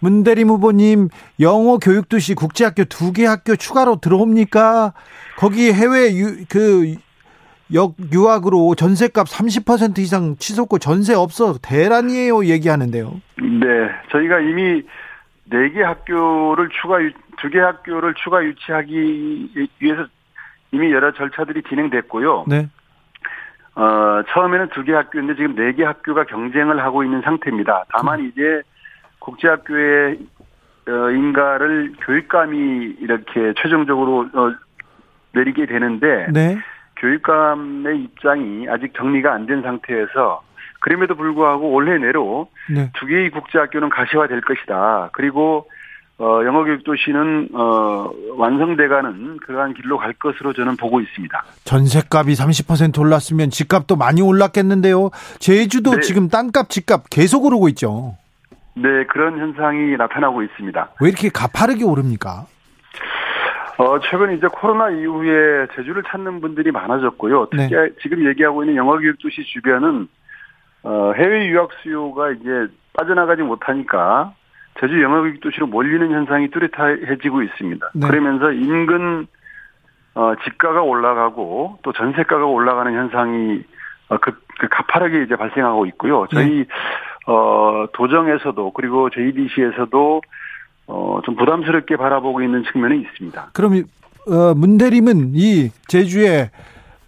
[0.00, 1.08] 문대림 후보님
[1.40, 4.94] 영어 교육도시 국제학교 두 개 학교 추가로 들어옵니까?
[5.36, 6.94] 거기 해외 유, 그
[7.74, 13.20] 역 유학으로 전세값 30% 이상 치솟고 전세 없어 대란이에요 얘기하는데요.
[13.38, 13.66] 네,
[14.10, 14.82] 저희가 이미
[15.50, 16.98] 네 개 학교를 추가
[17.40, 19.48] 두 개 학교를 추가 유치하기
[19.80, 20.06] 위해서
[20.72, 22.44] 이미 여러 절차들이 진행됐고요.
[22.46, 22.68] 네.
[23.74, 27.84] 어, 처음에는 두 개 학교인데 지금 네 개 학교가 경쟁을 하고 있는 상태입니다.
[27.88, 28.26] 다만 음.
[28.26, 28.62] 이제
[29.20, 30.18] 국제학교의
[30.88, 34.52] 어, 인가를 교육감이 이렇게 최종적으로 어,
[35.32, 36.58] 내리게 되는데 네.
[36.96, 40.42] 교육감의 입장이 아직 정리가 안 된 상태에서
[40.80, 42.90] 그럼에도 불구하고 올해 내로 네.
[42.94, 45.10] 두 개의 국제학교는 가시화될 것이다.
[45.12, 45.68] 그리고
[46.22, 51.44] 어, 영어교육도시는 어, 완성돼가는 그러한 길로 갈 것으로 저는 보고 있습니다.
[51.64, 55.10] 전세값이 30% 올랐으면 집값도 많이 올랐겠는데요.
[55.40, 56.00] 제주도 네.
[56.00, 58.16] 지금 땅값, 집값 계속 오르고 있죠.
[58.74, 60.90] 네, 그런 현상이 나타나고 있습니다.
[61.00, 62.46] 왜 이렇게 가파르게 오릅니까?
[63.78, 67.48] 어, 최근 이제 코로나 이후에 제주를 찾는 분들이 많아졌고요.
[67.50, 67.90] 특히 네.
[68.00, 70.06] 지금 얘기하고 있는 영어교육도시 주변은
[70.84, 74.34] 어, 해외 유학 수요가 이제 빠져나가지 못하니까
[74.80, 77.90] 제주 영업이익 도시로 몰리는 현상이 뚜렷해지고 있습니다.
[77.94, 78.06] 네.
[78.06, 79.26] 그러면서 인근
[80.14, 83.62] 어, 집가가 올라가고 또 전세가가 올라가는 현상이
[84.08, 86.26] 어, 그, 그 가파르게 이제 발생하고 있고요.
[86.30, 86.66] 저희 네.
[87.26, 90.20] 어, 도정에서도 그리고 JDC에서도
[90.88, 93.50] 어, 좀 부담스럽게 바라보고 있는 측면이 있습니다.
[93.52, 93.84] 그럼
[94.28, 96.50] 어, 문대림은 이 제주의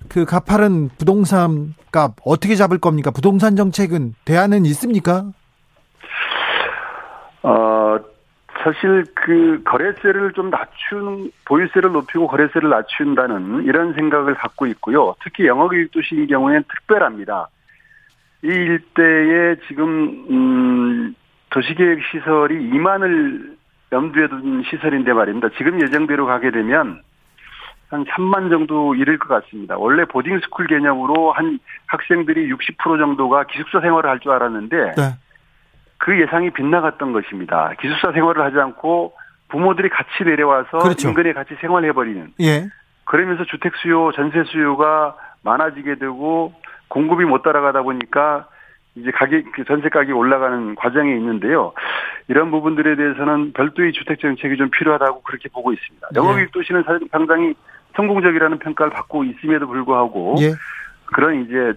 [0.08, 3.10] 그 가파른 부동산 값 어떻게 잡을 겁니까?
[3.10, 5.30] 부동산 정책은 대안은 있습니까?
[7.44, 7.98] 어,
[8.62, 15.14] 사실 그 거래세를 좀 낮춘 보유세를 높이고 거래세를 낮춘다는 이런 생각을 갖고 있고요.
[15.22, 17.48] 특히 영어교육 도시인 경우에는 특별합니다.
[18.42, 21.14] 이 일대에 지금 음
[21.50, 23.56] 도시계획 시설이 2만을
[23.92, 25.48] 염두에 둔 시설인데 말입니다.
[25.58, 27.02] 지금 예정대로 가게 되면
[27.90, 29.76] 한 3만 정도 이를 것 같습니다.
[29.76, 35.23] 원래 보딩스쿨 개념으로 한 학생들이 60% 정도가 기숙사 생활을 할 줄 알았는데 네.
[35.98, 37.72] 그 예상이 빗나갔던 것입니다.
[37.80, 39.14] 기숙사 생활을 하지 않고
[39.48, 41.08] 부모들이 같이 내려와서 그렇죠.
[41.08, 42.34] 인근에 같이 생활해버리는.
[42.40, 42.66] 예.
[43.04, 46.52] 그러면서 주택 수요, 전세 수요가 많아지게 되고
[46.88, 48.48] 공급이 못 따라가다 보니까
[48.96, 51.72] 이제 가격, 그 전세 가격이 올라가는 과정에 있는데요.
[52.28, 56.08] 이런 부분들에 대해서는 별도의 주택 정책이 좀 필요하다고 그렇게 보고 있습니다.
[56.14, 56.18] 예.
[56.18, 57.54] 영업이익 도시는 상당히
[57.96, 60.52] 성공적이라는 평가를 받고 있음에도 불구하고 예.
[61.06, 61.72] 그런 이제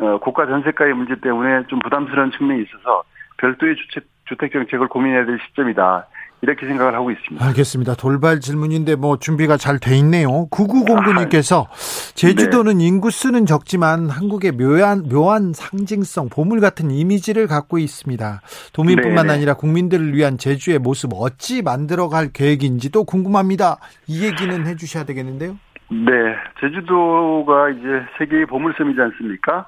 [0.00, 3.04] 어, 고가 전세가의 문제 때문에 좀 부담스러운 측면이 있어서
[3.38, 6.06] 별도의 주택, 주택 정책을 고민해야 될 시점이다.
[6.44, 7.44] 이렇게 생각을 하고 있습니다.
[7.44, 7.94] 알겠습니다.
[7.94, 10.46] 돌발 질문인데 뭐 준비가 잘 돼 있네요.
[10.50, 11.66] 9909님께서
[12.14, 12.86] 제주도는 네.
[12.86, 18.40] 인구수는 적지만 한국의 묘한 묘한 상징성, 보물 같은 이미지를 갖고 있습니다.
[18.74, 19.38] 도민뿐만 네, 네.
[19.38, 23.78] 아니라 국민들을 위한 제주의 모습 어찌 만들어갈 계획인지도 궁금합니다.
[24.06, 25.56] 이 얘기는 해주셔야 되겠는데요.
[25.90, 26.12] 네,
[26.60, 29.66] 제주도가 이제 세계의 보물섬이지 않습니까?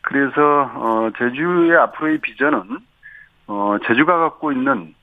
[0.00, 0.32] 그래서
[0.74, 2.87] 어, 제주의 앞으로의 비전은
[3.48, 4.94] 어, 제주가 갖고 있는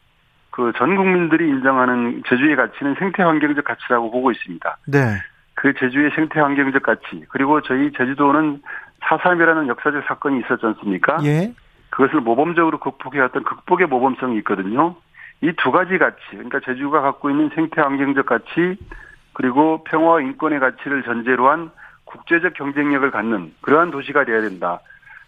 [0.52, 4.78] 그 전 국민들이 인정하는 제주의 가치는 생태 환경적 가치라고 보고 있습니다.
[4.88, 5.18] 네.
[5.54, 8.62] 그 제주의 생태 환경적 가치 그리고 저희 제주도는
[9.02, 11.18] 4.3이라는 역사적 사건이 있었지 않습니까?
[11.26, 11.54] 예.
[11.90, 14.96] 그것을 모범적으로 극복해왔던 극복의 모범성이 있거든요.
[15.42, 18.78] 이 두 가지 가치, 그러니까 제주가 갖고 있는 생태 환경적 가치
[19.34, 21.70] 그리고 평화와 인권의 가치를 전제로 한
[22.06, 24.80] 국제적 경쟁력을 갖는 그러한 도시가 되어야 된다.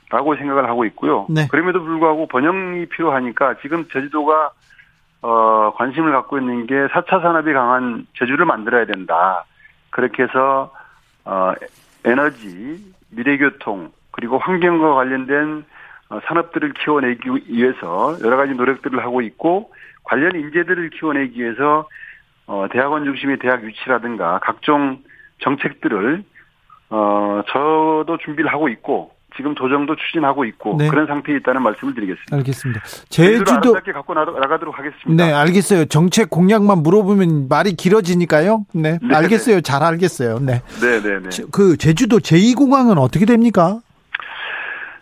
[0.09, 1.27] 라고 생각을 하고 있고요.
[1.29, 1.47] 네.
[1.49, 4.51] 그럼에도 불구하고 번영이 필요하니까 지금 제주도가
[5.21, 9.45] 어, 관심을 갖고 있는 게 4차 산업이 강한 제주를 만들어야 된다.
[9.89, 10.71] 그렇게 해서
[11.25, 11.53] 어,
[12.05, 15.65] 에너지, 미래교통, 그리고 환경과 관련된
[16.09, 21.87] 어, 산업들을 키워내기 위해서 여러 가지 노력들을 하고 있고 관련 인재들을 키워내기 위해서
[22.45, 24.99] 어, 대학원 중심의 대학 유치라든가 각종
[25.39, 26.23] 정책들을
[26.91, 30.89] 어, 저도 준비를 하고 있고 지금 도정도 추진하고 있고 네.
[30.89, 32.35] 그런 상태에 있다는 말씀을 드리겠습니다.
[32.35, 32.81] 알겠습니다.
[33.09, 35.23] 제주도 아름답게 갖고 나가도록 하겠습니다.
[35.23, 35.85] 네, 알겠어요.
[35.85, 38.65] 정책 공약만 물어보면 말이 길어지니까요.
[38.73, 39.61] 네, 네 알겠어요.
[39.61, 40.39] 잘 알겠어요.
[40.39, 40.61] 네.
[40.81, 41.29] 네, 네, 네.
[41.51, 43.79] 그 제주도 제2공항은 어떻게 됩니까?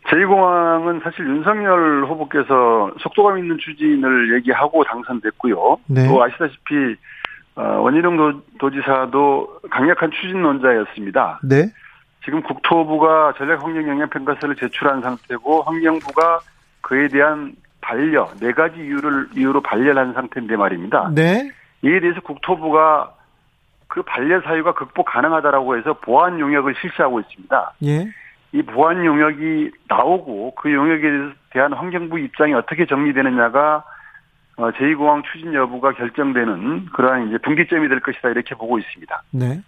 [0.10, 5.78] 제2공항은 사실 윤석열 후보께서 속도감 있는 추진을 얘기하고 당선됐고요.
[5.88, 6.08] 네.
[6.08, 6.96] 또 아시다시피
[7.56, 11.40] 어, 원희룡 도지사도 강력한 추진론자였습니다.
[11.44, 11.72] 네.
[12.26, 16.40] 지금 국토부가 전략 환경 영향 평가서를 제출한 상태고 환경부가
[16.82, 21.12] 그에 대한 반려 네 가지 이유를 이유로 반려한 상태인데 말입니다.
[21.14, 21.52] 네.
[21.84, 23.14] 이에 대해서 국토부가
[23.88, 27.74] 그 반려 사유가 극복 가능하다라고 해서 보안 용역을 실시하고 있습니다.
[27.86, 28.08] 예.
[28.54, 33.84] 이 보안 용역이 나오고 그 용역에 대한 환경부 입장이 어떻게 정리되느냐가
[34.58, 39.24] 어, 제2공항 추진 여부가 결정되는 그러한 이제 분기점이 될 것이다 이렇게 보고 있습니다.
[39.32, 39.62] 네.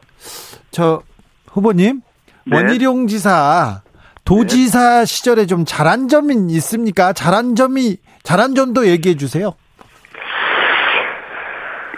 [0.72, 1.04] 저
[1.52, 2.07] 후보님 네.
[2.52, 3.82] 원희룡 지사
[4.26, 5.06] 도지사 네.
[5.06, 7.14] 시절에 좀 잘한 점이 있습니까?
[7.14, 9.54] 잘한 점이 잘한 점도 얘기해 주세요.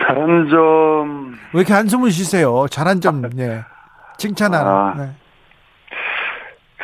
[0.05, 1.35] 잘한 점.
[1.53, 2.65] 왜 이렇게 한숨을 쉬세요?
[2.69, 3.61] 잘한 점, 예.
[4.17, 4.71] 칭찬하는.
[4.71, 5.09] 아, 네.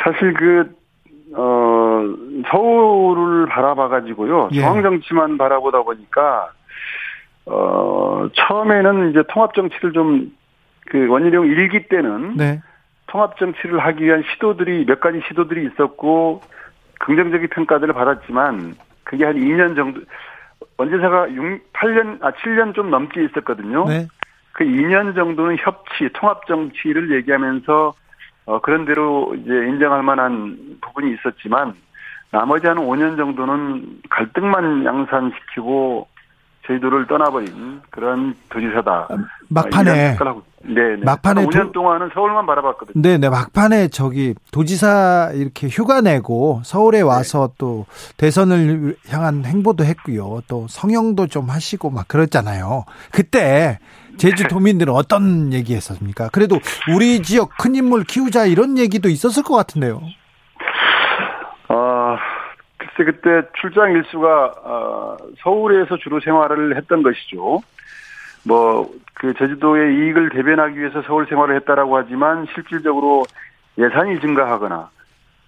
[0.04, 0.76] 사실 그,
[1.36, 2.04] 어,
[2.50, 4.50] 서울을 바라봐가지고요.
[4.54, 4.62] 예.
[4.62, 6.50] 중앙정치만 바라보다 보니까,
[7.46, 10.32] 어, 처음에는 이제 통합정치를 좀,
[10.88, 12.62] 그 원희룡 일기 때는, 네.
[13.16, 16.42] 통합 정치를 하기 위한 시도들이 몇 가지 시도들이 있었고
[17.00, 20.02] 긍정적인 평가들을 받았지만 그게 한 2년 정도
[20.78, 23.86] 원지사가 6, 8년 아 7년 좀 넘게 있었거든요.
[23.86, 24.06] 네.
[24.52, 27.94] 그 2년 정도는 협치, 통합 정치를 얘기하면서
[28.48, 31.74] 어 그런 대로 이제 인정할 만한 부분이 있었지만
[32.32, 36.10] 나머지 한 5년 정도는 갈등만 양산시키고
[36.68, 39.08] 저희들을 떠나버린 그런 도지사다.
[39.50, 40.18] 막판에
[40.68, 41.04] 네, 네.
[41.04, 43.02] 막판에 5년 도, 동안은 서울만 바라봤거든요.
[43.02, 43.30] 네, 네.
[43.30, 47.04] 막판에 저기 도지사 이렇게 휴가 내고 서울에 네.
[47.04, 47.54] 와서 네.
[47.58, 47.86] 또
[48.18, 50.42] 대선을 향한 행보도 했고요.
[50.48, 52.86] 또 성형도 좀 하시고 막 그랬잖아요.
[53.12, 53.80] 그때
[54.18, 54.50] 제주 네.
[54.50, 56.30] 도민들은 어떤 얘기했었습니까?
[56.30, 56.60] 그래도
[56.96, 60.02] 우리 지역 큰 인물 키우자 이런 얘기도 있었을 것 같은데요.
[62.96, 67.62] 아, 글쎄 그때 출장 일수가 어, 서울에서 주로 생활을 했던 것이죠.
[68.48, 73.24] 뭐, 그 제주도의 이익을 대변하기 위해서 서울 생활을 했다라고 하지만 실질적으로
[73.78, 74.90] 예산이 증가하거나,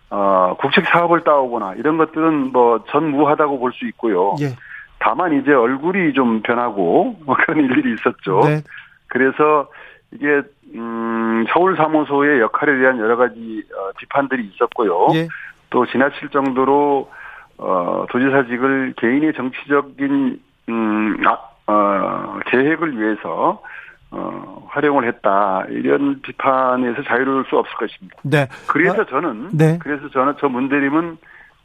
[0.09, 4.35] 어, 국책 사업을 따오거나 이런 것들은 뭐 전무하다고 볼 수 있고요.
[4.41, 4.55] 예.
[4.99, 8.41] 다만 이제 얼굴이 좀 변하고 뭐 그런 일들이 있었죠.
[8.45, 8.61] 네.
[9.07, 9.69] 그래서
[10.11, 10.41] 이게
[10.73, 15.07] 음 서울 사무소의 역할에 대한 여러 가지 어, 비판들이 있었고요.
[15.13, 15.27] 예.
[15.69, 17.11] 또 지나칠 정도로
[17.57, 20.39] 어 도지사직을 개인의 정치적인
[20.69, 21.37] 음 아,
[21.71, 23.61] 어, 계획을 위해서
[24.11, 25.65] 어, 활용을 했다.
[25.69, 28.15] 이런 비판에서 자유로울 수 없을 것입니다.
[28.23, 28.47] 네.
[28.67, 29.77] 그래서 어, 저는, 네.
[29.81, 31.17] 그래서 저는 저 문대림은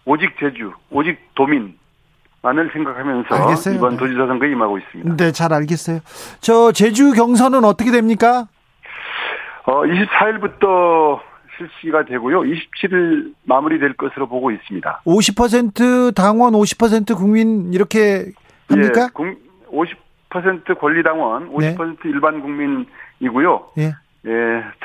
[0.04, 1.78] 오직 제주, 오직 도민,
[2.42, 3.74] 만을 생각하면서 알겠어요.
[3.76, 3.96] 이번 네.
[3.98, 5.16] 도지사 선거에 임하고 있습니다.
[5.16, 6.00] 네, 잘 알겠어요.
[6.40, 8.48] 저 제주 경선은 어떻게 됩니까?
[9.64, 11.20] 어, 24일부터
[11.80, 12.40] 실시가 되고요.
[12.40, 15.02] 27일 마무리될 것으로 보고 있습니다.
[15.04, 18.32] 50% 당원, 50% 국민 이렇게
[18.68, 19.08] 합니까?
[19.20, 19.36] 예,
[19.70, 21.96] 50% 권리당원, 50% 네.
[22.04, 23.72] 일반 국민이고요.
[23.78, 23.92] 예.
[24.24, 24.30] 예,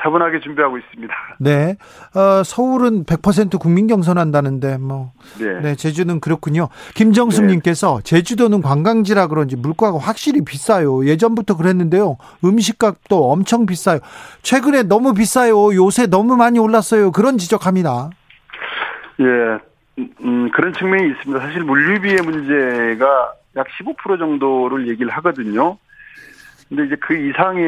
[0.00, 1.14] 차분하게 준비하고 있습니다.
[1.38, 1.76] 네.
[2.14, 5.12] 어, 서울은 100% 국민 경선한다는데, 뭐.
[5.38, 5.60] 네.
[5.60, 6.68] 네 제주는 그렇군요.
[6.96, 7.52] 김정숙 네.
[7.52, 11.06] 님께서 제주도는 관광지라 그런지 물가가 확실히 비싸요.
[11.06, 12.16] 예전부터 그랬는데요.
[12.44, 14.00] 음식값도 엄청 비싸요.
[14.42, 15.72] 최근에 너무 비싸요.
[15.74, 17.12] 요새 너무 많이 올랐어요.
[17.12, 18.10] 그런 지적합니다.
[19.20, 19.24] 예.
[19.98, 21.40] 음, 음 그런 측면이 있습니다.
[21.46, 25.78] 사실 물류비의 문제가 약 15% 정도를 얘기를 하거든요.
[26.68, 27.64] 근데 이제 그 이상의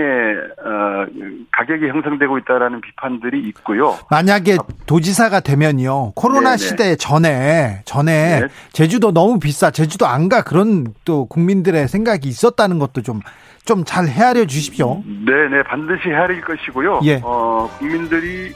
[0.63, 1.07] 어
[1.53, 3.97] 가격이 형성되고 있다라는 비판들이 있고요.
[4.11, 6.13] 만약에 도지사가 되면요.
[6.13, 6.57] 코로나 네네.
[6.59, 8.49] 시대 전에 전에 네.
[8.73, 9.71] 제주도 너무 비싸.
[9.71, 10.43] 제주도 안 가.
[10.43, 13.21] 그런 또 국민들의 생각이 있었다는 것도 좀
[13.65, 15.03] 좀 잘 헤아려 주십시오.
[15.07, 15.63] 네, 네.
[15.63, 17.01] 반드시 헤아릴 것이고요.
[17.05, 17.21] 예.
[17.23, 18.53] 어 국민들이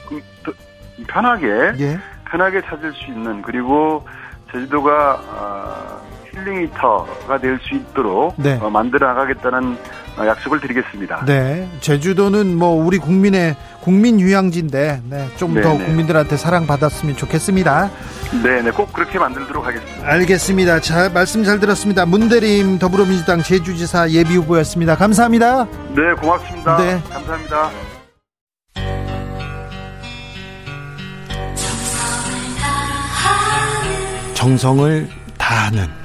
[1.07, 1.47] 편하게
[1.79, 1.99] 예.
[2.29, 4.05] 편하게 찾을 수 있는 그리고
[4.51, 6.01] 제주도가 어,
[6.35, 8.59] 힐링이터가 될 수 있도록 네.
[8.61, 9.77] 어, 만들어 나가겠다는
[10.17, 11.25] 어, 약속을 드리겠습니다.
[11.25, 15.85] 네, 제주도는 뭐 우리 국민의 국민 휴양지인데 네, 좀더 네, 네.
[15.85, 17.89] 국민들한테 사랑받았으면 좋겠습니다.
[18.43, 20.07] 네, 네, 꼭 그렇게 만들도록 하겠습니다.
[20.07, 20.79] 알겠습니다.
[20.81, 22.05] 자, 말씀 잘 들었습니다.
[22.05, 24.95] 문대림 더불어민주당 제주지사 예비 후보였습니다.
[24.95, 25.65] 감사합니다.
[25.95, 26.77] 네, 고맙습니다.
[26.77, 27.69] 네, 감사합니다.
[34.33, 36.04] 정성을 다하는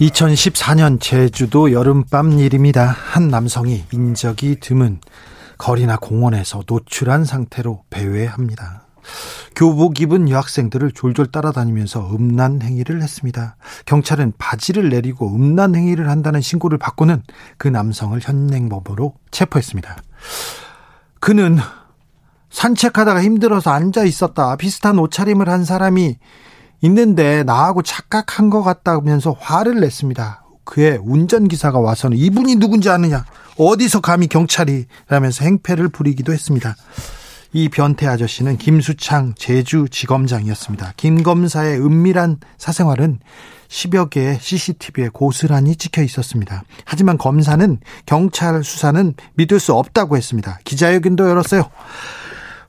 [0.00, 2.84] 2014년 제주도 여름밤 일입니다.
[2.84, 5.00] 한 남성이 인적이 드문
[5.56, 8.82] 거리나 공원에서 노출한 상태로 배회합니다.
[9.54, 13.56] 교복 입은 여학생들을 졸졸 따라다니면서 음란 행위를 했습니다.
[13.86, 17.22] 경찰은 바지를 내리고 음란 행위를 한다는 신고를 받고는
[17.56, 19.96] 그 남성을 현행범으로 체포했습니다.
[21.20, 21.56] 그는
[22.50, 24.56] 산책하다가 힘들어서 앉아 있었다.
[24.56, 26.18] 비슷한 옷차림을 한 사람이
[26.82, 30.42] 있는데 나하고 착각한 것 같다면서 화를 냈습니다.
[30.64, 33.24] 그의 운전기사가 와서는 이분이 누군지 아느냐?
[33.56, 34.86] 어디서 감히 경찰이?
[35.08, 36.76] 라면서 행패를 부리기도 했습니다.
[37.52, 40.92] 이 변태 아저씨는 김수창 제주지검장이었습니다.
[40.96, 43.20] 김 검사의 은밀한 사생활은
[43.68, 46.64] 10여 개의 CCTV에 고스란히 찍혀 있었습니다.
[46.84, 50.58] 하지만 검사는 경찰 수사는 믿을 수 없다고 했습니다.
[50.64, 51.70] 기자회견도 열었어요.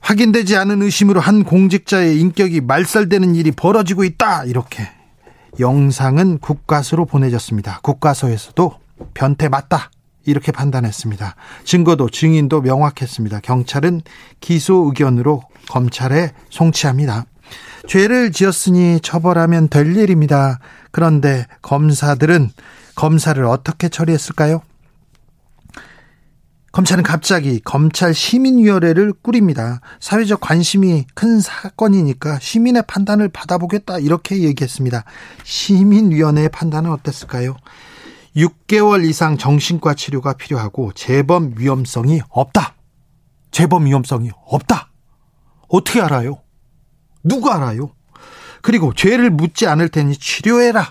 [0.08, 4.45] 확인되지 않은 의심으로 한 공직자의 인격이 말살되는 일이 벌어지고 있다.
[4.45, 4.88] 이렇게
[5.60, 7.82] 영상은 국과수로 보내졌습니다.
[7.84, 8.74] 국과서에서도
[9.14, 9.91] 변태 맞다.
[10.26, 11.36] 이렇게 판단했습니다.
[11.66, 13.41] 증거도 증인도 명확했습니다.
[13.41, 14.01] 경찰은
[14.39, 17.26] 기소 의견으로 검찰에 송치합니다.
[17.88, 20.60] 죄를 지었으니 처벌하면 될 일입니다.
[20.91, 22.51] 그런데 검사들은
[22.95, 24.62] 검사를 어떻게 처리했을까요?
[26.78, 29.82] 검찰은 갑자기 검찰 시민위원회를 꾸립니다.
[29.99, 35.03] 사회적 관심이 큰 사건이니까 시민의 판단을 받아보겠다 이렇게 얘기했습니다.
[35.43, 37.57] 시민위원회의 판단은 어땠을까요?
[38.36, 42.75] 6개월 이상 정신과 치료가 필요하고 재범 위험성이 없다.
[43.49, 44.91] 재범 위험성이 없다.
[45.69, 46.43] 어떻게 알아요?
[47.23, 47.89] 누가 알아요?
[48.61, 50.88] 그리고 죄를 묻지 않을 테니 치료해라.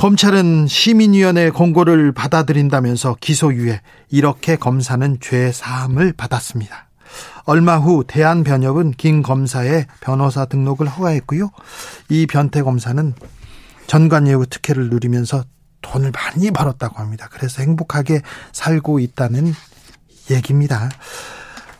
[0.00, 6.88] 검찰은 시민위원회 공고를 받아들인다면서 기소유예 이렇게 검사는 죄 사함을 받았습니다.
[7.44, 11.50] 얼마 후 대한변협은 김 검사의 변호사 등록을 허가했고요.
[12.08, 13.14] 이 변태 검사는
[13.88, 15.44] 전관예우 특혜를 누리면서
[15.82, 17.28] 돈을 많이 벌었다고 합니다.
[17.30, 18.22] 그래서 행복하게
[18.52, 19.52] 살고 있다는
[20.30, 20.88] 얘기입니다.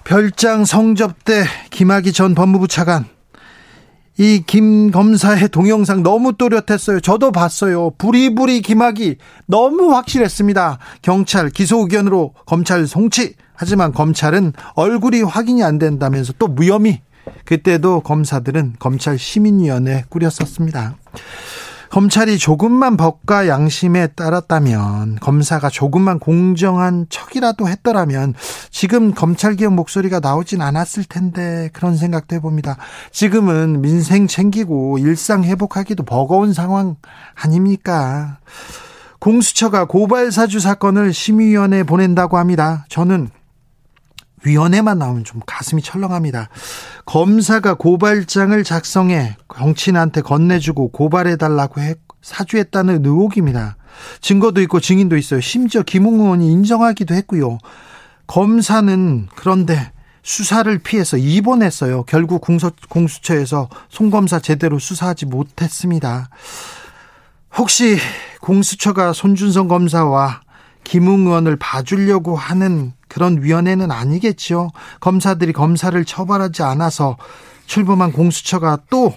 [0.04, 3.06] 별장 성접대 김학의 전 법무부 차관
[4.20, 7.00] 이 김 검사의 동영상 너무 또렷했어요.
[7.00, 7.92] 저도 봤어요.
[7.96, 9.16] 부리부리 김학이
[9.46, 10.78] 너무 확실했습니다.
[11.00, 13.36] 경찰 기소 의견으로 검찰 송치.
[13.54, 17.00] 하지만 검찰은 얼굴이 확인이 안 된다면서 또 무혐의.
[17.46, 20.96] 그때도 검사들은 검찰 시민위원회 꾸렸었습니다.
[21.90, 28.34] 검찰이 조금만 법과 양심에 따랐다면 검사가 조금만 공정한 척이라도 했더라면
[28.70, 32.76] 지금 검찰개혁 목소리가 나오진 않았을 텐데 그런 생각도 해봅니다.
[33.10, 36.94] 지금은 민생 챙기고 일상 회복하기도 버거운 상황
[37.34, 38.38] 아닙니까?
[39.18, 42.86] 공수처가 고발 사주 사건을 심의위원회에 보낸다고 합니다.
[42.88, 43.30] 저는
[44.44, 46.48] 위원회만 나오면 좀 가슴이 철렁합니다.
[47.04, 53.76] 검사가 고발장을 작성해 정치인한테 건네주고 고발해달라고 해 사주했다는 의혹입니다.
[54.20, 55.40] 증거도 있고 증인도 있어요.
[55.40, 57.58] 심지어 김웅 의원이 인정하기도 했고요.
[58.26, 62.04] 검사는 그런데 수사를 피해서 입원했어요.
[62.04, 66.28] 결국 공수, 공수처에서 송검사 제대로 수사하지 못했습니다.
[67.56, 67.98] 혹시
[68.40, 70.42] 공수처가 손준성 검사와
[70.84, 74.70] 김웅 의원을 봐주려고 하는 그런 위원회는 아니겠지요.
[75.00, 77.18] 검사들이 검사를 처벌하지 않아서
[77.66, 79.12] 출범한 공수처가 또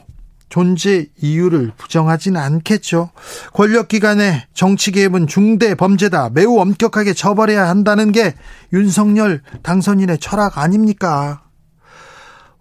[0.50, 3.10] 존재 이유를 부정하지는 않겠죠.
[3.54, 6.30] 권력기관의 정치개입은 중대 범죄다.
[6.32, 8.36] 매우 엄격하게 처벌해야 한다는 게
[8.72, 11.44] 윤석열 당선인의 철학 아닙니까?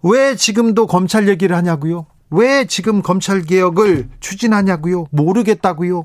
[0.01, 2.05] 왜 지금도 검찰 얘기를 하냐고요?
[2.31, 5.05] 왜 지금 검찰 개혁을 추진하냐고요?
[5.11, 6.03] 모르겠다고요?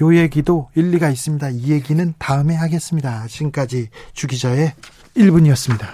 [0.00, 1.50] 요 얘기도 일리가 있습니다.
[1.50, 3.26] 이 얘기는 다음에 하겠습니다.
[3.26, 4.74] 지금까지 주기자의
[5.16, 5.86] 1분이었습니다.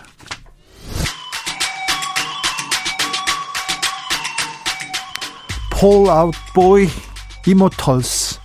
[5.75, 6.89] Fall Out Boy
[7.47, 8.39] Immortals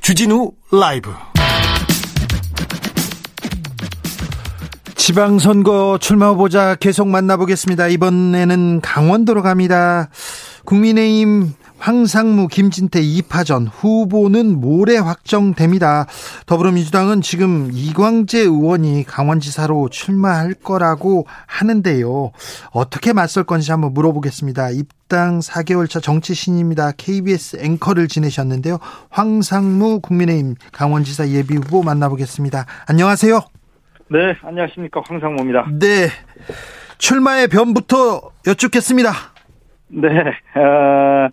[0.00, 1.12] 주진우 라이브
[5.10, 7.88] 지방선거 출마 후보자 계속 만나보겠습니다.
[7.88, 10.08] 이번에는 강원도로 갑니다.
[10.64, 16.06] 국민의힘 황상무, 김진태 2파전 후보는 모레 확정됩니다.
[16.46, 22.30] 더불어민주당은 지금 이광재 의원이 강원지사로 출마할 거라고 하는데요.
[22.70, 24.70] 어떻게 맞설 건지 한번 물어보겠습니다.
[24.70, 26.92] 입당 4개월 차 정치 신입니다.
[26.92, 28.78] KBS 앵커를 지내셨는데요.
[29.08, 32.66] 황상무 국민의힘 강원지사 예비 후보 만나보겠습니다.
[32.86, 33.59] 안녕하세요.
[34.10, 35.02] 네, 안녕하십니까.
[35.06, 35.66] 황상무입니다.
[35.78, 36.08] 네.
[36.98, 39.10] 출마의 변부터 여쭙겠습니다.
[39.88, 41.28] 네, 어,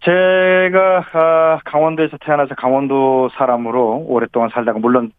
[0.00, 5.12] 제가 어, 강원도에서 태어나서 강원도 사람으로 오랫동안 살다가 물론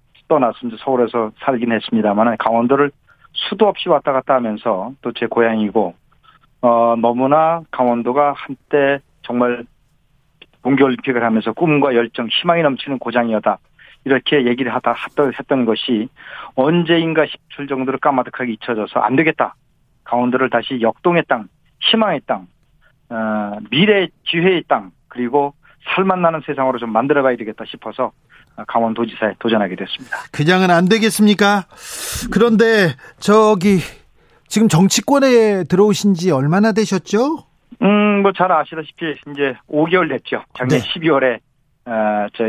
[0.65, 2.91] 이제 서울에서 살긴 했습니다만 강원도를
[3.33, 5.93] 수도 없이 왔다 갔다 하면서 또 제 고향이고
[6.61, 9.65] 어 너무나 강원도가 한때 정말
[10.63, 13.59] 동계올림픽을 하면서 꿈과 열정, 희망이 넘치는 고장이었다.
[14.05, 14.95] 이렇게 얘기를 하다
[15.37, 16.07] 했던 것이
[16.55, 19.55] 언제인가 싶을 정도로 까마득하게 잊혀져서 안 되겠다.
[20.03, 21.47] 강원도를 다시 역동의 땅,
[21.81, 22.47] 희망의 땅,
[23.09, 25.53] 어, 미래 기회의 땅 그리고
[25.95, 28.11] 살맛 나는 세상으로 좀 만들어봐야 되겠다 싶어서
[28.67, 30.17] 강원도지사에 도전하게 됐습니다.
[30.31, 31.65] 그냥은 안 되겠습니까?
[32.31, 32.89] 그런데
[33.19, 33.79] 저기
[34.47, 37.43] 지금 정치권에 들어오신 지 얼마나 되셨죠?
[37.81, 40.43] 음, 뭐 잘 아시다시피 이제 5개월 됐죠.
[40.57, 40.85] 작년 네.
[40.87, 41.39] 12월에
[41.87, 42.45] 어, 저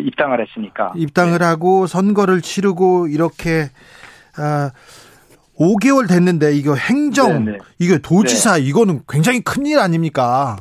[0.00, 0.92] 입당을 했으니까.
[0.96, 1.44] 입당을 네.
[1.44, 3.70] 하고 선거를 치르고 이렇게
[4.38, 4.70] 어,
[5.58, 7.58] 5개월 됐는데 이거 행정 네네.
[7.78, 8.62] 이거 도지사 네.
[8.62, 10.56] 이거는 굉장히 큰일 아닙니까?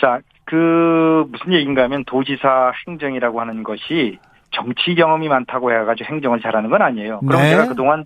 [0.00, 4.18] 자, 그 무슨 얘기인가 하면 도지사 행정이라고 하는 것이
[4.50, 7.20] 정치 경험이 많다고 해가지고 행정을 잘하는 건 아니에요.
[7.20, 7.50] 그럼 네.
[7.50, 8.04] 제가 그동안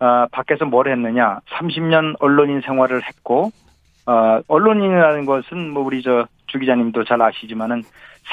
[0.00, 1.40] 어, 밖에서 뭘 했느냐?
[1.58, 3.50] 30년 언론인 생활을 했고
[4.06, 7.84] 어, 언론인이라는 것은 뭐 우리 저 주 기자님도 잘 아시지만은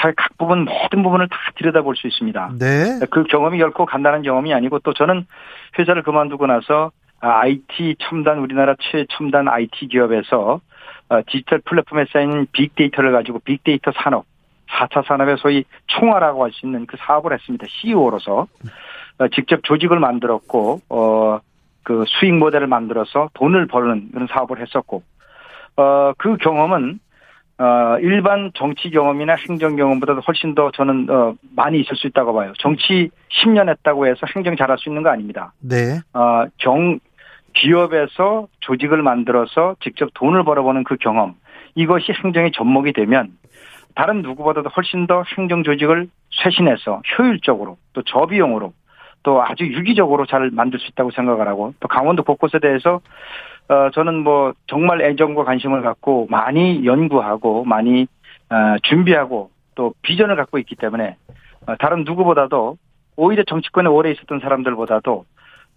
[0.02, 2.52] 사회 각 부분 모든 부분을 다 들여다볼 수 있습니다.
[2.60, 3.00] 네.
[3.10, 5.26] 그 경험이 결코 간단한 경험이 아니고 또 저는
[5.80, 10.60] 회사를 그만두고 나서 IT 아, 첨단 우리나라 최첨단 IT 기업에서
[11.10, 14.26] 어, 디지털 플랫폼에 쌓인 빅데이터를 가지고 빅데이터 산업
[14.70, 17.66] 4차 산업의 소위 총괄라고 할 수 있는 그 사업을 했습니다.
[17.70, 18.48] CEO로서
[19.20, 21.40] 어, 직접 조직을 만들었고 어
[21.86, 25.04] 그 수익 모델을 만들어서 돈을 버는 그런 사업을 했었고
[25.78, 27.00] 어 그 경험은
[27.58, 32.52] 어 일반 정치 경험이나 행정 경험보다도 훨씬 더 저는 어 많이 있을 수 있다고 봐요.
[32.60, 35.54] 정치 10년 했다고 해서 행정 잘할 수 있는 거 아닙니다.
[35.60, 36.00] 네.
[36.14, 37.00] 어 경
[37.54, 41.36] 기업에서 조직을 만들어서 직접 돈을 벌어보는 그 경험
[41.76, 43.32] 이것이 행정의 접목이 되면
[43.96, 46.10] 다른 누구보다도 훨씬 더 행정 조직을
[46.44, 48.74] 쇄신해서 효율적으로 또 저비용으로
[49.26, 53.02] 또 아주 유기적으로 잘 만들 수 있다고 생각을 하고 또 강원도 곳곳에 대해서
[53.68, 58.06] 어 저는 뭐 정말 애정과 관심을 갖고 많이 연구하고 많이
[58.52, 61.18] 어 준비하고 또 비전을 갖고 있기 때문에
[61.66, 62.78] 어 다른 누구보다도
[63.16, 65.26] 오히려 정치권에 오래 있었던 사람들보다도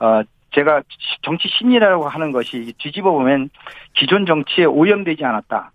[0.01, 0.22] 어
[0.55, 0.82] 제가
[1.22, 3.49] 정치 신이라고 하는 것이 뒤집어 보면
[3.94, 5.70] 기존 정치에 오염되지 않았다.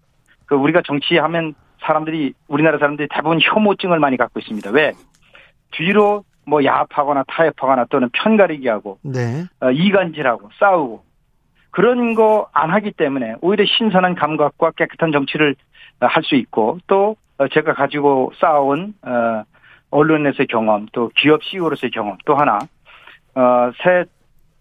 [0.45, 4.69] 그 우리가 정치하면 사람들이 우리나라 사람들이 대부분 혐오증을 많이 갖고 있습니다.
[4.69, 4.93] 왜?
[5.71, 9.45] 뒤로 뭐 야합하거나 타협하거나 또는 편가르기 하고 네.
[9.61, 11.03] 어, 이간질하고 싸우고
[11.71, 15.55] 그런 거 안 하기 때문에 오히려 신선한 감각과 깨끗한 정치를
[15.99, 19.43] 어, 할수 있고 또 어, 제가 가지고 쌓아온 어,
[19.89, 22.59] 언론에서의 경험 또 기업 CEO로서의 경험 또 하나
[23.35, 24.05] 어, 새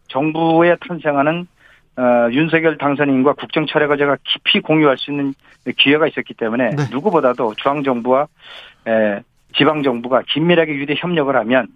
[0.09, 1.47] 정부에 탄생하는
[1.97, 5.35] 어, 윤석열 당선인과 국정 철학을 제가 깊이 공유할 수 있는
[5.77, 6.85] 기회가 있었기 때문에 네.
[6.91, 8.27] 누구보다도 중앙 정부와
[8.87, 9.21] 에,
[9.57, 11.69] 지방 정부가 긴밀하게 유대 협력을 하면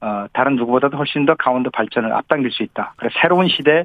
[0.00, 2.94] 어, 다른 누구보다도 훨씬 더 강원도 발전을 앞당길 수 있다.
[2.96, 3.84] 그래서 새로운 시대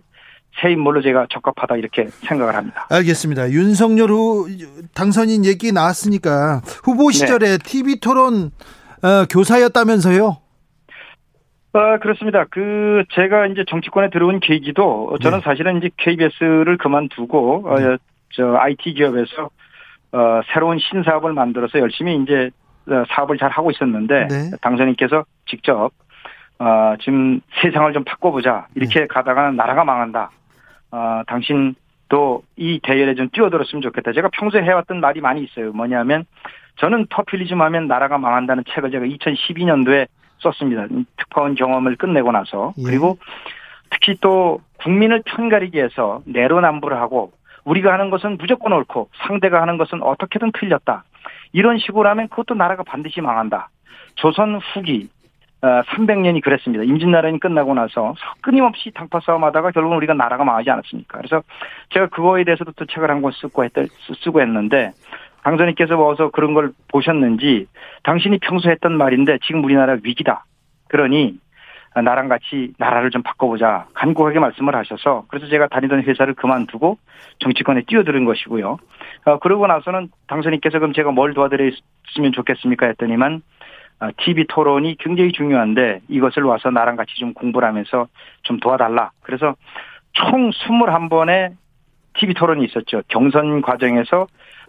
[0.61, 2.87] 새 인물로 제가 적합하다 이렇게 생각을 합니다.
[2.89, 3.51] 알겠습니다.
[3.51, 4.47] 윤석열 후
[4.93, 7.57] 당선인 얘기 나왔으니까 후보 시절에 네.
[7.57, 8.51] TV 토론
[9.03, 10.37] 어, 교사였다면서요?
[11.73, 12.45] 아, 그렇습니다.
[12.49, 15.43] 그, 제가 이제 정치권에 들어온 계기도 저는 네.
[15.43, 17.85] 사실은 이제 KBS를 그만두고, 어, 네.
[17.85, 17.97] 어,
[18.33, 19.49] 저, IT 기업에서,
[20.13, 22.64] 어, 새로운 신사업을 만들어서 열심히 이제 어,
[23.09, 24.51] 사업을 잘 하고 있었는데, 네.
[24.61, 25.91] 당선인께서 직접,
[26.59, 28.67] 어, 지금 세상을 좀 바꿔보자.
[28.75, 29.07] 이렇게 네.
[29.07, 30.31] 가다가 나라가 망한다.
[30.91, 31.75] 어, 당신
[32.09, 34.13] 도 이 대열에 좀 뛰어들었으면 좋겠다.
[34.13, 35.71] 제가 평소에 해왔던 말이 많이 있어요.
[35.73, 36.25] 뭐냐면,
[36.77, 40.07] 저는 터필리즘 하면 나라가 망한다는 책을 제가 2012년도에
[40.39, 40.87] 썼습니다.
[41.17, 42.83] 특파원 경험을 끝내고 나서 예.
[42.83, 43.17] 그리고
[43.89, 47.31] 특히 또 국민을 편가리기 위해서 내로남불을 하고
[47.63, 51.03] 우리가 하는 것은 무조건 옳고 상대가 하는 것은 어떻게든 틀렸다.
[51.55, 53.69] 이런 식으로 하면 그것도 나라가 반드시 망한다.
[54.15, 55.07] 조선 후기
[55.61, 56.83] 300년이 그랬습니다.
[56.83, 61.17] 임진나라니 끝나고 나서 끊임없이 당파 싸움하다가 결국은 우리가 나라가 망하지 않았습니까?
[61.17, 61.41] 그래서
[61.91, 63.71] 제가 그거에 대해서도 또 책을 한 권 쓰고 했
[64.21, 64.91] 쓰고 했는데
[65.43, 67.67] 당선인께서 어서 그런 걸 보셨는지
[68.03, 70.43] 당신이 평소 했던 말인데 지금 우리나라 위기다.
[70.89, 71.39] 그러니
[71.95, 76.97] 나랑 같이 나라를 좀 바꿔보자 간곡하게 말씀을 하셔서 그래서 제가 다니던 회사를 그만두고
[77.39, 78.77] 정치권에 뛰어드는 것이고요.
[79.25, 83.41] 어, 그러고 나서는 당선인께서 그럼 제가 뭘 도와드렸으면 좋겠습니까 했더니만
[84.23, 88.07] TV 어, 토론이 굉장히 중요한데 이것을 와서 나랑 같이 좀 공부를 하면서
[88.43, 89.11] 좀 도와달라.
[89.21, 89.55] 그래서
[90.13, 91.55] 총 21번의
[92.19, 93.01] TV 토론이 있었죠.
[93.07, 94.27] 경선 과정에서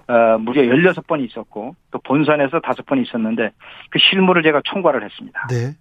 [0.09, 3.51] 어, 무려 16번이 있었고 또 본선에서 5번이 있었는데
[3.91, 5.47] 그 실무를 제가 총괄을 했습니다.
[5.51, 5.75] 네.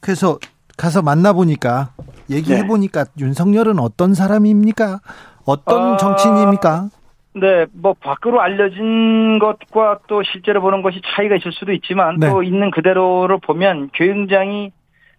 [0.00, 0.38] 그래서
[0.76, 1.90] 가서 만나보니까
[2.30, 3.10] 얘기해보니까 네.
[3.18, 5.00] 윤석열은 어떤 사람입니까?
[5.44, 5.96] 어떤 어...
[5.96, 6.88] 정치인입니까?
[7.38, 12.30] 네, 뭐 밖으로 알려진 것과 또 실제로 보는 것이 차이가 있을 수도 있지만 네.
[12.30, 14.72] 또 있는 그대로를 보면 굉장히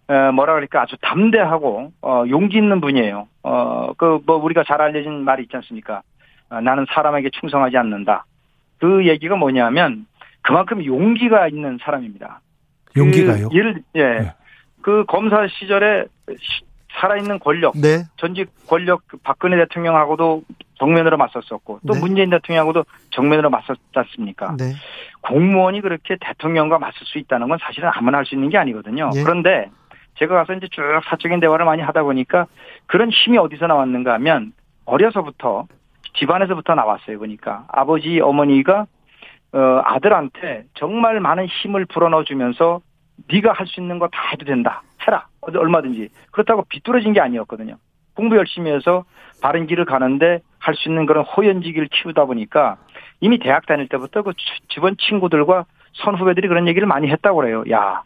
[0.08, 3.28] 어, 뭐라 그럴까 아주 담대하고 어, 용기 있는 분이에요.
[3.44, 6.02] 어, 그 뭐 우리가 잘 알려진 말이 있지 않습니까?
[6.50, 8.24] 어, 나는 사람에게 충성하지 않는다.
[8.78, 10.06] 그 얘기가 뭐냐면
[10.42, 12.40] 그만큼 용기가 있는 사람입니다.
[12.96, 13.48] 용기가요?
[13.50, 14.02] 그 예를 예.
[14.02, 14.32] 네.
[14.82, 16.06] 그 검사 시절에
[17.00, 18.04] 살아있는 권력, 네.
[18.16, 20.42] 전직 권력 박근혜 대통령하고도
[20.78, 22.00] 정면으로 맞섰었고 또 네.
[22.00, 24.54] 문재인 대통령하고도 정면으로 맞섰지 않습니까?
[24.56, 24.72] 네.
[25.22, 29.10] 공무원이 그렇게 대통령과 맞설 수 있다는 건 사실은 아무나 할 수 있는 게 아니거든요.
[29.14, 29.22] 예.
[29.22, 29.70] 그런데
[30.18, 32.46] 제가 가서 이제 쭉 사적인 대화를 많이 하다 보니까
[32.86, 34.52] 그런 힘이 어디서 나왔는가 하면
[34.84, 35.66] 어려서부터
[36.18, 37.18] 집안에서부터 나왔어요.
[37.18, 38.86] 그러니까 아버지 어머니가
[39.52, 42.80] 어, 아들한테 정말 많은 힘을 불어넣어 주면서
[43.32, 44.82] 네가 할 수 있는 거 다 해도 된다.
[45.06, 45.26] 해라.
[45.40, 46.08] 얼마든지.
[46.30, 47.76] 그렇다고 비뚤어진 게 아니었거든요.
[48.18, 49.04] 공부 열심히 해서
[49.40, 52.76] 바른 길을 가는데 할 수 있는 그런 호연지기를 키우다 보니까
[53.20, 54.32] 이미 대학 다닐 때부터 그
[54.66, 57.62] 주변 친구들과 선후배들이 그런 얘기를 많이 했다고 그래요.
[57.70, 58.02] 야,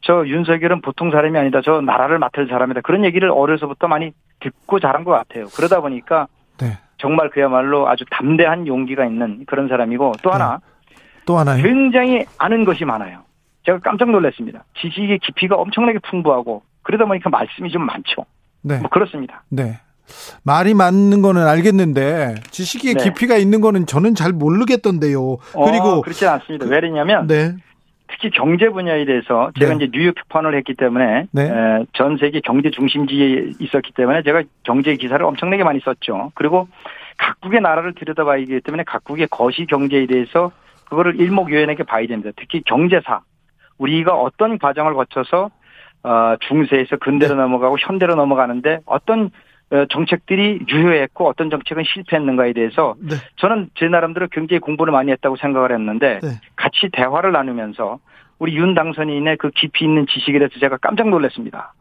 [0.00, 1.60] 저 윤석열은 보통 사람이 아니다.
[1.62, 2.82] 저 나라를 맡을 사람이다.
[2.82, 5.46] 그런 얘기를 어려서부터 많이 듣고 자란 것 같아요.
[5.56, 6.28] 그러다 보니까
[6.58, 6.78] 네.
[6.98, 10.34] 정말 그야말로 아주 담대한 용기가 있는 그런 사람이고 또 네.
[10.34, 10.60] 하나
[11.26, 13.24] 또 하나 굉장히 아는 것이 많아요.
[13.66, 14.62] 제가 깜짝 놀랐습니다.
[14.80, 18.24] 지식의 깊이가 엄청나게 풍부하고 그러다 보니까 말씀이 좀 많죠.
[18.62, 18.78] 네.
[18.78, 19.42] 뭐 그렇습니다.
[19.48, 19.80] 네.
[20.44, 23.04] 말이 맞는 거는 알겠는데 지식의 네.
[23.04, 25.20] 깊이가 있는 거는 저는 잘 모르겠던데요.
[25.54, 26.66] 어, 그리고 그렇지 않습니다.
[26.66, 27.56] 그, 왜냐면 네.
[28.08, 29.84] 특히 경제 분야에 대해서 제가 네.
[29.84, 31.42] 이제 뉴욕 특판을 했기 때문에 네.
[31.42, 36.32] 에, 전 세계 경제 중심지에 있었기 때문에 제가 경제 기사를 엄청나게 많이 썼죠.
[36.34, 36.68] 그리고
[37.16, 40.52] 각국의 나라를 들여다봐야기 때문에 각국의 거시 경제에 대해서
[40.84, 42.30] 그거를 일목요연하게 봐야 됩니다.
[42.36, 43.20] 특히 경제사
[43.78, 45.50] 우리가 어떤 과정을 거쳐서 어,
[46.48, 47.40] 중세에서 근대로 네.
[47.42, 49.30] 넘어가고 현대로 넘어가는데 어떤
[49.70, 53.14] 어, 정책들이 유효했고 어떤 정책은 실패했는가에 대해서 네.
[53.36, 56.28] 저는 제 나름대로 굉장히 공부를 많이 했다고 생각을 했는데 네.
[56.56, 57.98] 같이 대화를 나누면서
[58.38, 61.72] 우리 윤 당선인의 그 깊이 있는 지식에 대해서 제가 깜짝 놀랐습니다.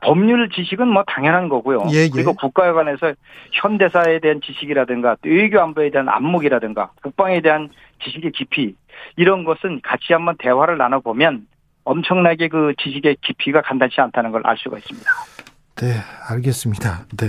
[0.00, 1.86] 법률 지식은 뭐 당연한 거고요.
[1.92, 2.08] 예, 예.
[2.12, 3.14] 그리고 국가에 관해서
[3.52, 7.68] 현대사에 대한 지식이라든가 외교 안보에 대한 안목이라든가 국방에 대한
[8.04, 8.76] 지식의 깊이
[9.16, 11.46] 이런 것은 같이 한번 대화를 나눠보면
[11.88, 15.10] 엄청나게 그 지식의 깊이가 간단치 않다는 걸 알 수가 있습니다.
[15.76, 15.94] 네,
[16.28, 17.06] 알겠습니다.
[17.16, 17.28] 네.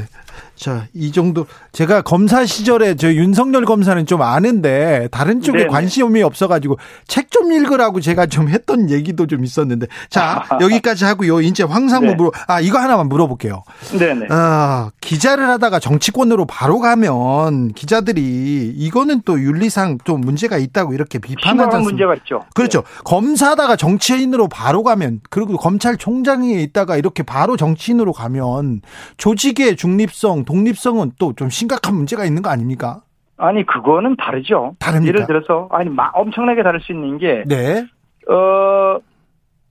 [0.59, 5.69] 자, 이 정도 제가 검사 시절에 저 윤석열 검사는 좀 아는데 다른 쪽에 네네.
[5.69, 9.87] 관심이 없어 가지고 책 좀 읽으라고 제가 좀 했던 얘기도 좀 있었는데.
[10.09, 11.41] 자, 여기까지 하고요.
[11.41, 12.17] 이제 황상무 네.
[12.47, 13.63] 아, 이거 하나만 물어볼게요.
[13.97, 14.27] 네, 네.
[14.29, 21.61] 아, 기자를 하다가 정치권으로 바로 가면 기자들이 이거는 또 윤리상 좀 문제가 있다고 이렇게 비판하지
[21.61, 21.79] 않습니까?
[21.79, 22.45] 문제가 있죠.
[22.53, 22.81] 그렇죠.
[22.81, 23.01] 네.
[23.05, 28.81] 검사하다가 정치인으로 바로 가면 그리고 검찰총장에 있다가 이렇게 바로 정치인으로 가면
[29.17, 33.01] 조직의 중립성 독립성, 독립성은 또 좀 심각한 문제가 있는 거 아닙니까?
[33.37, 34.75] 아니 그거는 다르죠.
[34.79, 35.13] 다릅니까?
[35.13, 37.85] 예를 들어서 아니 엄청나게 다를 수 있는 게 네.
[38.29, 38.99] 어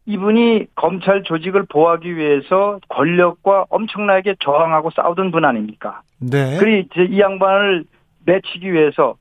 [0.07, 6.01] 이분이 검찰 조직을 보호하기 위해서 권력과 엄청나게 저항하고 싸우던 분 아닙니까?
[6.19, 6.57] 네.
[6.59, 7.85] 그리 이 양반을
[8.25, 9.17] 내치기 위해서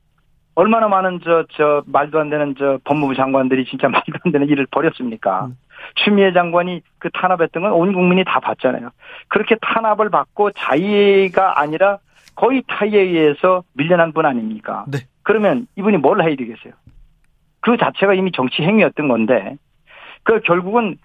[0.54, 4.66] 얼마나 많은 저, 저, 말도 안 되는 저 법무부 장관들이 진짜 말도 안 되는 일을
[4.70, 5.50] 벌였습니까?
[5.88, 5.92] 음.
[5.94, 8.90] 추미애 장관이 그 탄압했던 건 온 국민이 다 봤잖아요.
[9.28, 11.98] 그렇게 탄압을 받고 자의가 아니라
[12.34, 14.84] 거의 타의에 의해서 밀려난 분 아닙니까?
[14.88, 14.98] 네.
[15.22, 16.72] 그러면 이분이 뭘 해야 되겠어요?
[17.60, 19.56] 그 자체가 이미 정치 행위였던 건데,
[20.22, 20.98] 그 결국은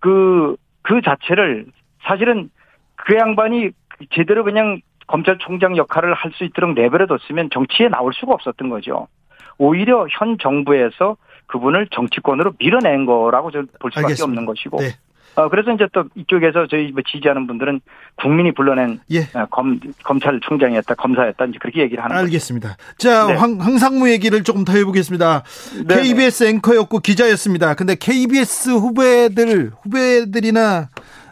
[0.00, 1.66] 그, 그 자체를
[2.02, 2.50] 사실은
[2.96, 3.70] 그 양반이
[4.10, 9.08] 제대로 그냥 검찰총장 역할을 할 수 있도록 내버려뒀으면 정치에 나올 수가 없었던 거죠.
[9.58, 11.16] 오히려 현 정부에서
[11.52, 14.24] 그분을 정치권으로 밀어낸 거라고 볼 수밖에 알겠습니다.
[14.24, 14.78] 없는 것이고.
[14.80, 14.96] 네.
[15.34, 17.80] 어, 그래서 이제 또 이쪽에서 저희 뭐 지지하는 분들은
[18.16, 19.20] 국민이 불러낸 예.
[19.34, 22.76] 어, 검, 검찰총장이었다, 검사였다, 이제 그렇게 얘기를 하는 알겠습니다.
[22.76, 22.96] 거죠.
[22.98, 23.34] 자, 네.
[23.34, 25.42] 황, 황상무 얘기를 조금 더 해보겠습니다.
[25.86, 27.74] 네 KBS 앵커였고 기자였습니다.
[27.74, 30.88] 근데 KBS 후배들, 후배들이나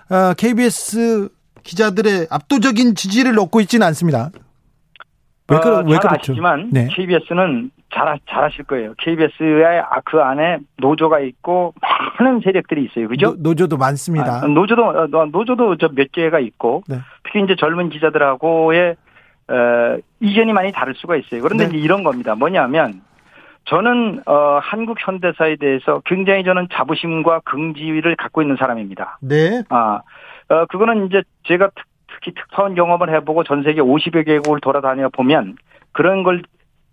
[0.08, 1.28] 어, KBS
[1.62, 4.30] 기자들의 압도적인 지지를 얻고 있지는 않습니다.
[5.48, 6.08] 왜, 그, 어, 왜 그렇죠?
[6.32, 6.88] 아시지만 네.
[6.90, 8.94] KBS는 잘, 잘 아실 거예요.
[8.98, 11.74] KBS의 아, 그 안에 노조가 있고
[12.20, 13.08] 많은 세력들이 있어요.
[13.08, 13.34] 그죠?
[13.38, 14.42] 노, 조도 많습니다.
[14.42, 16.98] 아, 노조도, 어, 노조도 저 몇 개가 있고 네.
[17.24, 18.96] 특히 이제 젊은 기자들하고의
[19.48, 21.42] 어, 이견이 많이 다를 수가 있어요.
[21.42, 21.70] 그런데 네.
[21.70, 22.34] 이제 이런 겁니다.
[22.36, 23.02] 뭐냐면
[23.66, 29.18] 저는 어, 한국 현대사에 대해서 굉장히 저는 자부심과 긍지를 갖고 있는 사람입니다.
[29.20, 29.62] 네.
[29.68, 30.00] 아,
[30.48, 35.56] 어, 그거는 이제 제가 특, 특히 특파원 경험을 해보고 전 세계 50여 개국을 돌아다녀 보면
[35.92, 36.42] 그런 걸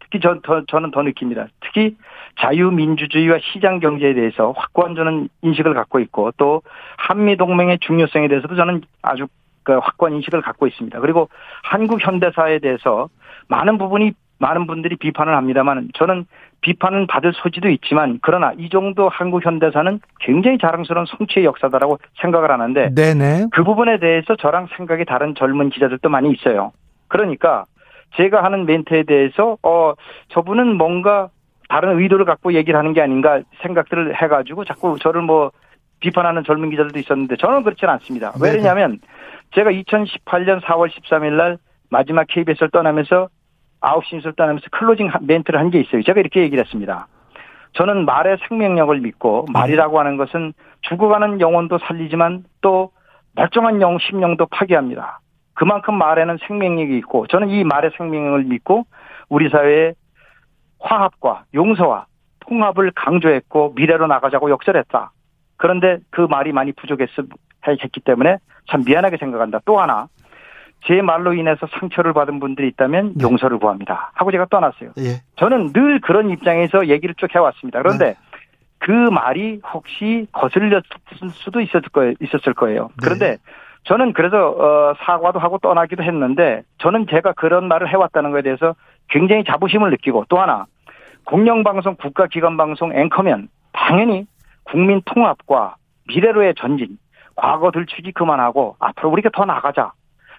[0.10, 1.48] 특히 저, 더, 저는 더 느낍니다.
[1.62, 1.96] 특히
[2.40, 6.62] 자유민주주의와 시장 경제에 대해서 확고한 저는 인식을 갖고 있고 또
[6.98, 9.28] 한미 동맹의 중요성에 대해서도 저는 아주
[9.64, 11.00] 그 확고한 인식을 갖고 있습니다.
[11.02, 11.30] 그리고
[11.64, 13.10] 한국 현대사에 대해서
[13.50, 16.26] 많은 부분이 많은 분들이 비판을 합니다만 저는
[16.62, 22.94] 비판은 받을 소지도 있지만 그러나 이 정도 한국 현대사는 굉장히 자랑스러운 성취의 역사다라고 생각을 하는데
[22.94, 23.48] 네네.
[23.52, 26.72] 그 부분에 대해서 저랑 생각이 다른 젊은 기자들도 많이 있어요.
[27.08, 27.66] 그러니까
[28.18, 29.94] 제가 하는 멘트에 대해서 어
[30.30, 31.30] 저분은 뭔가
[31.70, 35.52] 다른 의도를 갖고 얘기를 하는 게 아닌가 생각들을 해가지고 자꾸 저를 뭐
[36.00, 38.34] 비판하는 젊은 기자들도 있었는데 저는 그렇지는 않습니다.
[38.42, 39.00] 왜냐하면
[39.56, 41.58] 제가 2018년 4월 13일 날
[41.90, 43.30] 마지막 KBS를 떠나면서
[43.82, 46.02] 9시 뉴스를 떠나면서 클로징 멘트를 한 게 있어요.
[46.04, 47.08] 제가 이렇게 얘기를 했습니다.
[47.74, 52.92] 저는 말의 생명력을 믿고 말이라고 하는 것은 죽어가는 영혼도 살리지만 또
[53.36, 55.20] 멀쩡한 영, 심령도 파괴합니다.
[55.58, 58.86] 그만큼 말에는 생명력이 있고 저는 이 말의 생명력을 믿고
[59.28, 59.96] 우리 사회의
[60.80, 62.06] 화합과 용서와
[62.42, 65.12] 통합을 강조했고 미래로 나가자고 역설했다.
[65.58, 68.38] 그런데 그 말이 많이 부족했기 때문에
[68.70, 69.62] 참 미안하게 생각한다.
[69.66, 70.08] 또 하나
[70.86, 73.24] 제 말로 인해서 상처를 받은 분들이 있다면 네.
[73.24, 74.12] 용서를 구합니다.
[74.14, 74.92] 하고 제가 떠났어요.
[75.00, 75.24] 예.
[75.38, 77.82] 저는 늘 그런 입장에서 얘기를 쭉 해왔습니다.
[77.82, 78.16] 그런데 네.
[78.78, 80.84] 그 말이 혹시 거슬렸을
[81.32, 82.90] 수도 있었을 거예요.
[82.90, 82.94] 네.
[83.02, 83.38] 그런데
[83.88, 88.76] 저는 그래서 어, 사과도 하고 떠나기도 했는데 저는 제가 그런 말을 해왔다는 것에 대해서
[89.10, 90.66] 굉장히 자부심을 느끼고 또 하나
[91.26, 94.28] 공영방송 국가기관방송 앵커면 당연히
[94.64, 95.76] 국민 통합과
[96.08, 96.98] 미래로의 전진
[97.36, 99.94] 과거 들추기 그만하고 앞으로 우리가 더 나가자.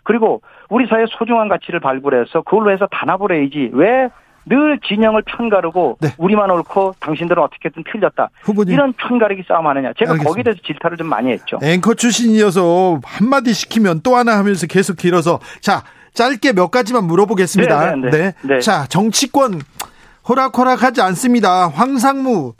[0.05, 3.71] 그리고 우리 사회 소중한 가치를 발굴해서 그걸로 해서 단합을 해야지.
[3.73, 4.09] 왜
[4.49, 6.15] 늘 진영을 편가르고 네.
[6.19, 8.31] 우리만 옳고 당신들은 어떻게든 틀렸다.
[8.43, 8.73] 후보님.
[8.73, 9.93] 이런 편가르기 싸움 하느냐.
[9.99, 10.29] 제가 알겠습니다.
[10.29, 11.59] 거기에 대해서 질타를 좀 많이 했죠.
[11.63, 15.83] 앵커 출신이어서 한마디 시키면 또 하나 하면서 계속 길어서 자
[16.15, 17.97] 짧게 몇 가지만 물어보겠습니다.
[17.97, 18.11] 네.
[18.11, 18.33] 네, 네.
[18.43, 18.61] 네.
[18.61, 19.61] 자 정치권
[20.29, 21.69] 호락호락하지 않습니다.
[21.69, 22.55] 황상무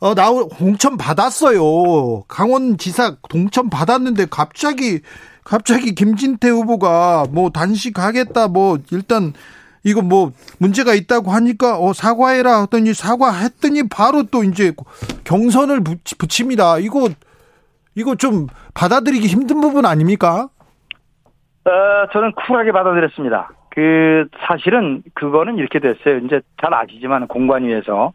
[0.00, 2.22] 어, 나오, 공천 받았어요.
[2.26, 5.00] 강원지사 동천 받았는데 갑자기
[5.44, 9.34] 갑자기 김진태 후보가 뭐 단식하겠다 뭐 일단
[9.84, 14.72] 이거 뭐 문제가 있다고 하니까 어 사과해라 하더니 사과했더니 바로 또 이제
[15.24, 15.80] 경선을
[16.18, 16.78] 붙입니다.
[16.78, 17.08] 이거
[17.94, 20.48] 이거 좀 받아들이기 힘든 부분 아닙니까?
[21.64, 23.50] 어, 저는 쿨하게 받아들였습니다.
[23.70, 26.18] 그 사실은 그거는 이렇게 됐어요.
[26.18, 28.12] 이제 잘 아시지만 공관위에서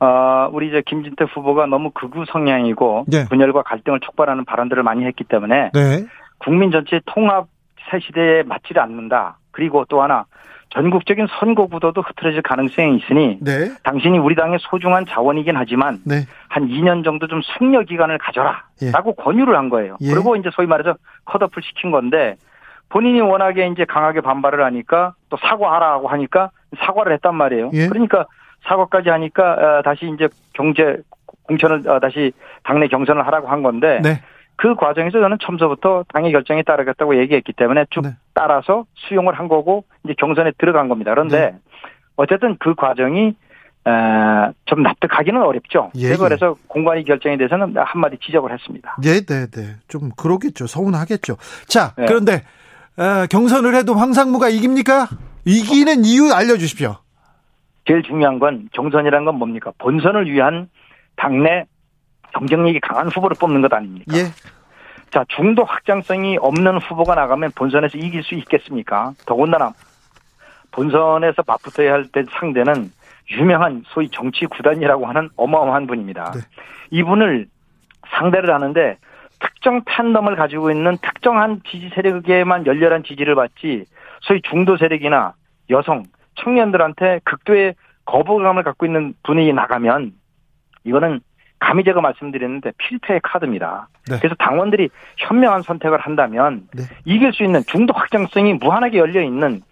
[0.00, 3.24] 어, 우리 이제 김진태 후보가 너무 극우 성향이고 네.
[3.28, 6.06] 분열과 갈등을 촉발하는 발언들을 많이 했기 때문에 네.
[6.38, 7.46] 국민 전체 통합
[7.90, 9.38] 새 시대에 맞지 않는다.
[9.50, 10.24] 그리고 또 하나
[10.72, 13.70] 전국적인 선거 구도도 흐트러질 가능성이 있으니 네.
[13.82, 16.26] 당신이 우리 당의 소중한 자원이긴 하지만 네.
[16.48, 19.22] 한 2년 정도 좀 숙려 기간을 가져라라고 예.
[19.22, 19.96] 권유를 한 거예요.
[20.00, 20.10] 예.
[20.10, 20.94] 그리고 이제 소위 말해서
[21.26, 22.36] 컷오프를 시킨 건데
[22.88, 27.70] 본인이 워낙에 이제 강하게 반발을 하니까 또 사과하라고 하니까 사과를 했단 말이에요.
[27.74, 27.88] 예.
[27.88, 28.26] 그러니까
[28.64, 30.96] 사과까지 하니까 어, 다시 이제 경제
[31.44, 34.22] 공천을 어, 다시 당내 경선을 하라고 한 건데 네.
[34.56, 38.16] 그 과정에서 저는 처음서부터 당의 결정에 따르겠다고 얘기했기 때문에 쭉 네.
[38.34, 41.10] 따라서 수용을 한 거고 이제 경선에 들어간 겁니다.
[41.12, 41.58] 그런데 네.
[42.16, 43.34] 어쨌든 그 과정이
[44.66, 45.90] 좀 납득하기는 어렵죠.
[45.96, 46.64] 예, 그래서 예.
[46.68, 48.96] 공관위 결정에 대해서는 한마디 지적을 했습니다.
[49.02, 49.76] 네, 네, 네.
[49.88, 50.68] 좀 그러겠죠.
[50.68, 51.36] 서운하겠죠.
[51.66, 52.06] 자, 네.
[52.06, 52.42] 그런데
[53.30, 55.08] 경선을 해도 황상무가 이깁니까?
[55.44, 56.96] 이기는 이유 알려주십시오.
[57.88, 59.72] 제일 중요한 건 경선이라는 건 뭡니까?
[59.78, 60.68] 본선을 위한
[61.16, 61.64] 당내
[62.32, 64.16] 경쟁력이 강한 후보를 뽑는 것 아닙니까?
[64.16, 64.24] 예.
[65.10, 69.12] 자, 중도 확장성이 없는 후보가 나가면 본선에서 이길 수 있겠습니까?
[69.26, 69.72] 더군다나
[70.70, 72.90] 본선에서 맞붙어야 할 때 상대는
[73.30, 76.32] 유명한 소위 정치 구단이라고 하는 어마어마한 분입니다.
[76.32, 76.40] 네.
[76.90, 77.46] 이분을
[78.08, 78.96] 상대를 하는데
[79.38, 83.84] 특정 팬덤을 가지고 있는 특정한 지지 세력에만 열렬한 지지를 받지
[84.20, 85.34] 소위 중도 세력이나
[85.70, 86.04] 여성,
[86.36, 90.12] 청년들한테 극도의 거부감을 갖고 있는 분이 나가면
[90.84, 91.20] 이거는
[91.62, 93.88] 감히 제가 말씀드렸는데 필패의 카드입니다.
[94.10, 94.18] 네.
[94.18, 96.82] 그래서 당원들이 현명한 선택을 한다면 네.
[97.04, 99.62] 이길 수 있는 중도 확장성이 무한하게 열려 있는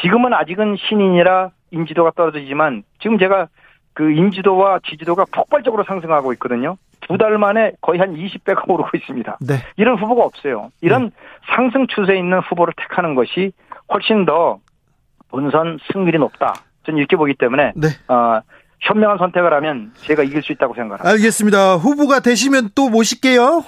[0.00, 3.48] 지금은 아직은 신인이라 인지도가 떨어지지만 지금 제가
[3.94, 6.76] 그 인지도와 지지도가 폭발적으로 상승하고 있거든요.
[7.00, 9.38] 두 달 만에 거의 한 20배가 오르고 있습니다.
[9.46, 9.54] 네.
[9.76, 10.70] 이런 후보가 없어요.
[10.80, 11.10] 이런
[11.54, 13.52] 상승 추세에 있는 후보를 택하는 것이
[13.92, 14.58] 훨씬 더
[15.28, 16.54] 본선 승률이 높다.
[16.84, 17.88] 저는 이렇게 보기 때문에 네.
[18.08, 18.40] 어,
[18.84, 21.08] 현명한 선택을 하면 제가 이길 수 있다고 생각합니다.
[21.08, 21.76] 알겠습니다.
[21.76, 23.64] 후보가 되시면 또 모실게요.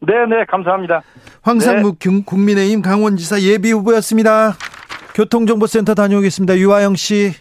[0.00, 1.02] 네, 네, 감사합니다.
[1.42, 2.22] 황상무 네.
[2.24, 4.54] 국민의힘 강원지사 예비 후보였습니다.
[5.14, 6.56] 교통정보센터 다녀오겠습니다.
[6.58, 7.32] 유아영 씨.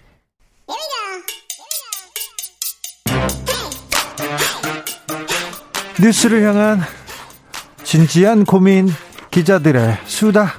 [6.01, 6.79] 뉴스를 향한
[7.83, 8.87] 진지한 고민
[9.31, 10.53] 기자들의 수다.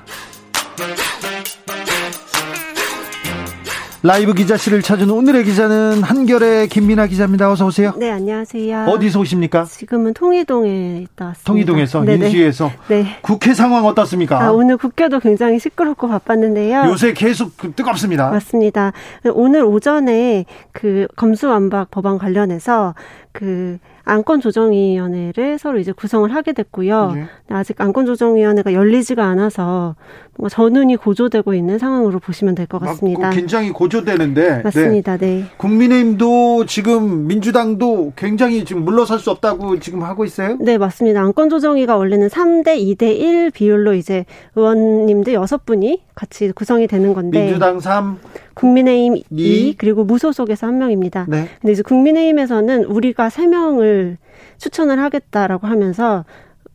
[4.02, 7.52] 라이브 기자실을 찾은 오늘의 기자는 한결의 김민아 기자입니다.
[7.52, 7.92] 어서 오세요.
[7.98, 8.86] 네, 안녕하세요.
[8.86, 9.64] 어디서 오십니까?
[9.64, 11.44] 지금은 통이동에 있다 왔습니다.
[11.44, 12.26] 통이동에서 네네.
[12.28, 12.70] 인수위에서.
[12.88, 13.18] 네.
[13.20, 14.42] 국회 상황 어떻습니까?
[14.42, 16.84] 아, 오늘 국회도 굉장히 시끄럽고 바빴는데요.
[16.86, 18.30] 요새 계속 뜨겁습니다.
[18.30, 18.92] 맞습니다.
[19.34, 22.94] 오늘 오전에 그 검수완박 법안 관련해서
[23.32, 27.12] 그 안건조정위원회를 서로 이제 구성을 하게 됐고요.
[27.14, 27.24] 네.
[27.48, 29.94] 아직 안건조정위원회가 열리지가 않아서
[30.36, 33.30] 뭔가 전운이 고조되고 있는 상황으로 보시면 될 것 같습니다.
[33.30, 35.16] 긴장이 고조되는데 맞습니다.
[35.16, 35.26] 네.
[35.26, 35.44] 네.
[35.58, 40.56] 국민의힘도 지금 민주당도 굉장히 지금 물러설 수 없다고 지금 하고 있어요?
[40.60, 41.20] 네, 맞습니다.
[41.20, 44.24] 안건조정위가 원래는 3대 2대 1 비율로 이제
[44.56, 48.18] 의원님들 6분이 같이 구성이 되는 건데 민주당 3
[48.60, 49.22] 국민의힘 2,
[49.70, 51.26] 2 그리고 무소속에서 한 명입니다.
[51.28, 51.48] 네.
[51.60, 54.16] 근데 이제 국민의힘에서는 우리가 3명을
[54.58, 56.24] 추천을 하겠다라고 하면서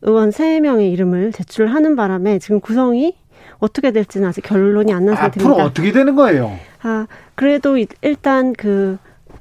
[0.02, 3.14] 의원 3명의 이름을 제출하는 바람에 지금 구성이
[3.58, 5.50] 어떻게 될지는 아직 결론이 안 난 상태입니다.
[5.54, 6.52] 앞으로 어떻게 되는 거예요?
[6.82, 7.06] 아,
[7.36, 8.98] 그래도 일단 그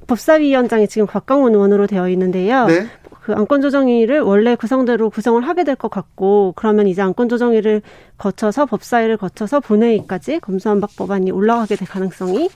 [0.07, 2.67] 법사위원장이 지금 곽광원 의원으로 되어 있는데요.
[2.67, 2.85] 네.
[3.25, 7.81] 그 안건조정위를 원래 구성대로 구성을 하게 될 것 같고 그러면 이제 안건조정위를
[8.19, 12.49] 거쳐서 법사위를 거쳐서 본회의까지 검수완박 법안이 올라가게 될 가능성이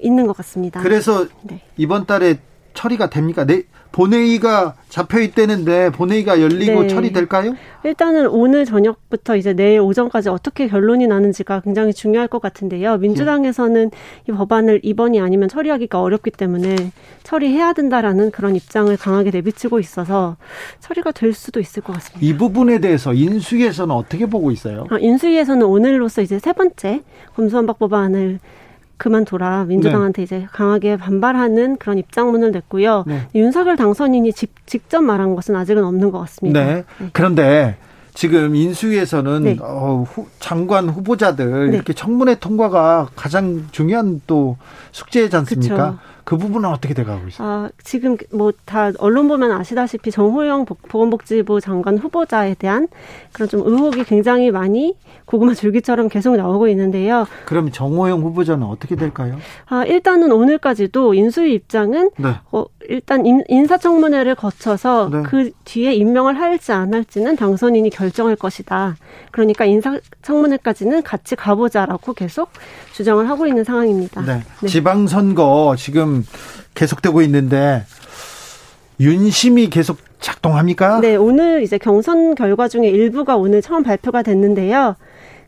[0.00, 0.82] 있는 것 같습니다.
[0.82, 1.62] 그래서 네.
[1.78, 2.40] 이번 달에
[2.74, 3.46] 처리가 됩니까?
[3.46, 3.62] 네,
[3.92, 6.88] 본회의가 잡혀 있다는데 본회의가 열리고 네.
[6.88, 7.54] 처리될까요?
[7.84, 12.98] 일단은 오늘 저녁부터 이제 내일 오전까지 어떻게 결론이 나는지가 굉장히 중요할 것 같은데요.
[12.98, 13.90] 민주당에서는
[14.28, 16.74] 이 법안을 이번이 아니면 처리하기가 어렵기 때문에
[17.22, 20.36] 처리해야 된다라는 그런 입장을 강하게 내비치고 있어서
[20.80, 22.26] 처리가 될 수도 있을 것 같습니다.
[22.26, 24.86] 이 부분에 대해서 인수위에서는 어떻게 보고 있어요?
[24.90, 27.02] 아, 인수위에서는 오늘로서 이제 세 번째
[27.34, 28.38] 검수완박 법안을
[29.02, 30.22] 그만둬라 민주당한테 네.
[30.22, 33.02] 이제 강하게 반발하는 그런 입장문을 냈고요.
[33.04, 33.26] 네.
[33.34, 36.64] 윤석열 당선인이 직, 직접 말한 것은 아직은 없는 것 같습니다.
[36.64, 36.84] 네.
[37.00, 37.08] 네.
[37.12, 37.76] 그런데
[38.14, 39.56] 지금 인수위에서는 네.
[39.60, 41.76] 어, 후, 장관 후보자들 네.
[41.76, 44.56] 이렇게 청문회 통과가 가장 중요한 또
[44.92, 45.90] 숙제지 않습니까?
[45.90, 45.98] 그쵸.
[46.24, 47.48] 그 부분은 어떻게 돼가고 있어요?
[47.48, 52.88] 아, 지금 뭐 다 언론 보면 아시다시피 정호영 보건복지부 장관 후보자에 대한
[53.32, 57.26] 그런 좀 의혹이 굉장히 많이 고구마 줄기처럼 계속 나오고 있는데요.
[57.46, 59.36] 그럼 정호영 후보자는 어떻게 될까요?
[59.66, 62.34] 아, 일단은 오늘까지도 인수위 입장은 네.
[62.50, 65.22] 어, 일단 인 사청문회를 거쳐서 네.
[65.22, 68.96] 그 뒤에 임명을 할지 안 할지는 당선인이 결정할 것이다.
[69.30, 72.50] 그러니까 인사청문회까지는 같이 가보자라고 계속
[72.92, 74.22] 주장을 하고 있는 상황입니다.
[74.22, 74.40] 네.
[74.60, 74.68] 네.
[74.68, 76.11] 지방선거 지금
[76.74, 77.84] 계속되고 있는데
[79.00, 81.00] 윤심이 계속 작동합니까?
[81.00, 84.96] 네, 오늘 이제 경선 결과 중에 일부가 오늘 처음 발표가 됐는데요.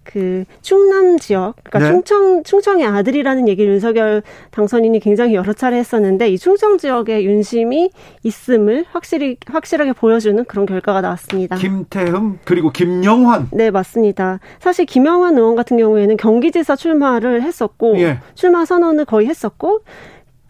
[0.05, 1.87] 그 충남 지역, 그러니까 네.
[1.87, 7.91] 충청 충청의 아들이라는 얘기를 윤석열 당선인이 굉장히 여러 차례 했었는데 이 충청 지역에 윤심이
[8.23, 11.57] 있음을 확실히 확실하게 보여주는 그런 결과가 나왔습니다.
[11.57, 13.49] 김태흠 그리고 김영환.
[13.53, 14.41] 네 맞습니다.
[14.61, 18.19] 사실 김영환 의원 같은 경우에는 경기지사 출마를 했었고 예.
[18.35, 19.81] 출마 선언을 거의 했었고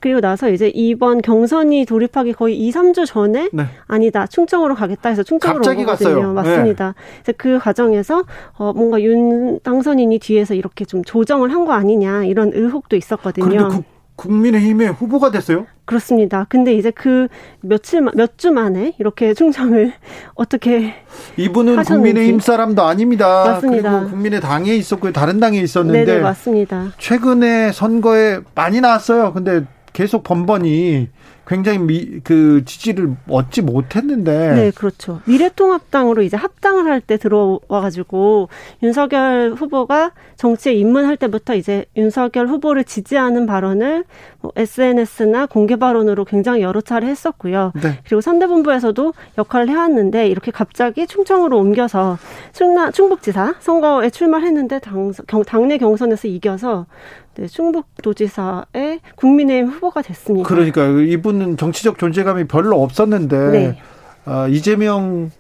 [0.05, 3.65] 그리고 나서 이제 이번 경선이 돌입하기 거의 2, 3주 전에 네.
[3.87, 6.19] 아니다 충청으로 가겠다 해서 충청으로 갑자기 갔어요.
[6.19, 6.27] 네.
[6.35, 6.95] 맞습니다.
[7.25, 7.33] 네.
[7.39, 8.25] 그 과정에서
[8.59, 13.49] 어 뭔가 윤 당선인이 뒤에서 이렇게 좀 조정을 한 거 아니냐 이런 의혹도 있었거든요.
[13.49, 13.85] 그런데 국,
[14.17, 15.65] 국민의힘의 후보가 됐어요?
[15.87, 16.45] 그렇습니다.
[16.51, 17.29] 근데 이제 그
[17.63, 19.95] 며칠 몇 주 만에 이렇게 충청을
[20.37, 20.93] 어떻게
[21.39, 22.11] 이분은 하셨는지.
[22.11, 23.45] 국민의힘 사람도 아닙니다.
[23.47, 23.91] 맞습니다.
[24.01, 26.89] 그리고 국민의 당에 있었고 다른 당에 있었는데 네네, 맞습니다.
[26.99, 29.33] 최근에 선거에 많이 나왔어요.
[29.33, 29.63] 근데
[29.95, 31.09] 계속 번번이
[31.47, 34.55] 굉장히 미, 그 지지를 얻지 못했는데.
[34.55, 35.21] 네, 그렇죠.
[35.27, 38.49] 미래통합당으로 이제 합당을 할 때 들어와가지고
[38.83, 44.05] 윤석열 후보가 정치에 입문할 때부터 이제 윤석열 후보를 지지하는 발언을
[44.41, 47.73] 뭐 SNS나 공개 발언으로 굉장히 여러 차례 했었고요.
[47.75, 47.99] 네.
[48.05, 52.17] 그리고 선대본부에서도 역할을 해왔는데 이렇게 갑자기 충청으로 옮겨서
[52.53, 56.87] 충남 충북지사 선거에 출마했는데 당, 경, 당내 경선에서 이겨서
[57.37, 60.49] 네, 충북도지사의 국민의힘 후보가 됐습니다.
[60.49, 63.79] 그러니까 이분은 정치적 존재감이 별로 없었는데 네.
[64.27, 65.31] 어, 이재명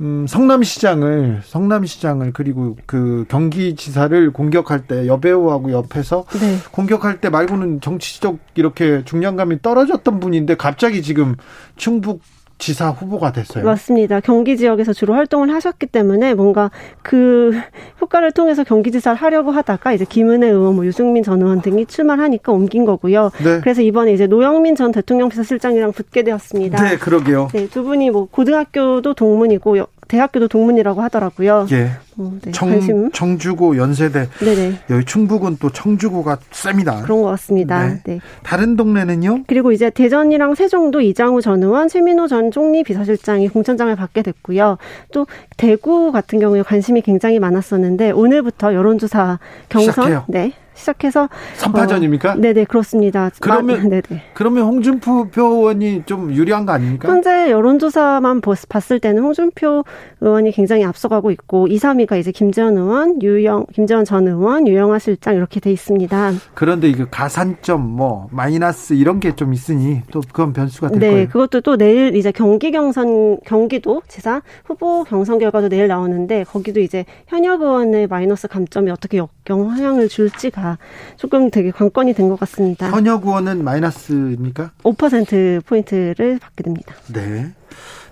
[0.00, 6.58] 음, 성남시장을 성남시장을 그리고 그 경기지사를 공격할 때 여배우하고 옆에서 네.
[6.70, 11.34] 공격할 때 말고는 정치적 이렇게 중량감이 떨어졌던 분인데 갑자기 지금
[11.76, 12.20] 충북
[12.58, 13.64] 지사 후보가 됐어요.
[13.64, 14.20] 맞습니다.
[14.20, 16.70] 경기 지역에서 주로 활동을 하셨기 때문에 뭔가
[17.02, 17.52] 그
[18.00, 22.52] 효과를 통해서 경기지사를 하려고 하다가 이제 김은혜 의원, 뭐 유승민 전 의원 등이 출마를 하니까
[22.52, 23.30] 옮긴 거고요.
[23.44, 23.60] 네.
[23.60, 26.82] 그래서 이번에 이제 노영민 전 대통령 비서실장이랑 붙게 되었습니다.
[26.82, 27.48] 네, 그러게요.
[27.52, 29.76] 네, 두 분이 뭐 고등학교도 동문이고
[30.08, 31.66] 대학교도 동문이라고 하더라고요.
[31.72, 31.90] 예.
[32.16, 33.10] 어, 네, 청, 관심.
[33.12, 34.28] 청주고 연세대.
[34.38, 34.78] 네네.
[34.90, 37.02] 여기 충북은 또 청주고가 셉니다.
[37.02, 37.86] 그런 것 같습니다.
[37.86, 38.00] 네.
[38.04, 38.20] 네.
[38.42, 39.44] 다른 동네는요?
[39.46, 44.78] 그리고 이제 대전이랑 세종도 이장우 전 의원, 최민호 전 총리 비서실장이 공천장을 받게 됐고요.
[45.12, 45.26] 또
[45.56, 49.38] 대구 같은 경우에 관심이 굉장히 많았었는데 오늘부터 여론조사
[49.68, 50.24] 경선 시작해요.
[50.28, 50.52] 네.
[50.76, 51.28] 시작해서
[51.58, 52.26] 3파전입니까?
[52.26, 53.30] 어, 네네 그렇습니다.
[53.40, 54.02] 그러면 네네.
[54.34, 57.08] 그러면 홍준표 의원이 좀 유리한 거 아닙니까?
[57.08, 59.84] 현재 여론조사만 봤을 때는 홍준표
[60.20, 65.34] 의원이 굉장히 앞서가고 있고 2, 3위가 이제 김재원 의원, 유영 김재원 전 의원, 유영아 실장
[65.36, 66.32] 이렇게 돼 있습니다.
[66.54, 71.28] 그런데 이거 가산점 뭐 마이너스 이런 게 좀 있으니 또 그건 변수가 될 네, 거예요.
[71.28, 77.04] 그것도 또 내일 이제 경기 경선 경기도 지사 후보 경선 결과도 내일 나오는데 거기도 이제
[77.26, 80.78] 현역 의원의 마이너스 감점이 어떻게 역 영향을 줄지가
[81.16, 82.90] 조금 되게 관건이 된 것 같습니다.
[82.90, 84.72] 현역 의원은 마이너스입니까?
[84.82, 86.94] 5% 포인트를 받게 됩니다.
[87.12, 87.52] 네.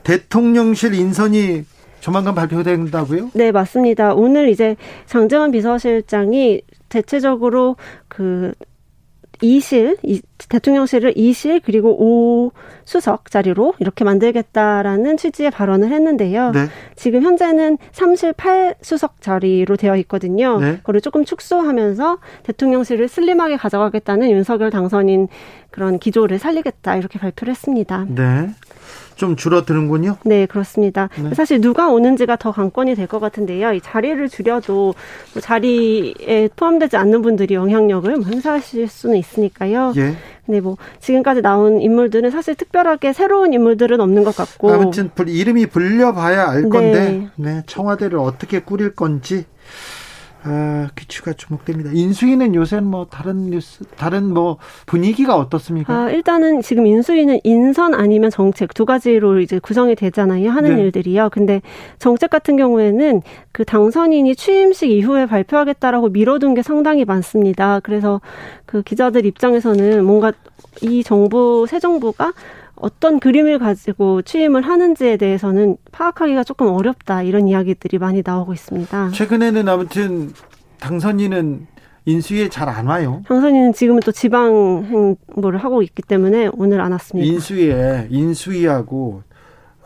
[0.04, 1.64] 대통령실 인선이
[2.00, 3.30] 조만간 발표된다고요?
[3.34, 4.14] 네, 맞습니다.
[4.14, 7.76] 오늘 이제 장재원 비서실장이 대체적으로
[8.08, 8.52] 그
[9.42, 9.98] 2실,
[10.48, 12.52] 대통령실을 2실 그리고 5
[12.84, 16.50] 수석 자리로 이렇게 만들겠다라는 취지의 발언을 했는데요.
[16.52, 16.66] 네.
[16.96, 20.58] 지금 현재는 3실 8수석 자리로 되어 있거든요.
[20.60, 20.76] 네.
[20.78, 25.28] 그걸 조금 축소하면서 대통령실을 슬림하게 가져가겠다는 윤석열 당선인
[25.70, 28.06] 그런 기조를 살리겠다 이렇게 발표를 했습니다.
[28.08, 28.50] 네.
[29.16, 30.16] 좀 줄어드는군요.
[30.24, 31.08] 네, 그렇습니다.
[31.22, 31.34] 네.
[31.34, 33.72] 사실 누가 오는지가 더 관건이 될 것 같은데요.
[33.74, 34.94] 이 자리를 줄여도
[35.34, 39.92] 뭐 자리에 포함되지 않는 분들이 영향력을 뭐 행사하실 수는 있으니까요.
[39.96, 40.16] 예.
[40.46, 46.50] 네, 뭐 지금까지 나온 인물들은 사실 특별하게 새로운 인물들은 없는 것 같고 아무튼 이름이 불려봐야
[46.50, 49.44] 알 건데 네, 네 청와대를 어떻게 꾸릴 건지
[50.46, 51.90] 아, 귀추가 주목됩니다.
[51.92, 55.94] 인수위는 요새는 뭐 다른 뉴스, 다른 뭐 분위기가 어떻습니까?
[55.94, 60.50] 아, 일단은 지금 인수위는 인선 아니면 정책 두 가지로 이제 구성이 되잖아요.
[60.50, 60.82] 하는 네.
[60.82, 61.30] 일들이요.
[61.32, 61.62] 근데
[61.98, 63.22] 정책 같은 경우에는
[63.52, 67.80] 그 당선인이 취임식 이후에 발표하겠다라고 미뤄둔 게 상당히 많습니다.
[67.80, 68.20] 그래서
[68.66, 70.32] 그 기자들 입장에서는 뭔가
[70.82, 72.34] 이 정부, 새 정부가
[72.76, 79.10] 어떤 그림을 가지고 취임을 하는지에 대해서는 파악하기가 조금 어렵다 이런 이야기들이 많이 나오고 있습니다.
[79.10, 80.32] 최근에는 아무튼
[80.80, 81.66] 당선인은
[82.06, 83.22] 인수위에 잘 안 와요.
[83.26, 84.84] 당선인은 지금은 또 지방
[85.32, 87.26] 행보를 하고 있기 때문에 오늘 안 왔습니다.
[87.32, 89.22] 인수위에 인수위하고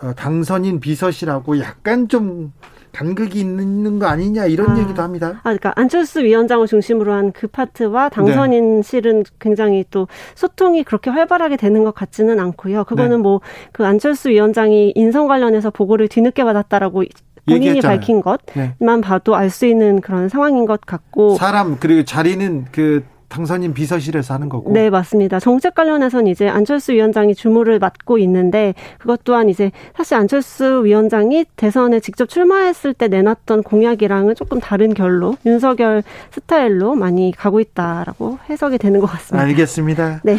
[0.02, 2.52] 어, 당선인 비서실하고 약간 좀
[2.92, 5.34] 간극이 있는 거 아니냐 이런 아, 얘기도 합니다.
[5.38, 9.30] 아, 그러니까 안철수 위원장을 중심으로 한 그 파트와 당선인실은 네.
[9.38, 12.84] 굉장히 또 소통이 그렇게 활발하게 되는 것 같지는 않고요.
[12.84, 13.22] 그거는 네.
[13.22, 17.04] 뭐그 안철수 위원장이 인성 관련해서 보고를 뒤늦게 받았다라고
[17.46, 17.98] 본인이 얘기했잖아요.
[17.98, 19.00] 밝힌 것만 네.
[19.00, 24.48] 봐도 알 수 있는 그런 상황인 것 같고 사람 그리고 자리는 그 당선인 비서실에서 하는
[24.48, 24.72] 거고.
[24.72, 25.38] 네, 맞습니다.
[25.38, 32.00] 정책 관련해서는 이제 안철수 위원장이 주무를 맡고 있는데 그것 또한 이제 사실 안철수 위원장이 대선에
[32.00, 39.00] 직접 출마했을 때 내놨던 공약이랑은 조금 다른 결로 윤석열 스타일로 많이 가고 있다라고 해석이 되는
[39.00, 39.44] 것 같습니다.
[39.44, 40.20] 알겠습니다.
[40.24, 40.38] 네.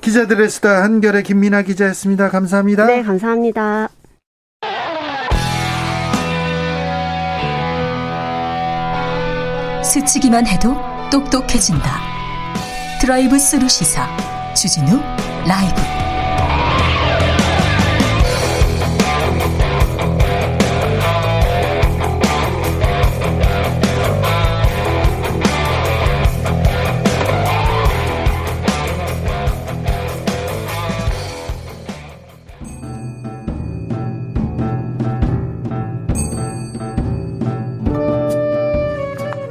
[0.00, 2.28] 기자들의 수다 한결의 김민아 기자였습니다.
[2.28, 2.86] 감사합니다.
[2.86, 3.88] 네, 감사합니다.
[9.82, 10.76] 스치기만 해도
[11.10, 12.15] 똑똑해진다.
[13.06, 14.04] 드라이브 스루 시사
[14.52, 15.00] 주진우
[15.46, 15.80] 라이브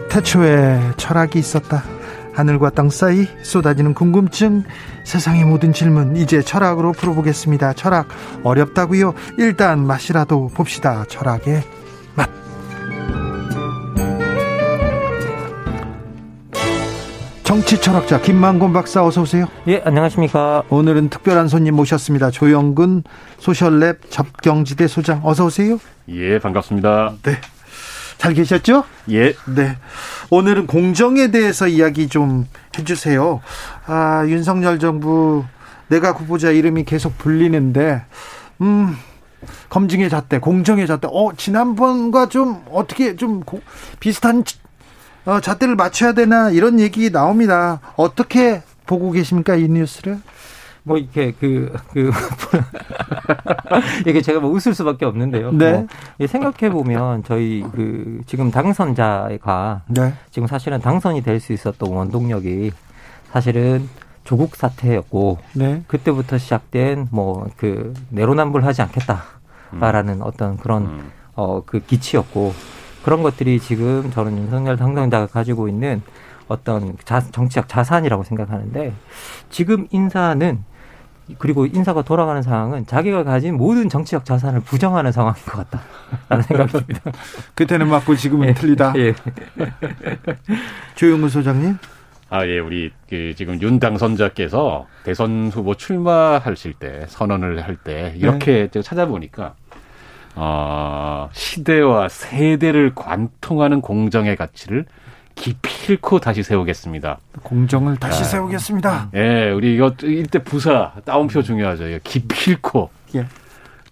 [0.09, 1.94] 태초에 철학이 있었다.
[2.35, 4.63] 하늘과 땅 사이 쏟아지는 궁금증,
[5.05, 7.73] 세상의 모든 질문 이제 철학으로 풀어보겠습니다.
[7.73, 8.07] 철학
[8.43, 9.13] 어렵다고요?
[9.37, 11.05] 일단 맛이라도 봅시다.
[11.07, 11.63] 철학의
[12.13, 12.29] 맛.
[17.43, 19.47] 정치 철학자 김만곤 박사 어서 오세요.
[19.67, 20.63] 예, 안녕하십니까.
[20.69, 22.31] 오늘은 특별한 손님 모셨습니다.
[22.31, 23.03] 조영근
[23.39, 25.79] 소셜랩 접경지대 소장 어서 오세요.
[26.09, 27.13] 예, 반갑습니다.
[27.23, 27.39] 네.
[28.17, 28.83] 잘 계셨죠?
[29.11, 29.35] 예.
[29.45, 29.77] 네.
[30.29, 32.47] 오늘은 공정에 대해서 이야기 좀
[32.77, 33.41] 해주세요.
[33.85, 35.43] 아, 윤석열 정부
[35.87, 38.03] 내각 후보자 이름이 계속 불리는데,
[38.61, 38.95] 음,
[39.69, 43.61] 검증의 잣대, 공정의 잣대, 어, 지난번과 좀 어떻게 좀 고,
[43.99, 44.43] 비슷한
[45.25, 47.79] 어, 잣대를 맞춰야 되나 이런 얘기 나옵니다.
[47.95, 50.19] 어떻게 보고 계십니까, 이 뉴스를?
[50.87, 52.11] 뭐 이렇게 그, 그,
[54.05, 55.51] 이게 제가 뭐 웃을 수밖에 없는데요.
[55.51, 55.85] 네.
[56.19, 60.13] 뭐 생각해 보면 저희 그 지금 당선자가 네.
[60.29, 62.71] 지금 사실은 당선이 될 수 있었던 원동력이
[63.31, 63.89] 사실은
[64.23, 65.83] 조국 사태였고 네.
[65.87, 70.21] 그때부터 시작된 뭐 그 내로남불하지 않겠다라는 음.
[70.21, 71.11] 어떤 그런 음.
[71.35, 72.53] 어그 기치였고
[73.03, 76.01] 그런 것들이 지금 저는 윤석열 당선자가 가지고 있는
[76.47, 78.93] 어떤 자, 정치적 자산이라고 생각하는데
[79.49, 80.63] 지금 인사는
[81.39, 87.01] 그리고 인사가 돌아가는 상황은 자기가 가진 모든 정치적 자산을 부정하는 상황인 것 같다라는 생각이 듭니다.
[87.55, 88.93] 그때는 맞고 지금은 예, 틀리다.
[88.97, 89.13] 예.
[90.95, 91.77] 조영근 소장님.
[92.29, 98.67] 아, 예, 우리 그 지금 윤 당선자께서 대선 후보 출마하실 때 선언을 할 때 이렇게
[98.71, 98.81] 네.
[98.81, 99.53] 찾아보니까
[100.35, 104.85] 어, 시대와 세대를 관통하는 공정의 가치를
[105.89, 107.19] 잃고 다시 세우겠습니다.
[107.43, 109.09] 공정을 다시 아, 세우겠습니다.
[109.15, 111.85] 예, 우리 이거 이때 부사 따옴표 중요하죠.
[112.03, 112.89] 깊이 잃고.
[113.15, 113.27] 예.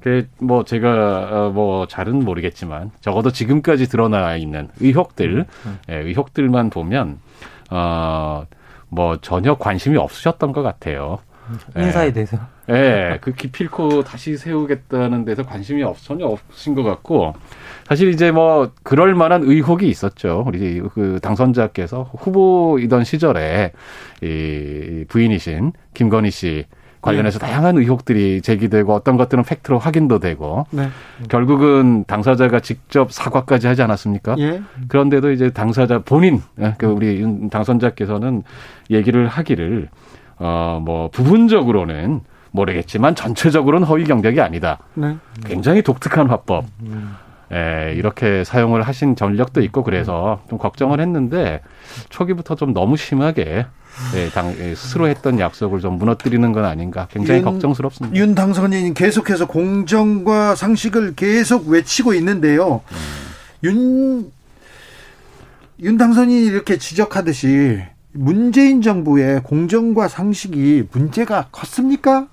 [0.01, 5.79] 그뭐 제가 어, 뭐 잘은 모르겠지만 적어도 지금까지 드러나 있는 의혹들, 음, 음.
[5.89, 7.19] 예, 의혹들만 보면
[7.69, 11.19] 어뭐 전혀 관심이 없으셨던 것 같아요.
[11.77, 12.13] 인사에 예.
[12.13, 12.37] 대해서.
[12.69, 17.33] 예, 그 기필코 다시 세우겠다는 데서 관심이 없, 전혀 없으신 것 같고,
[17.85, 20.43] 사실 이제 뭐, 그럴 만한 의혹이 있었죠.
[20.47, 23.73] 우리 그 당선자께서 후보이던 시절에
[24.21, 26.65] 이 부인이신 김건희 씨
[27.01, 27.47] 관련해서 네.
[27.47, 30.87] 다양한 의혹들이 제기되고 어떤 것들은 팩트로 확인도 되고 네.
[31.27, 34.37] 결국은 당사자가 직접 사과까지 하지 않았습니까?
[34.39, 34.61] 예.
[34.87, 38.43] 그런데도 이제 당사자 본인 예, 그 우리 당선자께서는
[38.89, 39.89] 얘기를 하기를
[40.37, 42.21] 어, 뭐, 부분적으로는
[42.53, 44.79] 모르겠지만 전체적으로는 허위 경력이 아니다.
[44.93, 45.17] 네.
[45.45, 46.65] 굉장히 독특한 화법.
[47.51, 51.61] 예, 이렇게 사용을 하신 전력도 있고 그래서 좀 걱정을 했는데
[52.09, 53.65] 초기부터 좀 너무 심하게
[54.15, 58.17] 예, 당, 예, 스스로 했던 약속을 좀 무너뜨리는 건 아닌가 굉장히 윤, 걱정스럽습니다.
[58.17, 62.81] 윤 당선인 계속해서 공정과 상식을 계속 외치고 있는데요.
[62.91, 62.97] 음.
[63.63, 64.31] 윤,
[65.79, 67.81] 윤 당선인이 이렇게 지적하듯이
[68.13, 72.27] 문재인 정부의 공정과 상식이 문제가 컸습니까?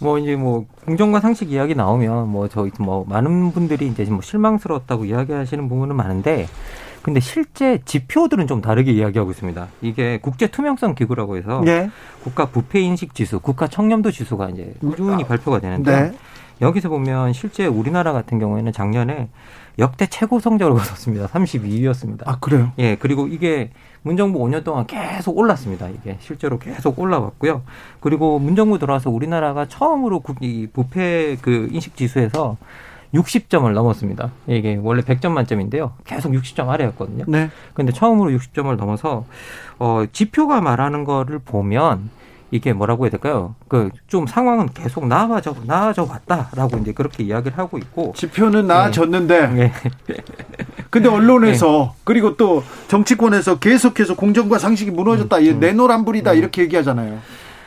[0.00, 5.04] 뭐 이제 뭐 공정과 상식 이야기 나오면 뭐 저희 뭐 많은 분들이 이제 뭐 실망스러웠다고
[5.04, 6.46] 이야기하시는 부분은 많은데
[7.02, 9.68] 근데 실제 지표들은 좀 다르게 이야기하고 있습니다.
[9.80, 11.90] 이게 국제 투명성 기구라고 해서 네.
[12.22, 16.12] 국가 부패 인식 지수, 국가 청렴도 지수가 이제 꾸준히 아, 발표가 되는데 네.
[16.60, 19.28] 여기서 보면 실제 우리나라 같은 경우에는 작년에
[19.78, 21.28] 역대 최고 성적을 거뒀습니다.
[21.28, 22.22] 32위였습니다.
[22.26, 22.72] 아, 그래요?
[22.78, 23.70] 예, 그리고 이게
[24.02, 25.88] 문정부 5년 동안 계속 올랐습니다.
[25.88, 27.62] 이게 실제로 계속 올라왔고요.
[28.00, 32.56] 그리고 문정부 들어와서 우리나라가 처음으로 이 부패 그 인식 지수에서
[33.14, 34.30] 60점을 넘었습니다.
[34.46, 35.92] 이게 원래 100점 만점인데요.
[36.04, 37.24] 계속 60점 아래였거든요.
[37.26, 37.50] 네.
[37.74, 39.24] 근데 처음으로 60점을 넘어서
[39.78, 42.10] 어 지표가 말하는 거를 보면
[42.50, 43.54] 이게 뭐라고 해야 될까요?
[43.68, 49.72] 그 좀 상황은 계속 나아져 나아져 왔다라고 이제 그렇게 이야기를 하고 있고 지표는 나아졌는데 네.
[50.90, 52.00] 근데 언론에서 네.
[52.04, 55.36] 그리고 또 정치권에서 계속해서 공정과 상식이 무너졌다.
[55.36, 55.60] 음, 음.
[55.60, 56.32] 내노란불이다.
[56.32, 56.36] 음.
[56.38, 57.18] 이렇게 얘기하잖아요.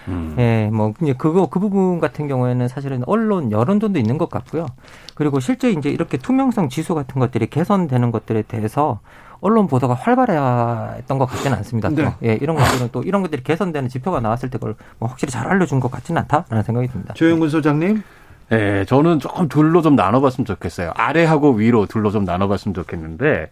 [0.07, 0.35] 음.
[0.39, 4.65] 예, 뭐 이제 그거 그 부분 같은 경우에는 사실은 언론 여론전도 있는 것 같고요.
[5.13, 8.99] 그리고 실제 이제 이렇게 투명성 지수 같은 것들이 개선되는 것들에 대해서
[9.41, 11.89] 언론 보도가 활발했던 것 같지는 않습니다.
[11.89, 12.13] 네.
[12.23, 15.79] 예, 이런 것들은 또 이런 것들이 개선되는 지표가 나왔을 때 그걸 뭐 확실히 잘 알려준
[15.79, 17.13] 것 같지는 않다라는 생각이 듭니다.
[17.15, 18.03] 조영근 소장님.
[18.49, 20.91] 네, 저는 조금 둘로 좀 나눠봤으면 좋겠어요.
[20.95, 23.49] 아래하고 위로 둘로 좀 나눠봤으면 좋겠는데,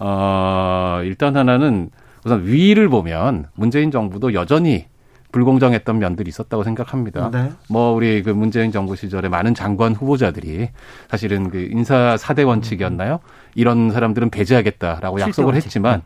[0.00, 1.90] 어, 일단 하나는
[2.24, 4.86] 우선 위를 보면 문재인 정부도 여전히
[5.32, 7.30] 불공정했던 면들이 있었다고 생각합니다.
[7.32, 7.50] 네.
[7.68, 10.68] 뭐 우리 그 문재인 정부 시절에 많은 장관 후보자들이
[11.08, 13.20] 사실은 그 인사 사대 원칙이었나요?
[13.54, 15.66] 이런 사람들은 배제하겠다라고 약속을 원칙.
[15.66, 16.02] 했지만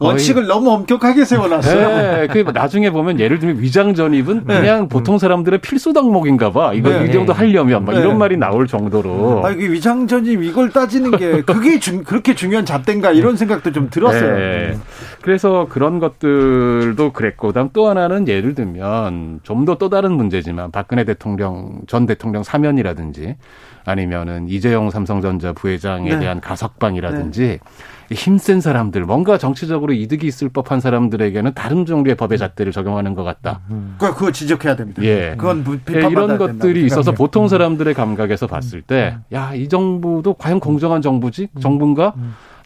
[0.00, 1.88] 원칙을 너무 엄격하게 세워놨어요.
[1.88, 4.60] 네, 그 나중에 보면 예를 들면 위장 전입은 네.
[4.60, 6.74] 그냥 보통 사람들의 필수 덕목인가봐.
[6.74, 7.06] 이거 네.
[7.06, 8.14] 이 정도 하려면 막 이런 네.
[8.14, 9.44] 말이 나올 정도로.
[9.44, 13.88] 아, 이게 위장 전입 이걸 따지는 게 그게 중, 그렇게 중요한 잣대인가 이런 생각도 좀
[13.90, 14.36] 들었어요.
[14.36, 14.78] 네.
[15.20, 21.04] 그래서 그런 것들도 그랬고, 그다음 또 하나는 예를 들면 좀 더 또 다른 문제지만 박근혜
[21.04, 23.36] 대통령 전 대통령 사면이라든지
[23.84, 26.18] 아니면은 이재용 삼성전자 부회장에 네.
[26.18, 27.60] 대한 가석방이라든지
[28.08, 28.14] 네.
[28.14, 33.60] 힘센 사람들, 뭔가 정치적으로 이득이 있을 법한 사람들에게는 다른 종류의 법의 잣대를 적용하는 것 같다.
[33.70, 33.96] 음.
[33.98, 35.02] 그거, 그거 지적해야 됩니다.
[35.02, 35.34] 예.
[35.36, 37.48] 그건 예, 이런 것들이 있어서 보통 음.
[37.48, 39.24] 사람들의 감각에서 봤을 때, 음.
[39.36, 41.48] 야, 이 정부도 과연 공정한 정부지?
[41.60, 42.14] 정부인가?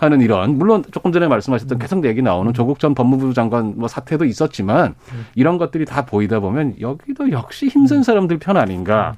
[0.01, 4.24] 하는 이런 물론 조금 전에 말씀하셨던 계속 얘기 나오는 조국 전 법무부 장관 뭐 사태도
[4.24, 4.94] 있었지만
[5.35, 9.14] 이런 것들이 다 보이다 보면 여기도 역시 힘센 사람들 편 아닌가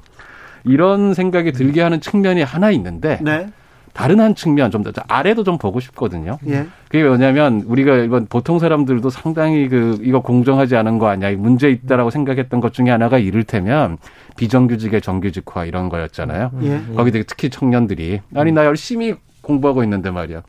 [0.64, 3.48] 이런 생각이 들게 하는 측면이 하나 있는데 네.
[3.92, 6.38] 다른 한 측면 좀 더 아래도 좀 보고 싶거든요.
[6.48, 6.66] 예.
[6.88, 12.10] 그게 뭐냐면 우리가 이번 보통 사람들도 상당히 그 이거 공정하지 않은 거 아니야 문제 있다라고
[12.10, 13.98] 생각했던 것 중에 하나가 이를테면
[14.36, 16.50] 비정규직의 정규직화 이런 거였잖아요.
[16.62, 16.82] 예.
[16.96, 20.42] 거기 특히 청년들이 아니 나 열심히 공부하고 있는데 말이야.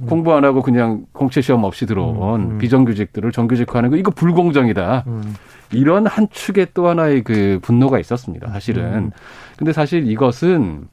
[0.00, 0.06] 음.
[0.06, 2.58] 공부 안 하고 그냥 공채 시험 없이 들어온 음, 음.
[2.58, 5.04] 비정규직들을 정규직화하는 거 이거 불공정이다.
[5.06, 5.34] 음.
[5.72, 8.48] 이런 한 축의 또 하나의 그 분노가 있었습니다.
[8.50, 8.84] 사실은.
[8.84, 9.10] 음.
[9.56, 10.88] 근데 사실 이것은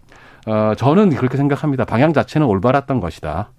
[0.47, 1.85] 어, 저는 그렇게 생각합니다.
[1.85, 3.49] 방향 자체는 올바랐던 것이다.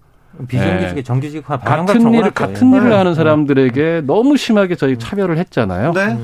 [0.49, 1.03] 비정규직의 네.
[1.03, 2.97] 정규직화 같은 일을 같은 일을 네.
[2.97, 5.93] 하는 사람들에게 너무 심하게 저희 차별을 했잖아요.
[5.93, 6.19] 네.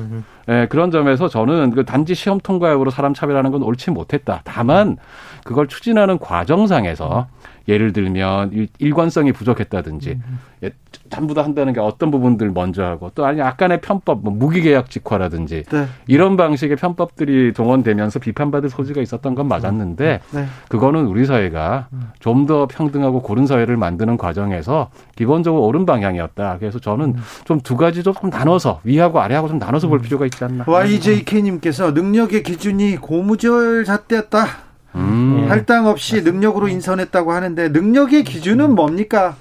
[0.47, 0.67] 네.
[0.67, 4.41] 그런 점에서 저는 그 단지 시험 통과 여부로 사람 차별하는 건 옳지 못했다.
[4.43, 4.97] 다만
[5.45, 7.27] 그걸 추진하는 과정상에서
[7.67, 10.39] 예를 들면 일관성이 부족했다든지 음.
[10.63, 10.71] 예,
[11.09, 15.63] 전부 다 한다는 게 어떤 부분들 먼저 하고 또 아니 약간의 편법 뭐 무기계약 직화라든지
[15.63, 15.85] 네.
[16.07, 20.45] 이런 방식의 편법들이 동원되면서 비판받을 소지가 있었던 건 맞았는데 네.
[20.69, 22.11] 그거는 우리 사회가 음.
[22.19, 26.57] 좀더 평등하고 고른 사회를 만드는 과정에서 기본적으로 옳은 방향이었다.
[26.59, 27.21] 그래서 저는 음.
[27.45, 30.65] 좀두 가지 좀 나눠서 위하고 아래하고 좀 나눠서 볼 필요가 있지 않나.
[30.67, 34.70] YJK님께서 능력의 기준이 고무줄 잣대였다.
[34.95, 35.45] 음.
[35.49, 39.35] 할당 없이 능력으로 인선했다고 하는데 능력의 기준은 뭡니까?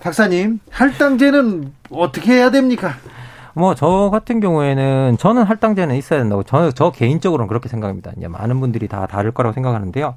[0.00, 2.94] 박사님, 할당제는 어떻게 해야 됩니까?
[3.54, 8.12] 뭐 저 같은 경우에는 저는 할당제는 있어야 된다고 저는 저 개인적으로는 그렇게 생각합니다.
[8.16, 10.14] 이제 많은 분들이 다 다를 거라고 생각하는데요.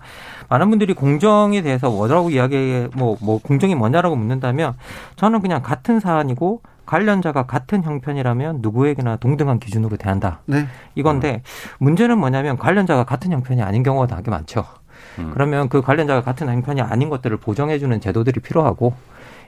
[0.50, 4.76] 많은 분들이 공정에 대해서 뭐라고 이야기 뭐뭐 뭐 공정이 뭐냐라고 묻는다면
[5.16, 10.42] 저는 그냥 같은 사안이고 관련자가 같은 형편이라면 누구에게나 동등한 기준으로 대한다.
[10.46, 10.68] 네.
[10.96, 11.42] 이건데
[11.80, 14.66] 문제는 뭐냐면 관련자가 같은 형편이 아닌 경우가 되게 많죠.
[15.20, 15.32] 음.
[15.34, 18.94] 그러면 그 관련자가 같은 형편이 아닌 것들을 보정해주는 제도들이 필요하고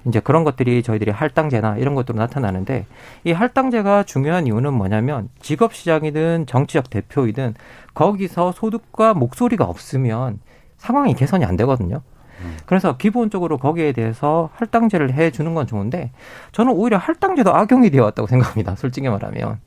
[0.07, 2.86] 이제 그런 것들이 저희들이 할당제나 이런 것들로 나타나는데
[3.24, 7.56] 이 할당제가 중요한 이유는 뭐냐면 직업 시장이든 정치적 대표이든
[7.94, 10.40] 거기서 소득과 목소리가 없으면
[10.78, 12.02] 상황이 개선이 안 되거든요.
[12.66, 16.12] 그래서 기본적으로 거기에 대해서 할당제를 해 주는 건 좋은데
[16.52, 18.76] 저는 오히려 할당제도 악용이 되어 왔다고 생각합니다.
[18.76, 19.60] 솔직히 말하면.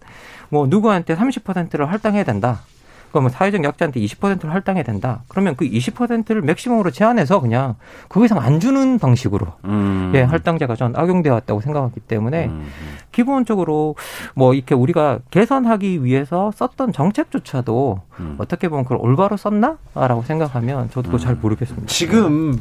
[0.50, 2.60] 뭐 누구한테 30%를 할당해야 된다.
[3.10, 5.22] 그러면 사회적 약자한테 20%를 할당해야 된다.
[5.28, 7.74] 그러면 그 20%를 맥시멈으로 제한해서 그냥
[8.08, 10.12] 그 이상 안 주는 방식으로 음.
[10.14, 12.66] 예, 할당제가 전 악용되어 왔다고 생각하기 때문에 음.
[13.12, 13.96] 기본적으로
[14.34, 18.36] 뭐 이렇게 우리가 개선하기 위해서 썼던 정책조차도 음.
[18.38, 21.38] 어떻게 보면 그걸 올바로 썼나라고 생각하면 저도 그걸 잘 음.
[21.40, 21.86] 모르겠습니다.
[21.86, 22.58] 지금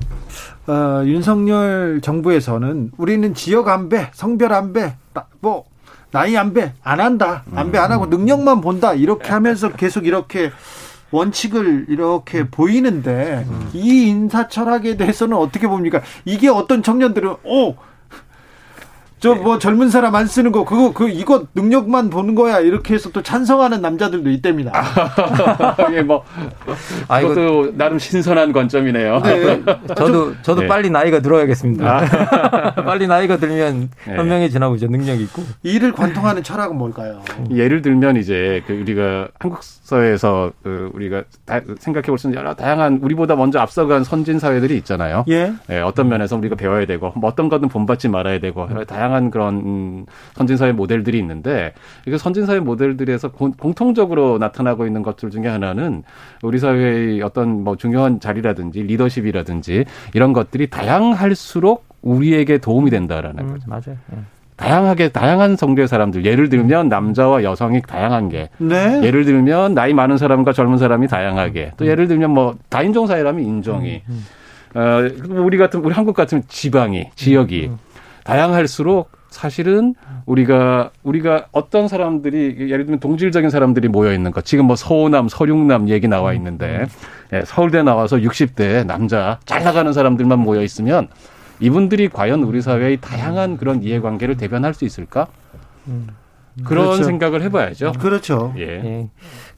[0.68, 4.96] 어, 윤석열 정부에서는 우리는 지역 안배, 성별 안배,
[5.40, 5.66] 뭐
[6.12, 7.44] 나이 안배 안 한다.
[7.54, 8.10] 안배 안 하고 음.
[8.10, 8.94] 능력만 본다.
[8.94, 10.52] 이렇게 하면서 계속 이렇게
[11.12, 12.48] 원칙을 이렇게 음.
[12.52, 13.70] 보이는데 음.
[13.74, 16.02] 이 인사 철학에 대해서는 어떻게 봅니까?
[16.26, 17.76] 이게 어떤 청년들은 오
[19.20, 19.60] 저뭐 네.
[19.60, 23.82] 젊은 사람 안 쓰는 거 그거 그 이거 능력만 보는 거야 이렇게 해서 또 찬성하는
[23.82, 24.84] 남자들도 있답니다.
[25.94, 26.24] 예, 뭐
[27.08, 29.22] 아, 그것도 나름 신선한 관점이네요.
[29.22, 29.64] 네.
[29.96, 30.68] 저도 저도 네.
[30.68, 31.98] 빨리 나이가 들어야겠습니다.
[31.98, 32.76] 아.
[32.84, 34.16] 빨리 나이가 들면 네.
[34.16, 34.88] 현명해지나 보죠.
[34.88, 35.44] 능력이 있고.
[35.64, 37.22] 이를 관통하는 철학은 뭘까요?
[37.52, 41.24] 예를 들면 이제 그 우리가 한국 사회에서 그 우리가
[41.80, 45.24] 생각해 볼 수 있는 여러 다양한 우리보다 먼저 앞서간 선진 사회들이 있잖아요.
[45.30, 45.54] 예.
[45.70, 50.06] 예 어떤 면에서 우리가 배워야 되고 뭐 어떤 것은 본받지 말아야 되고 다양한 다양한 그런
[50.36, 51.74] 선진사회 모델들이 있는데
[52.06, 56.04] 이게 선진사회 모델들에서 공통적으로 나타나고 있는 것들 중에 하나는
[56.44, 63.66] 우리 사회의 어떤 뭐 중요한 자리라든지 리더십이라든지 이런 것들이 다양할수록 우리에게 도움이 된다라는 음, 거죠.
[63.68, 63.98] 맞아요.
[64.08, 64.18] 네.
[64.56, 69.02] 다양하게 다양한 성별의 사람들 예를 들면 남자와 여성이 다양한 게 네.
[69.04, 74.02] 예를 들면 나이 많은 사람과 젊은 사람이 다양하게 또 예를 들면 뭐 다인종 사회라면 인종이
[74.10, 74.26] 음,
[74.76, 74.80] 음.
[74.80, 77.87] 어, 우리 같은 우리 한국 같은 지방이 지역이 음, 음.
[78.28, 79.96] 다양할수록 사실은
[80.26, 85.88] 우리가 우리가 어떤 사람들이 예를 들면 동질적인 사람들이 모여 있는 것 지금 뭐 서호남 서륙남
[85.88, 86.88] 얘기 나와 있는데
[87.32, 91.08] 예, 서울대 나와서 60대 남자 잘 나가는 사람들만 모여 있으면
[91.62, 95.28] 이분들이 과연 우리 사회의 다양한 그런 이해관계를 대변할 수 있을까?
[95.88, 96.08] 음.
[96.66, 97.04] 그런 그렇죠.
[97.04, 97.94] 생각을 해봐야죠.
[97.94, 98.54] 그렇죠.
[98.58, 98.64] 예.
[98.64, 99.10] 예.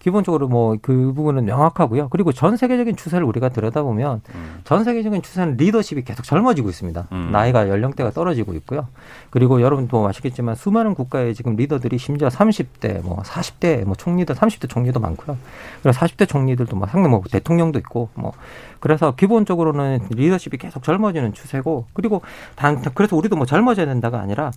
[0.10, 2.10] 기본적으로 뭐 그 부분은 명확하고요.
[2.10, 4.62] 그리고 전 세계적인 추세를 우리가 들여다보면 음.
[4.64, 7.08] 전 세계적인 추세는 리더십이 계속 젊어지고 있습니다.
[7.12, 7.30] 음.
[7.32, 8.88] 나이가 연령대가 떨어지고 있고요.
[9.30, 15.00] 그리고 여러분도 아시겠지만 수많은 국가의 지금 리더들이 심지어 30대, 뭐 40대, 뭐 총리들, 30대 총리도
[15.00, 15.38] 많고요.
[15.84, 18.34] 그리고 40대 총리들도 뭐 상당 뭐 대통령도 있고 뭐
[18.80, 22.22] 그래서 기본적으로는 리더십이 계속 젊어지는 추세고 그리고
[22.56, 24.52] 단 그래서 우리도 뭐 젊어져야 된다가 아니라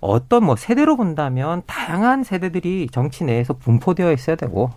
[0.00, 4.70] 어떤 뭐 세대로 본다면 다양한 세대들이 정치 내에서 분포되어 있어야 되고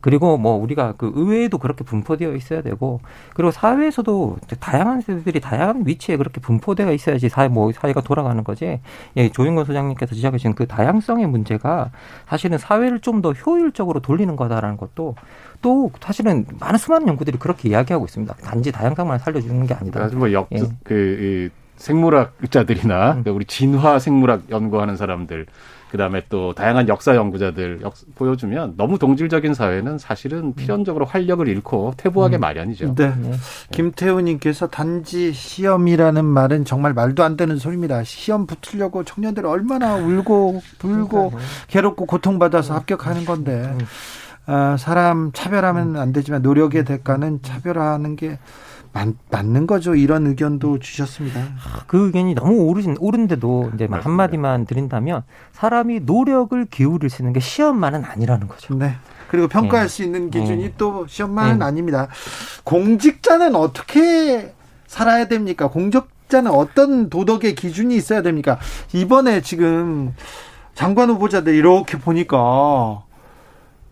[0.00, 3.00] 그리고 뭐 우리가 그 의회에도 그렇게 분포되어 있어야 되고
[3.34, 8.80] 그리고 사회에서도 다양한 세대들이 다양한 위치에 그렇게 분포되어 있어야지 사회 뭐 사회가 돌아가는 거지.
[9.16, 11.90] 예, 조윤건 소장님께서 지적하신 그 다양성의 문제가
[12.28, 15.14] 사실은 사회를 좀 더 효율적으로 돌리는 거다라는 것도
[15.60, 18.34] 또 사실은 많은 수많은 연구들이 그렇게 이야기하고 있습니다.
[18.42, 20.08] 단지 다양성만 살려주는 게 아니다.
[20.14, 20.58] 뭐 역, 예.
[20.82, 21.50] 그,
[21.82, 23.34] 생물학자들이나 음.
[23.34, 25.46] 우리 진화 생물학 연구하는 사람들
[25.90, 32.38] 그다음에 또 다양한 역사 연구자들 역, 보여주면 너무 동질적인 사회는 사실은 필연적으로 활력을 잃고 퇴보하게
[32.38, 32.40] 음.
[32.40, 32.94] 마련이죠.
[32.94, 33.12] 네.
[33.14, 33.32] 네.
[33.72, 38.04] 김태우님께서 단지 시험이라는 말은 정말 말도 안 되는 소리입니다.
[38.04, 41.32] 시험 붙으려고 청년들 얼마나 울고 불고
[41.68, 43.76] 괴롭고 고통받아서 합격하는 건데
[44.46, 48.38] 어, 사람 차별하면 안 되지만 노력의 대가는 차별하는 게
[48.92, 49.94] 맞, 맞는 거죠.
[49.94, 51.40] 이런 의견도 주셨습니다.
[51.86, 54.08] 그 의견이 너무 오르신, 오른데도 이제 맞습니다.
[54.08, 58.74] 한마디만 드린다면 사람이 노력을 기울일 수 있는 게 시험만은 아니라는 거죠.
[58.74, 58.96] 네.
[59.28, 59.88] 그리고 평가할 네.
[59.88, 60.74] 수 있는 기준이 네.
[60.76, 61.64] 또 시험만은 네.
[61.64, 62.08] 아닙니다.
[62.64, 64.54] 공직자는 어떻게
[64.86, 65.68] 살아야 됩니까?
[65.70, 68.58] 공직자는 어떤 도덕의 기준이 있어야 됩니까?
[68.92, 70.14] 이번에 지금
[70.74, 73.04] 장관 후보자들 이렇게 보니까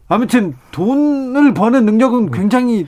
[0.09, 2.87] 아무튼 돈을 버는 능력은 굉장히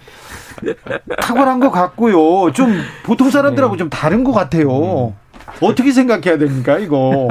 [1.20, 2.52] 탁월한 것 같고요.
[2.52, 2.74] 좀
[3.04, 3.78] 보통 사람들하고 네.
[3.78, 5.08] 좀 다른 것 같아요.
[5.08, 5.22] 음.
[5.60, 7.28] 어떻게 생각해야 됩니까, 이거?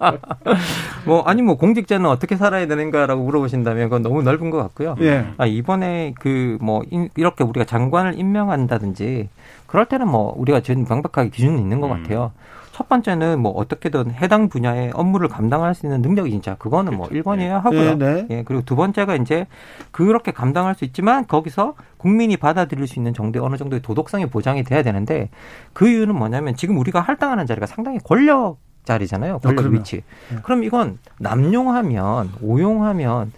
[1.04, 4.96] 뭐, 아니, 뭐, 공직자는 어떻게 살아야 되는가라고 물어보신다면 그건 너무 넓은 것 같고요.
[5.00, 5.26] 예.
[5.36, 6.82] 아, 이번에 그, 뭐,
[7.16, 9.28] 이렇게 우리가 장관을 임명한다든지,
[9.66, 12.02] 그럴 때는 뭐, 우리가 전 명백하게 기준이 있는 것 음.
[12.02, 12.32] 같아요.
[12.74, 17.60] 첫 번째는 뭐 어떻게든 해당 분야의 업무를 감당할 수 있는 능력이 진짜 그거는 뭐 1번이어야
[17.60, 17.94] 하고요.
[17.94, 18.26] 네, 네.
[18.30, 19.46] 예, 그리고 두 번째가 이제
[19.92, 24.82] 그렇게 감당할 수 있지만 거기서 국민이 받아들일 수 있는 정도의 어느 정도의 도덕성이 보장이 돼야
[24.82, 25.30] 되는데
[25.72, 29.38] 그 이유는 뭐냐면 지금 우리가 할당하는 자리가 상당히 권력 자리잖아요.
[29.38, 30.02] 권력 어, 위치.
[30.32, 30.38] 네.
[30.42, 33.30] 그럼 이건 남용하면 오용하면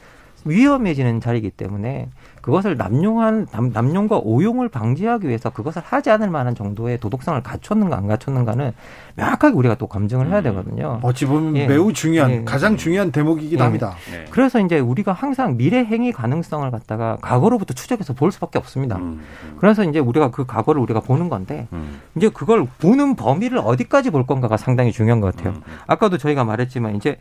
[0.47, 2.09] 위험해지는 자리이기 때문에
[2.47, 8.06] 그것을 남용한 남, 용과 오용을 방지하기 위해서 그것을 하지 않을 만한 정도의 도덕성을 갖췄는가 안
[8.06, 8.73] 갖췄는가는
[9.16, 10.43] 명확하게 우리가 또 검증을 해야 음.
[10.44, 11.01] 되거든요.
[11.02, 11.66] 어찌 보면 예.
[11.66, 12.44] 매우 중요한 예.
[12.44, 13.64] 가장 중요한 대목이기도 예.
[13.64, 13.97] 합니다.
[14.12, 14.27] 네.
[14.31, 18.94] 그래서 이제 우리가 항상 미래 행위 가능성을 갖다가 과거로부터 추적해서 볼 수밖에 없습니다.
[18.98, 19.02] 음.
[19.43, 19.56] 음.
[19.59, 22.01] 그래서 이제 우리가 그 과거를 우리가 보는 건데 음.
[22.14, 25.55] 이제 그걸 보는 범위를 어디까지 볼 건가가 상당히 중요한 것 같아요.
[25.55, 25.62] 음.
[25.89, 27.18] 아까도 저희가 말했지만 이제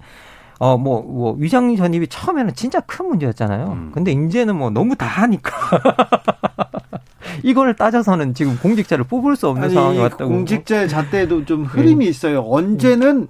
[0.59, 3.65] 어, 뭐, 뭐, 위장 전입이 처음에는 진짜 큰 문제였잖아요.
[3.67, 3.91] 음.
[3.93, 5.51] 근데 이제는 뭐 너무 다 하니까.
[7.43, 10.29] 이걸 따져서는 지금 공직자를 뽑을 수 없는 아니, 상황이 왔다고.
[10.29, 12.09] 공직자의 잣대에도 좀 흐름이 예.
[12.09, 12.41] 있어요.
[12.41, 13.27] 언제는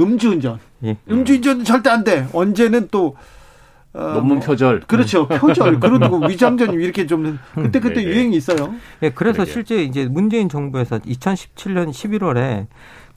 [0.00, 0.58] 음주운전.
[0.84, 0.96] 예.
[1.08, 2.26] 음주운전은 절대 안 돼.
[2.32, 3.16] 언제는 또
[3.92, 4.80] 어, 논문 뭐, 표절.
[4.80, 5.26] 그렇죠.
[5.26, 5.78] 표절.
[5.80, 8.06] 그리고 위장전입 이렇게 좀 그때 그때 네, 네.
[8.06, 8.74] 유행이 있어요.
[9.00, 12.66] 네, 그래서 네, 실제 이제 문재인 정부에서 2017년 11월에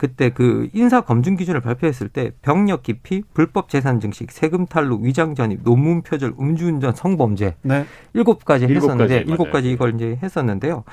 [0.03, 5.34] 그때 그 인사 검증 기준을 발표했을 때 병력 기피, 불법 재산 증식, 세금 탈루, 위장
[5.34, 7.85] 전입, 논문 표절, 음주운전, 성범죄 네.
[8.13, 10.84] 일곱 가지 했었는데 일곱 가지 이걸 이제 했었는데요.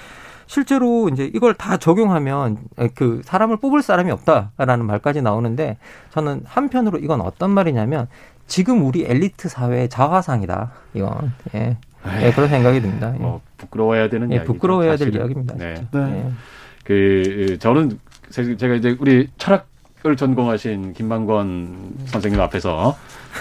[0.47, 2.59] 실제로 이제 이걸 다 적용하면
[2.95, 5.79] 그 사람을 뽑을 사람이 없다라는 말까지 나오는데
[6.11, 8.07] 저는 한편으로 이건 어떤 말이냐면
[8.47, 10.71] 지금 우리 엘리트 사회의 자화상이다.
[10.95, 11.79] 이건 예.
[12.23, 13.13] 예 그런 생각이 듭니다.
[13.17, 13.19] 예.
[13.19, 14.53] 뭐 부끄러워야 되는 예, 이야기죠.
[14.53, 15.57] 부끄러워야 될 이야기입니다.
[15.57, 15.75] 네.
[15.91, 16.01] 네.
[16.01, 16.31] 예.
[16.85, 17.99] 그 저는
[18.31, 22.97] 제가 이제 우리 철학을 전공하신 김만권 선생님 앞에서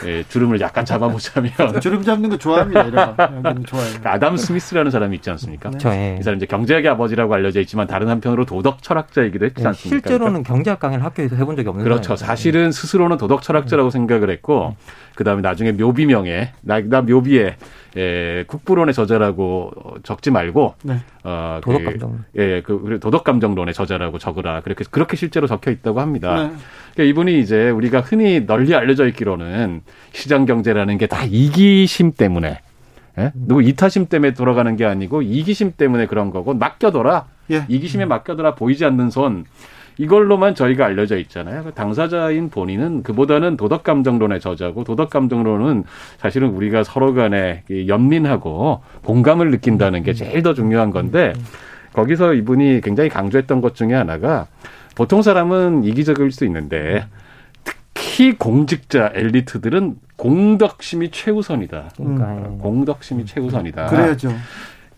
[0.05, 1.51] 예, 주름을 약간 잡아보자면
[1.81, 2.83] 주름 잡는 거 좋아합니다.
[2.83, 3.85] 이런 좋아요.
[4.01, 5.71] 그 아담 스미스라는 사람이 있지 않습니까?
[5.71, 6.17] 네.
[6.19, 10.07] 이 사람 이제 경제학의 아버지라고 알려져 있지만 다른 한편으로 도덕 철학자이기도 했지 네, 않습니까?
[10.07, 12.15] 실제로는 경제학 강의를 학교에서 해본 적이 없는 그렇죠.
[12.15, 13.93] 사실은 스스로는 도덕 철학자라고 네.
[13.93, 14.75] 생각을 했고
[15.15, 17.57] 그다음에 나중에 묘비명에 나, 나 묘비에
[17.97, 19.71] 예, 국부론의 저자라고
[20.03, 20.97] 적지 말고 네.
[21.23, 25.99] 어, 도덕 감정 그, 예, 그 도덕 감정론의 저자라고 적으라 그렇게 그렇게 실제로 적혀 있다고
[25.99, 26.35] 합니다.
[26.35, 26.51] 네.
[26.93, 32.59] 그러니까 이분이 이제 우리가 흔히 널리 알려져 있기로는 시장 경제라는 게 다 이기심 때문에
[33.17, 33.31] 예?
[33.33, 37.25] 누구 이타심 때문에 돌아가는 게 아니고 이기심 때문에 그런 거고 맡겨둬라.
[37.51, 37.65] 예.
[37.67, 39.45] 이기심에 맡겨둬라 보이지 않는 손.
[39.99, 41.65] 이걸로만 저희가 알려져 있잖아요.
[41.65, 45.83] 그 당사자인 본인은 그보다는 도덕 감정론의 저자고 도덕 감정론은
[46.17, 51.33] 사실은 우리가 서로 간에 연민하고 공감을 느낀다는 게 제일 더 중요한 건데
[51.91, 54.47] 거기서 이분이 굉장히 강조했던 것 중에 하나가
[54.95, 57.05] 보통 사람은 이기적일 수 있는데
[57.65, 61.89] 특히 공직자 엘리트들은 공덕심이 최우선이다.
[61.99, 62.57] 음.
[62.61, 63.87] 공덕심이 최우선이다.
[63.87, 64.31] 그래야죠.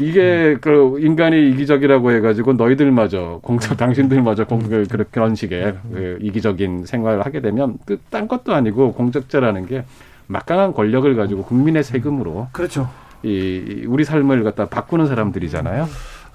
[0.01, 7.25] 이게 그 인간이 이기적이라고 해가지고 너희들마저 공적 당신들마저 공 그, 그런 식의 그 이기적인 생활을
[7.25, 9.83] 하게 되면 그딴 것도 아니고 공적자라는 게
[10.27, 12.89] 막강한 권력을 가지고 국민의 세금으로 그렇죠.
[13.23, 15.87] 이 우리 삶을 갖다 바꾸는 사람들이잖아요.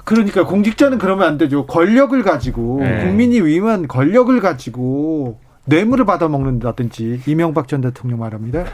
[0.04, 1.66] 그러니까 공직자는 그러면 안 되죠.
[1.66, 3.04] 권력을 가지고 네.
[3.04, 8.64] 국민이 위임한 권력을 가지고 뇌물을 받아 먹는다든지 이명박 전 대통령 말합니다.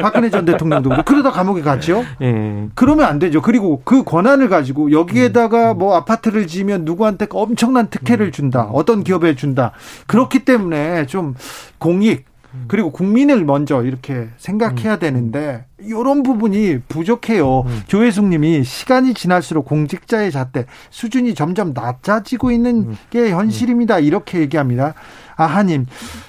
[0.00, 2.04] 박근혜 전 대통령도 그러다 감옥에 갔죠.
[2.22, 2.68] 예.
[2.74, 3.42] 그러면 안 되죠.
[3.42, 5.78] 그리고 그 권한을 가지고 여기에다가 음.
[5.78, 8.32] 뭐 아파트를 지으면 누구한테 엄청난 특혜를 음.
[8.32, 8.62] 준다.
[8.72, 9.72] 어떤 기업에 준다.
[10.06, 11.34] 그렇기 때문에 좀
[11.78, 12.30] 공익
[12.66, 17.60] 그리고 국민을 먼저 이렇게 생각해야 되는데 이런 부분이 부족해요.
[17.60, 17.80] 음.
[17.86, 24.00] 조혜숙님이 시간이 지날수록 공직자의 잣대 수준이 점점 낮아지고 있는 게 현실입니다.
[24.00, 24.94] 이렇게 얘기합니다.
[25.40, 25.86] 아하님,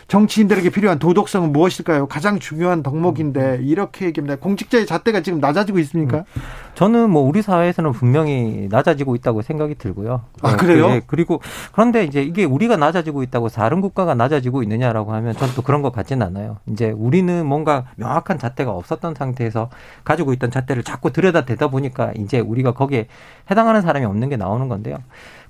[0.08, 2.08] 정치인들에게 필요한 도덕성은 무엇일까요?
[2.08, 4.38] 가장 중요한 덕목인데 이렇게 얘기합니다.
[4.38, 6.20] 공직자의 잣대가 지금 낮아지고 있습니까?
[6.20, 6.42] 음.
[6.76, 10.22] 저는 뭐 우리 사회에서는 분명히 낮아지고 있다고 생각이 들고요.
[10.42, 10.88] 아 그래요?
[10.88, 11.42] 네, 그리고
[11.74, 15.92] 그런데 이제 이게 우리가 낮아지고 있다고 다른 국가가 낮아지고 있느냐라고 하면 저는 또 그런 것
[15.92, 16.58] 같지는 않아요.
[16.68, 19.70] 이제 우리는 뭔가 명확한 잣대가 없었던 상태에서
[20.06, 23.08] 가지고 있던 잣대를 자꾸 들여다 대다 보니까 이제 우리가 거기에
[23.50, 24.98] 해당하는 사람이 없는 게 나오는 건데요.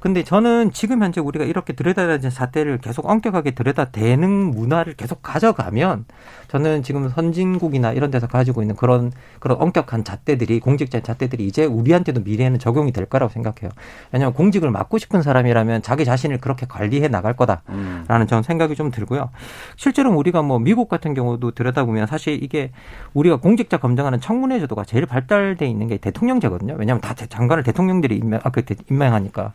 [0.01, 6.05] 근데 저는 지금 현재 우리가 이렇게 들여다대는 잣대를 계속 엄격하게 들여다대는 문화를 계속 가져가면
[6.47, 12.21] 저는 지금 선진국이나 이런 데서 가지고 있는 그런 그런 엄격한 잣대들이 공직자의 잣대들이 이제 우리한테도
[12.21, 13.69] 미래에는 적용이 될 거라고 생각해요.
[14.11, 18.27] 왜냐하면 공직을 맡고 싶은 사람이라면 자기 자신을 그렇게 관리해 나갈 거다라는 음.
[18.27, 19.29] 저는 생각이 좀 들고요.
[19.75, 22.71] 실제로 우리가 뭐 미국 같은 경우도 들여다보면 사실 이게
[23.13, 26.75] 우리가 공직자 검증하는 청문회 제도가 제일 발달돼 있는 게 대통령제거든요.
[26.79, 29.53] 왜냐하면 다 장관을 대통령들이 임명, 아, 그 임명하니까.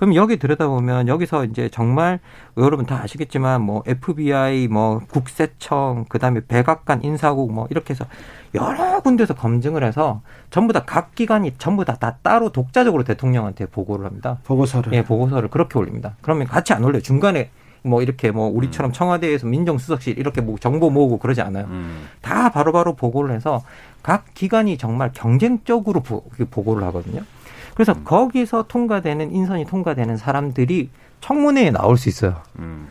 [0.00, 2.20] 그럼 여기 들여다보면 여기서 이제 정말
[2.56, 8.06] 여러분 다 아시겠지만 뭐 FBI 뭐 국세청 그다음에 백악관 인사국 뭐 이렇게 해서
[8.54, 14.06] 여러 군데서 검증을 해서 전부 다 각 기관이 전부 다, 다 따로 독자적으로 대통령한테 보고를
[14.06, 14.38] 합니다.
[14.44, 14.94] 보고서를.
[14.94, 16.16] 예, 보고서를 그렇게 올립니다.
[16.22, 17.02] 그러면 같이 안 올려요.
[17.02, 17.50] 중간에
[17.82, 18.92] 뭐 이렇게 뭐 우리처럼 음.
[18.94, 21.66] 청와대에서 민정수석실 이렇게 뭐 정보 모으고 그러지 않아요.
[21.66, 22.08] 음.
[22.22, 23.62] 다 바로바로 보고를 해서
[24.02, 27.20] 각 기관이 정말 경쟁적으로 보, 고를 하거든요.
[27.74, 28.02] 그래서 음.
[28.04, 30.90] 거기서 통과되는 인선이 통과되는 사람들이
[31.20, 32.42] 청문회에 나올 수 있어요.
[32.58, 32.88] 음.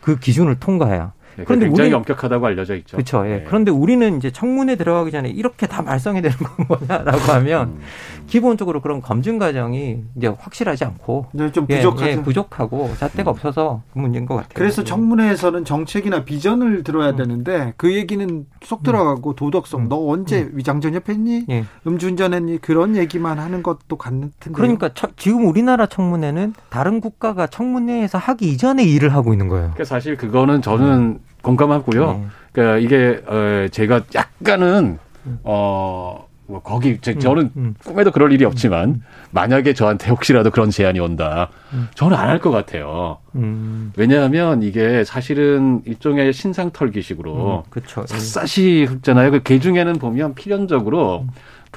[0.00, 1.12] 그 기준을 통과해야.
[1.38, 2.96] 네, 그런데 굉장히 우리, 엄격하다고 알려져 있죠.
[2.96, 3.24] 그렇죠.
[3.26, 3.36] 예.
[3.36, 3.44] 네.
[3.46, 7.80] 그런데 우리는 이제 청문회 들어가기 전에 이렇게 다 말썽이 되는 건 뭐냐라고 하면 음.
[8.26, 12.06] 기본적으로 그런 검증 과정이 이제 확실하지 않고 네, 좀 부족하죠.
[12.06, 13.32] 예, 예, 부족하고 잣대가 음.
[13.32, 14.50] 없어서 그 문제인 것 같아요.
[14.54, 17.16] 그래서 청문회에서는 정책이나 비전을 들어야 음.
[17.16, 19.88] 되는데 그 얘기는 쏙 들어가고 도덕성 음.
[19.88, 20.50] 너 언제 음.
[20.54, 21.46] 위장전협했니?
[21.50, 21.64] 예.
[21.86, 22.58] 음주운전했니?
[22.58, 24.50] 그런 얘기만 하는 것도 같은데.
[24.52, 29.70] 그러니까 처, 지금 우리나라 청문회는 다른 국가가 청문회에서 하기 이전에 일을 하고 있는 거예요.
[29.74, 32.12] 그러니까 사실 그거는 저는 공감하고요.
[32.12, 32.26] 네.
[32.52, 34.98] 그러니까 이게 어 제가 약간은
[35.44, 36.26] 어.
[36.50, 37.74] 뭐 거기 제, 음, 저는 음, 음.
[37.84, 39.02] 꿈에도 그럴 일이 없지만 음.
[39.32, 41.88] 만약에 저한테 혹시라도 그런 제안이 온다, 음.
[41.94, 43.18] 저는 안 할 것 같아요.
[43.34, 43.92] 음.
[43.98, 48.02] 왜냐하면 이게 사실은 일종의 신상 털기식으로 그쵸.
[48.06, 49.30] 샅샅이 흙잖아요.
[49.30, 51.26] 그 개 중에는 보면 필연적으로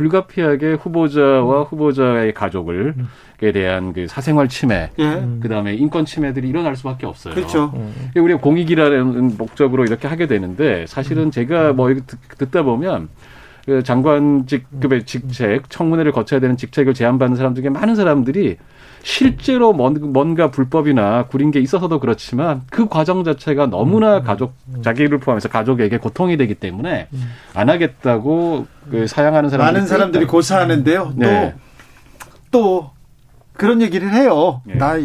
[0.01, 2.95] 불가피하게 후보자와 후보자의 가족을
[3.43, 5.23] 에 대한 그 사생활 침해, 예.
[5.41, 7.33] 그다음에 인권 침해들이 일어날 수밖에 없어요.
[7.33, 7.73] 그렇죠.
[8.15, 8.19] 예.
[8.19, 11.91] 우리가 공익이라는 목적으로 이렇게 하게 되는데 사실은 제가 뭐
[12.37, 13.09] 듣다 보면
[13.65, 18.57] 그 장관직급의 직책, 청문회를 거쳐야 되는 직책을 제안받는 사람 중에 많은 사람들이
[19.03, 24.23] 실제로 뭔 가 불법이나 구린 게 있어서도 그렇지만 그 과정 자체가 너무나 음.
[24.23, 27.07] 가족 자기를 포함해서 가족에게 고통이 되기 때문에
[27.53, 31.13] 안 하겠다고 그 사양하는 사람들이 많은 사람들이 고사하는데요.
[31.15, 31.55] 네.
[32.51, 32.91] 또또
[33.53, 34.61] 그런 얘기를 해요.
[34.65, 34.75] 네.
[34.75, 34.95] 나,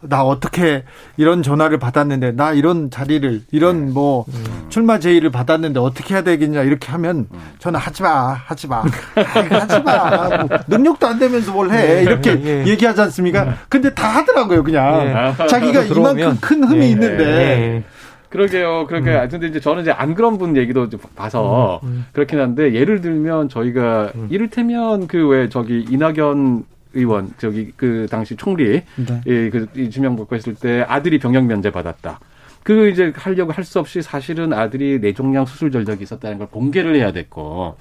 [0.00, 0.84] 나 어떻게
[1.16, 3.92] 이런 전화를 받았는데, 나 이런 자리를, 이런 네.
[3.92, 4.66] 뭐, 음.
[4.68, 7.40] 출마 제의를 받았는데 어떻게 해야 되겠냐, 이렇게 하면, 음.
[7.58, 8.82] 저는 하지 마, 하지 마.
[9.14, 10.28] 하지 마.
[10.28, 11.76] 뭐, 능력도 안 되면서 뭘 해.
[11.94, 12.02] 네.
[12.02, 12.66] 이렇게 네.
[12.66, 13.44] 얘기하지 않습니까?
[13.44, 13.52] 네.
[13.68, 15.04] 근데 다 하더라고요, 그냥.
[15.38, 15.46] 네.
[15.48, 17.84] 자기가 이만큼 큰 흠이 있는데.
[18.28, 18.86] 그러게요.
[18.86, 19.10] 그러게.
[19.10, 19.28] 음.
[19.30, 22.06] 근데 이제 저는 이제 안 그런 분 얘기도 봐서 음, 음.
[22.12, 24.28] 그렇긴 한데 예를 들면 저희가 음.
[24.30, 29.20] 이를테면 그 왜 저기 이낙연 의원 저기 그 당시 총리 네.
[29.26, 32.20] 예, 그 지명 받고 있을 때 아들이 병역 면제 받았다.
[32.62, 37.12] 그 이제 하려고 할 수 없이 사실은 아들이 뇌종양 수술 전적이 있었다는 걸 공개를 해야
[37.12, 37.76] 됐고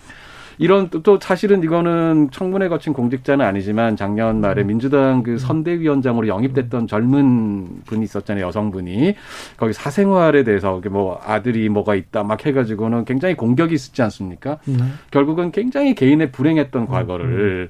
[0.58, 4.68] 이런 또, 또 사실은 이거는 청문회 거친 공직자는 아니지만 작년 말에 음.
[4.68, 5.38] 민주당 그 음.
[5.38, 9.16] 선대위원장으로 영입됐던 젊은 분이 있었잖아요 여성분이
[9.58, 14.60] 거기 사생활에 대해서 뭐 아들이 뭐가 있다 막 해가지고는 굉장히 공격이 있었지 않습니까?
[14.66, 14.78] 네.
[15.10, 17.70] 결국은 굉장히 개인의 불행했던 과거를 음.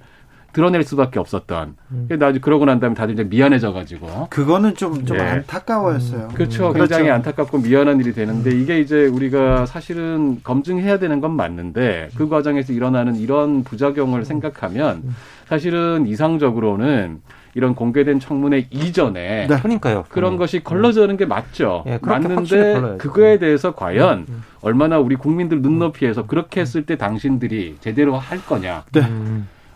[0.53, 1.75] 드러낼 수밖에 없었던.
[1.91, 2.07] 음.
[2.09, 4.27] 나중에 그러고 난 다음에 다들 이제 미안해져가지고.
[4.29, 5.23] 그거는 좀, 좀 네.
[5.23, 6.27] 안타까워였어요.
[6.29, 6.33] 음.
[6.33, 6.69] 그렇죠.
[6.69, 6.73] 음.
[6.73, 7.15] 굉장히 그렇죠.
[7.15, 13.15] 안타깝고 미안한 일이 되는데 이게 이제 우리가 사실은 검증해야 되는 건 맞는데 그 과정에서 일어나는
[13.15, 15.03] 이런 부작용을 생각하면
[15.47, 17.21] 사실은 이상적으로는
[17.53, 19.59] 이런 공개된 청문회 이전에 네.
[19.59, 20.05] 그러니까요.
[20.09, 20.37] 그런 음.
[20.37, 21.83] 것이 걸러지는 게 맞죠.
[21.85, 24.25] 네, 맞는데 그거에 대해서 과연 음.
[24.29, 24.43] 음.
[24.61, 28.85] 얼마나 우리 국민들 눈높이에서 그렇게 했을 때 당신들이 제대로 할 거냐.
[28.93, 29.01] 네.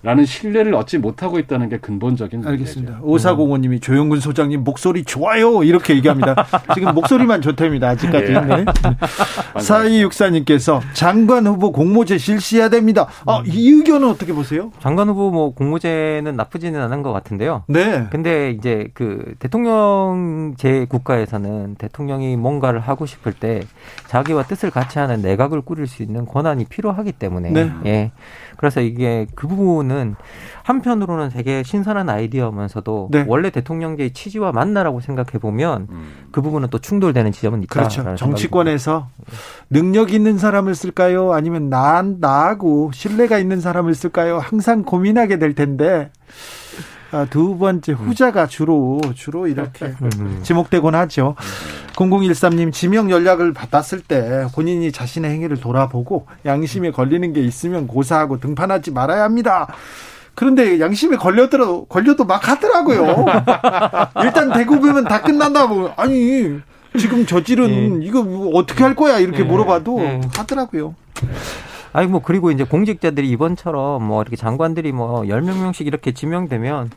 [0.06, 3.00] 라는 신뢰를 얻지 못하고 있다는 게 근본적인 알겠습니다.
[3.02, 6.36] 오사공호님이 조영근 소장님 목소리 좋아요 이렇게 얘기합니다.
[6.76, 7.90] 지금 목소리만 좋답니다.
[7.90, 8.34] 아직까지.
[8.34, 8.40] 예.
[8.40, 8.66] 네.
[9.60, 13.08] 사이육사님께서 장관 후보 공모제 실시해야 됩니다.
[13.26, 14.72] 아, 이 의견은 어떻게 보세요?
[14.80, 17.64] 장관 후보 뭐 공모제는 나쁘지는 않은 것 같은데요.
[17.68, 18.06] 네.
[18.12, 23.62] 근데 이제 그 대통령 제 국가에서는 대통령이 뭔가를 하고 싶을 때
[24.06, 27.72] 자기와 뜻을 같이 하는 내각을 꾸릴 수 있는 권한이 필요하기 때문에 네.
[27.88, 28.12] 예.
[28.58, 30.16] 그래서 이게 그 부분은
[30.64, 33.26] 한편으로는 되게 신선한 아이디어면서도 네.
[33.28, 36.28] 원래 대통령제의 취지와 맞나라고 생각해 보면 음.
[36.32, 37.74] 그 부분은 또 충돌되는 지점은 있다.
[37.74, 38.16] 그렇죠.
[38.16, 39.10] 정치권에서
[39.70, 41.34] 능력 있는 사람을 쓸까요?
[41.34, 44.40] 아니면 나, 나하고 신뢰가 있는 사람을 쓸까요?
[44.40, 46.95] 항상 고민하게 될 텐데 아,
[47.30, 50.42] 두 번째 후자가 주로 주로 이렇게 음.
[50.44, 51.36] 지목되곤 하죠.
[51.94, 58.92] 0013님 지명 연락을 받았을 때 본인이 자신의 행위를 돌아보고 양심에 걸리는 게 있으면 고사하고 등판하지
[58.92, 59.68] 말아야 합니다.
[60.36, 63.26] 그런데 양심에 걸려도 걸려도 막 하더라고요.
[64.22, 66.60] 일단 대구비면 다 끝난다고 아니
[67.00, 68.06] 지금 저질은 네.
[68.06, 68.22] 이거
[68.54, 69.44] 어떻게 할 거야 이렇게 네.
[69.46, 70.22] 물어봐도 네.
[70.36, 70.96] 하더라고요.
[71.96, 76.90] 아니 뭐 그리고 이제 공직자들이 이번처럼 뭐 이렇게 장관들이 뭐 열 몇 명씩 이렇게 지명되면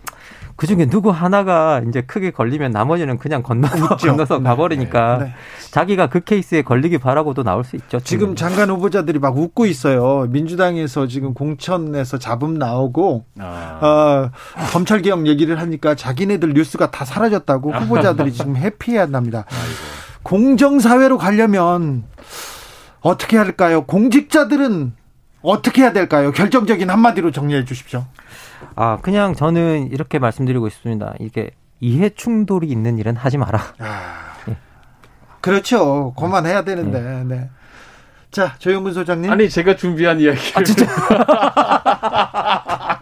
[0.56, 4.44] 그 중에 누구 하나가 이제 크게 걸리면 나머지는 그냥 건너서, 건너서 네.
[4.44, 5.24] 가버리니까 네.
[5.26, 5.32] 네.
[5.70, 8.00] 자기가 그 케이스에 걸리기 바라고도 나올 수 있죠.
[8.00, 10.26] 지금 장관 후보자들이 막 웃고 있어요.
[10.30, 13.78] 민주당에서 지금 공천에서 잡음 나오고 아.
[13.80, 14.30] 어,
[14.72, 19.44] 검찰 개혁 얘기를 하니까 자기네들 뉴스가 다 사라졌다고 후보자들이 지금 해피해한답니다.
[20.24, 22.02] 공정 사회로 가려면
[23.08, 23.84] 어떻게 할까요?
[23.84, 24.92] 공직자들은
[25.40, 26.32] 어떻게 해야 될까요?
[26.32, 28.04] 결정적인 한마디로 정리해 주십시오.
[28.76, 31.14] 아, 그냥 저는 이렇게 말씀드리고 싶습니다.
[31.18, 33.62] 이게 이해 충돌이 있는 일은 하지 마라.
[33.78, 34.56] 아, 네.
[35.40, 36.12] 그렇죠.
[36.18, 37.00] 그만 해야 되는데.
[37.00, 37.24] 네.
[37.24, 37.50] 네.
[38.30, 39.30] 자, 조영근 소장님.
[39.30, 40.38] 아니, 제가 준비한 이야기.
[40.54, 40.84] 아, 진짜.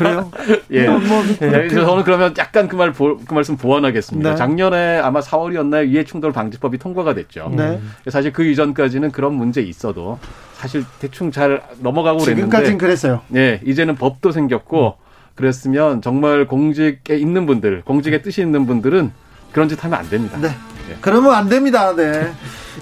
[0.00, 0.30] 그래요?
[0.72, 0.88] 예.
[0.88, 1.68] 뭐, 뭐, 예.
[1.68, 4.30] 저는 그러면 약간 그 말, 그 말씀 보완하겠습니다.
[4.30, 4.36] 네.
[4.36, 5.88] 작년에 아마 4월이었나요?
[5.88, 7.52] 이해충돌 방지법이 통과가 됐죠.
[7.54, 7.80] 네.
[8.08, 10.18] 사실 그 이전까지는 그런 문제 있어도
[10.54, 12.40] 사실 대충 잘 넘어가고 그랬는데.
[12.40, 13.20] 지금까지는 그랬어요.
[13.34, 13.60] 예.
[13.64, 14.96] 이제는 법도 생겼고
[15.34, 19.12] 그랬으면 정말 공직에 있는 분들, 공직에 뜻이 있는 분들은
[19.52, 20.38] 그런 짓 하면 안 됩니다.
[20.40, 20.48] 네.
[20.48, 20.96] 네.
[21.00, 21.94] 그러면 안 됩니다.
[21.94, 22.32] 네.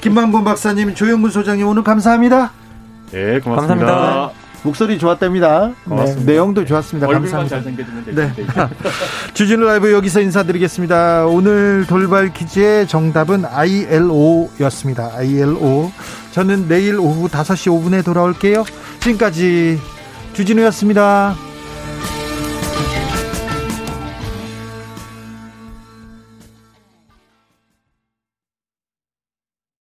[0.00, 2.52] 김만곤 박사님, 조영근 소장님 오늘 감사합니다.
[3.10, 3.86] 네, 고맙습니다.
[3.86, 4.37] 감사합니다.
[4.62, 5.72] 목소리 좋았답니다.
[5.84, 7.06] 네, 내용도 좋았습니다.
[7.06, 7.56] 감사합니다.
[7.56, 8.32] 잘생겨지면 네.
[9.34, 11.26] 주진우 라이브 여기서 인사드리겠습니다.
[11.26, 15.12] 오늘 돌발 퀴즈의 정답은 ILO였습니다.
[15.14, 15.90] ILO.
[16.32, 18.64] 저는 내일 오후 5시 5분에 돌아올게요.
[19.00, 19.78] 지금까지
[20.32, 21.47] 주진우였습니다.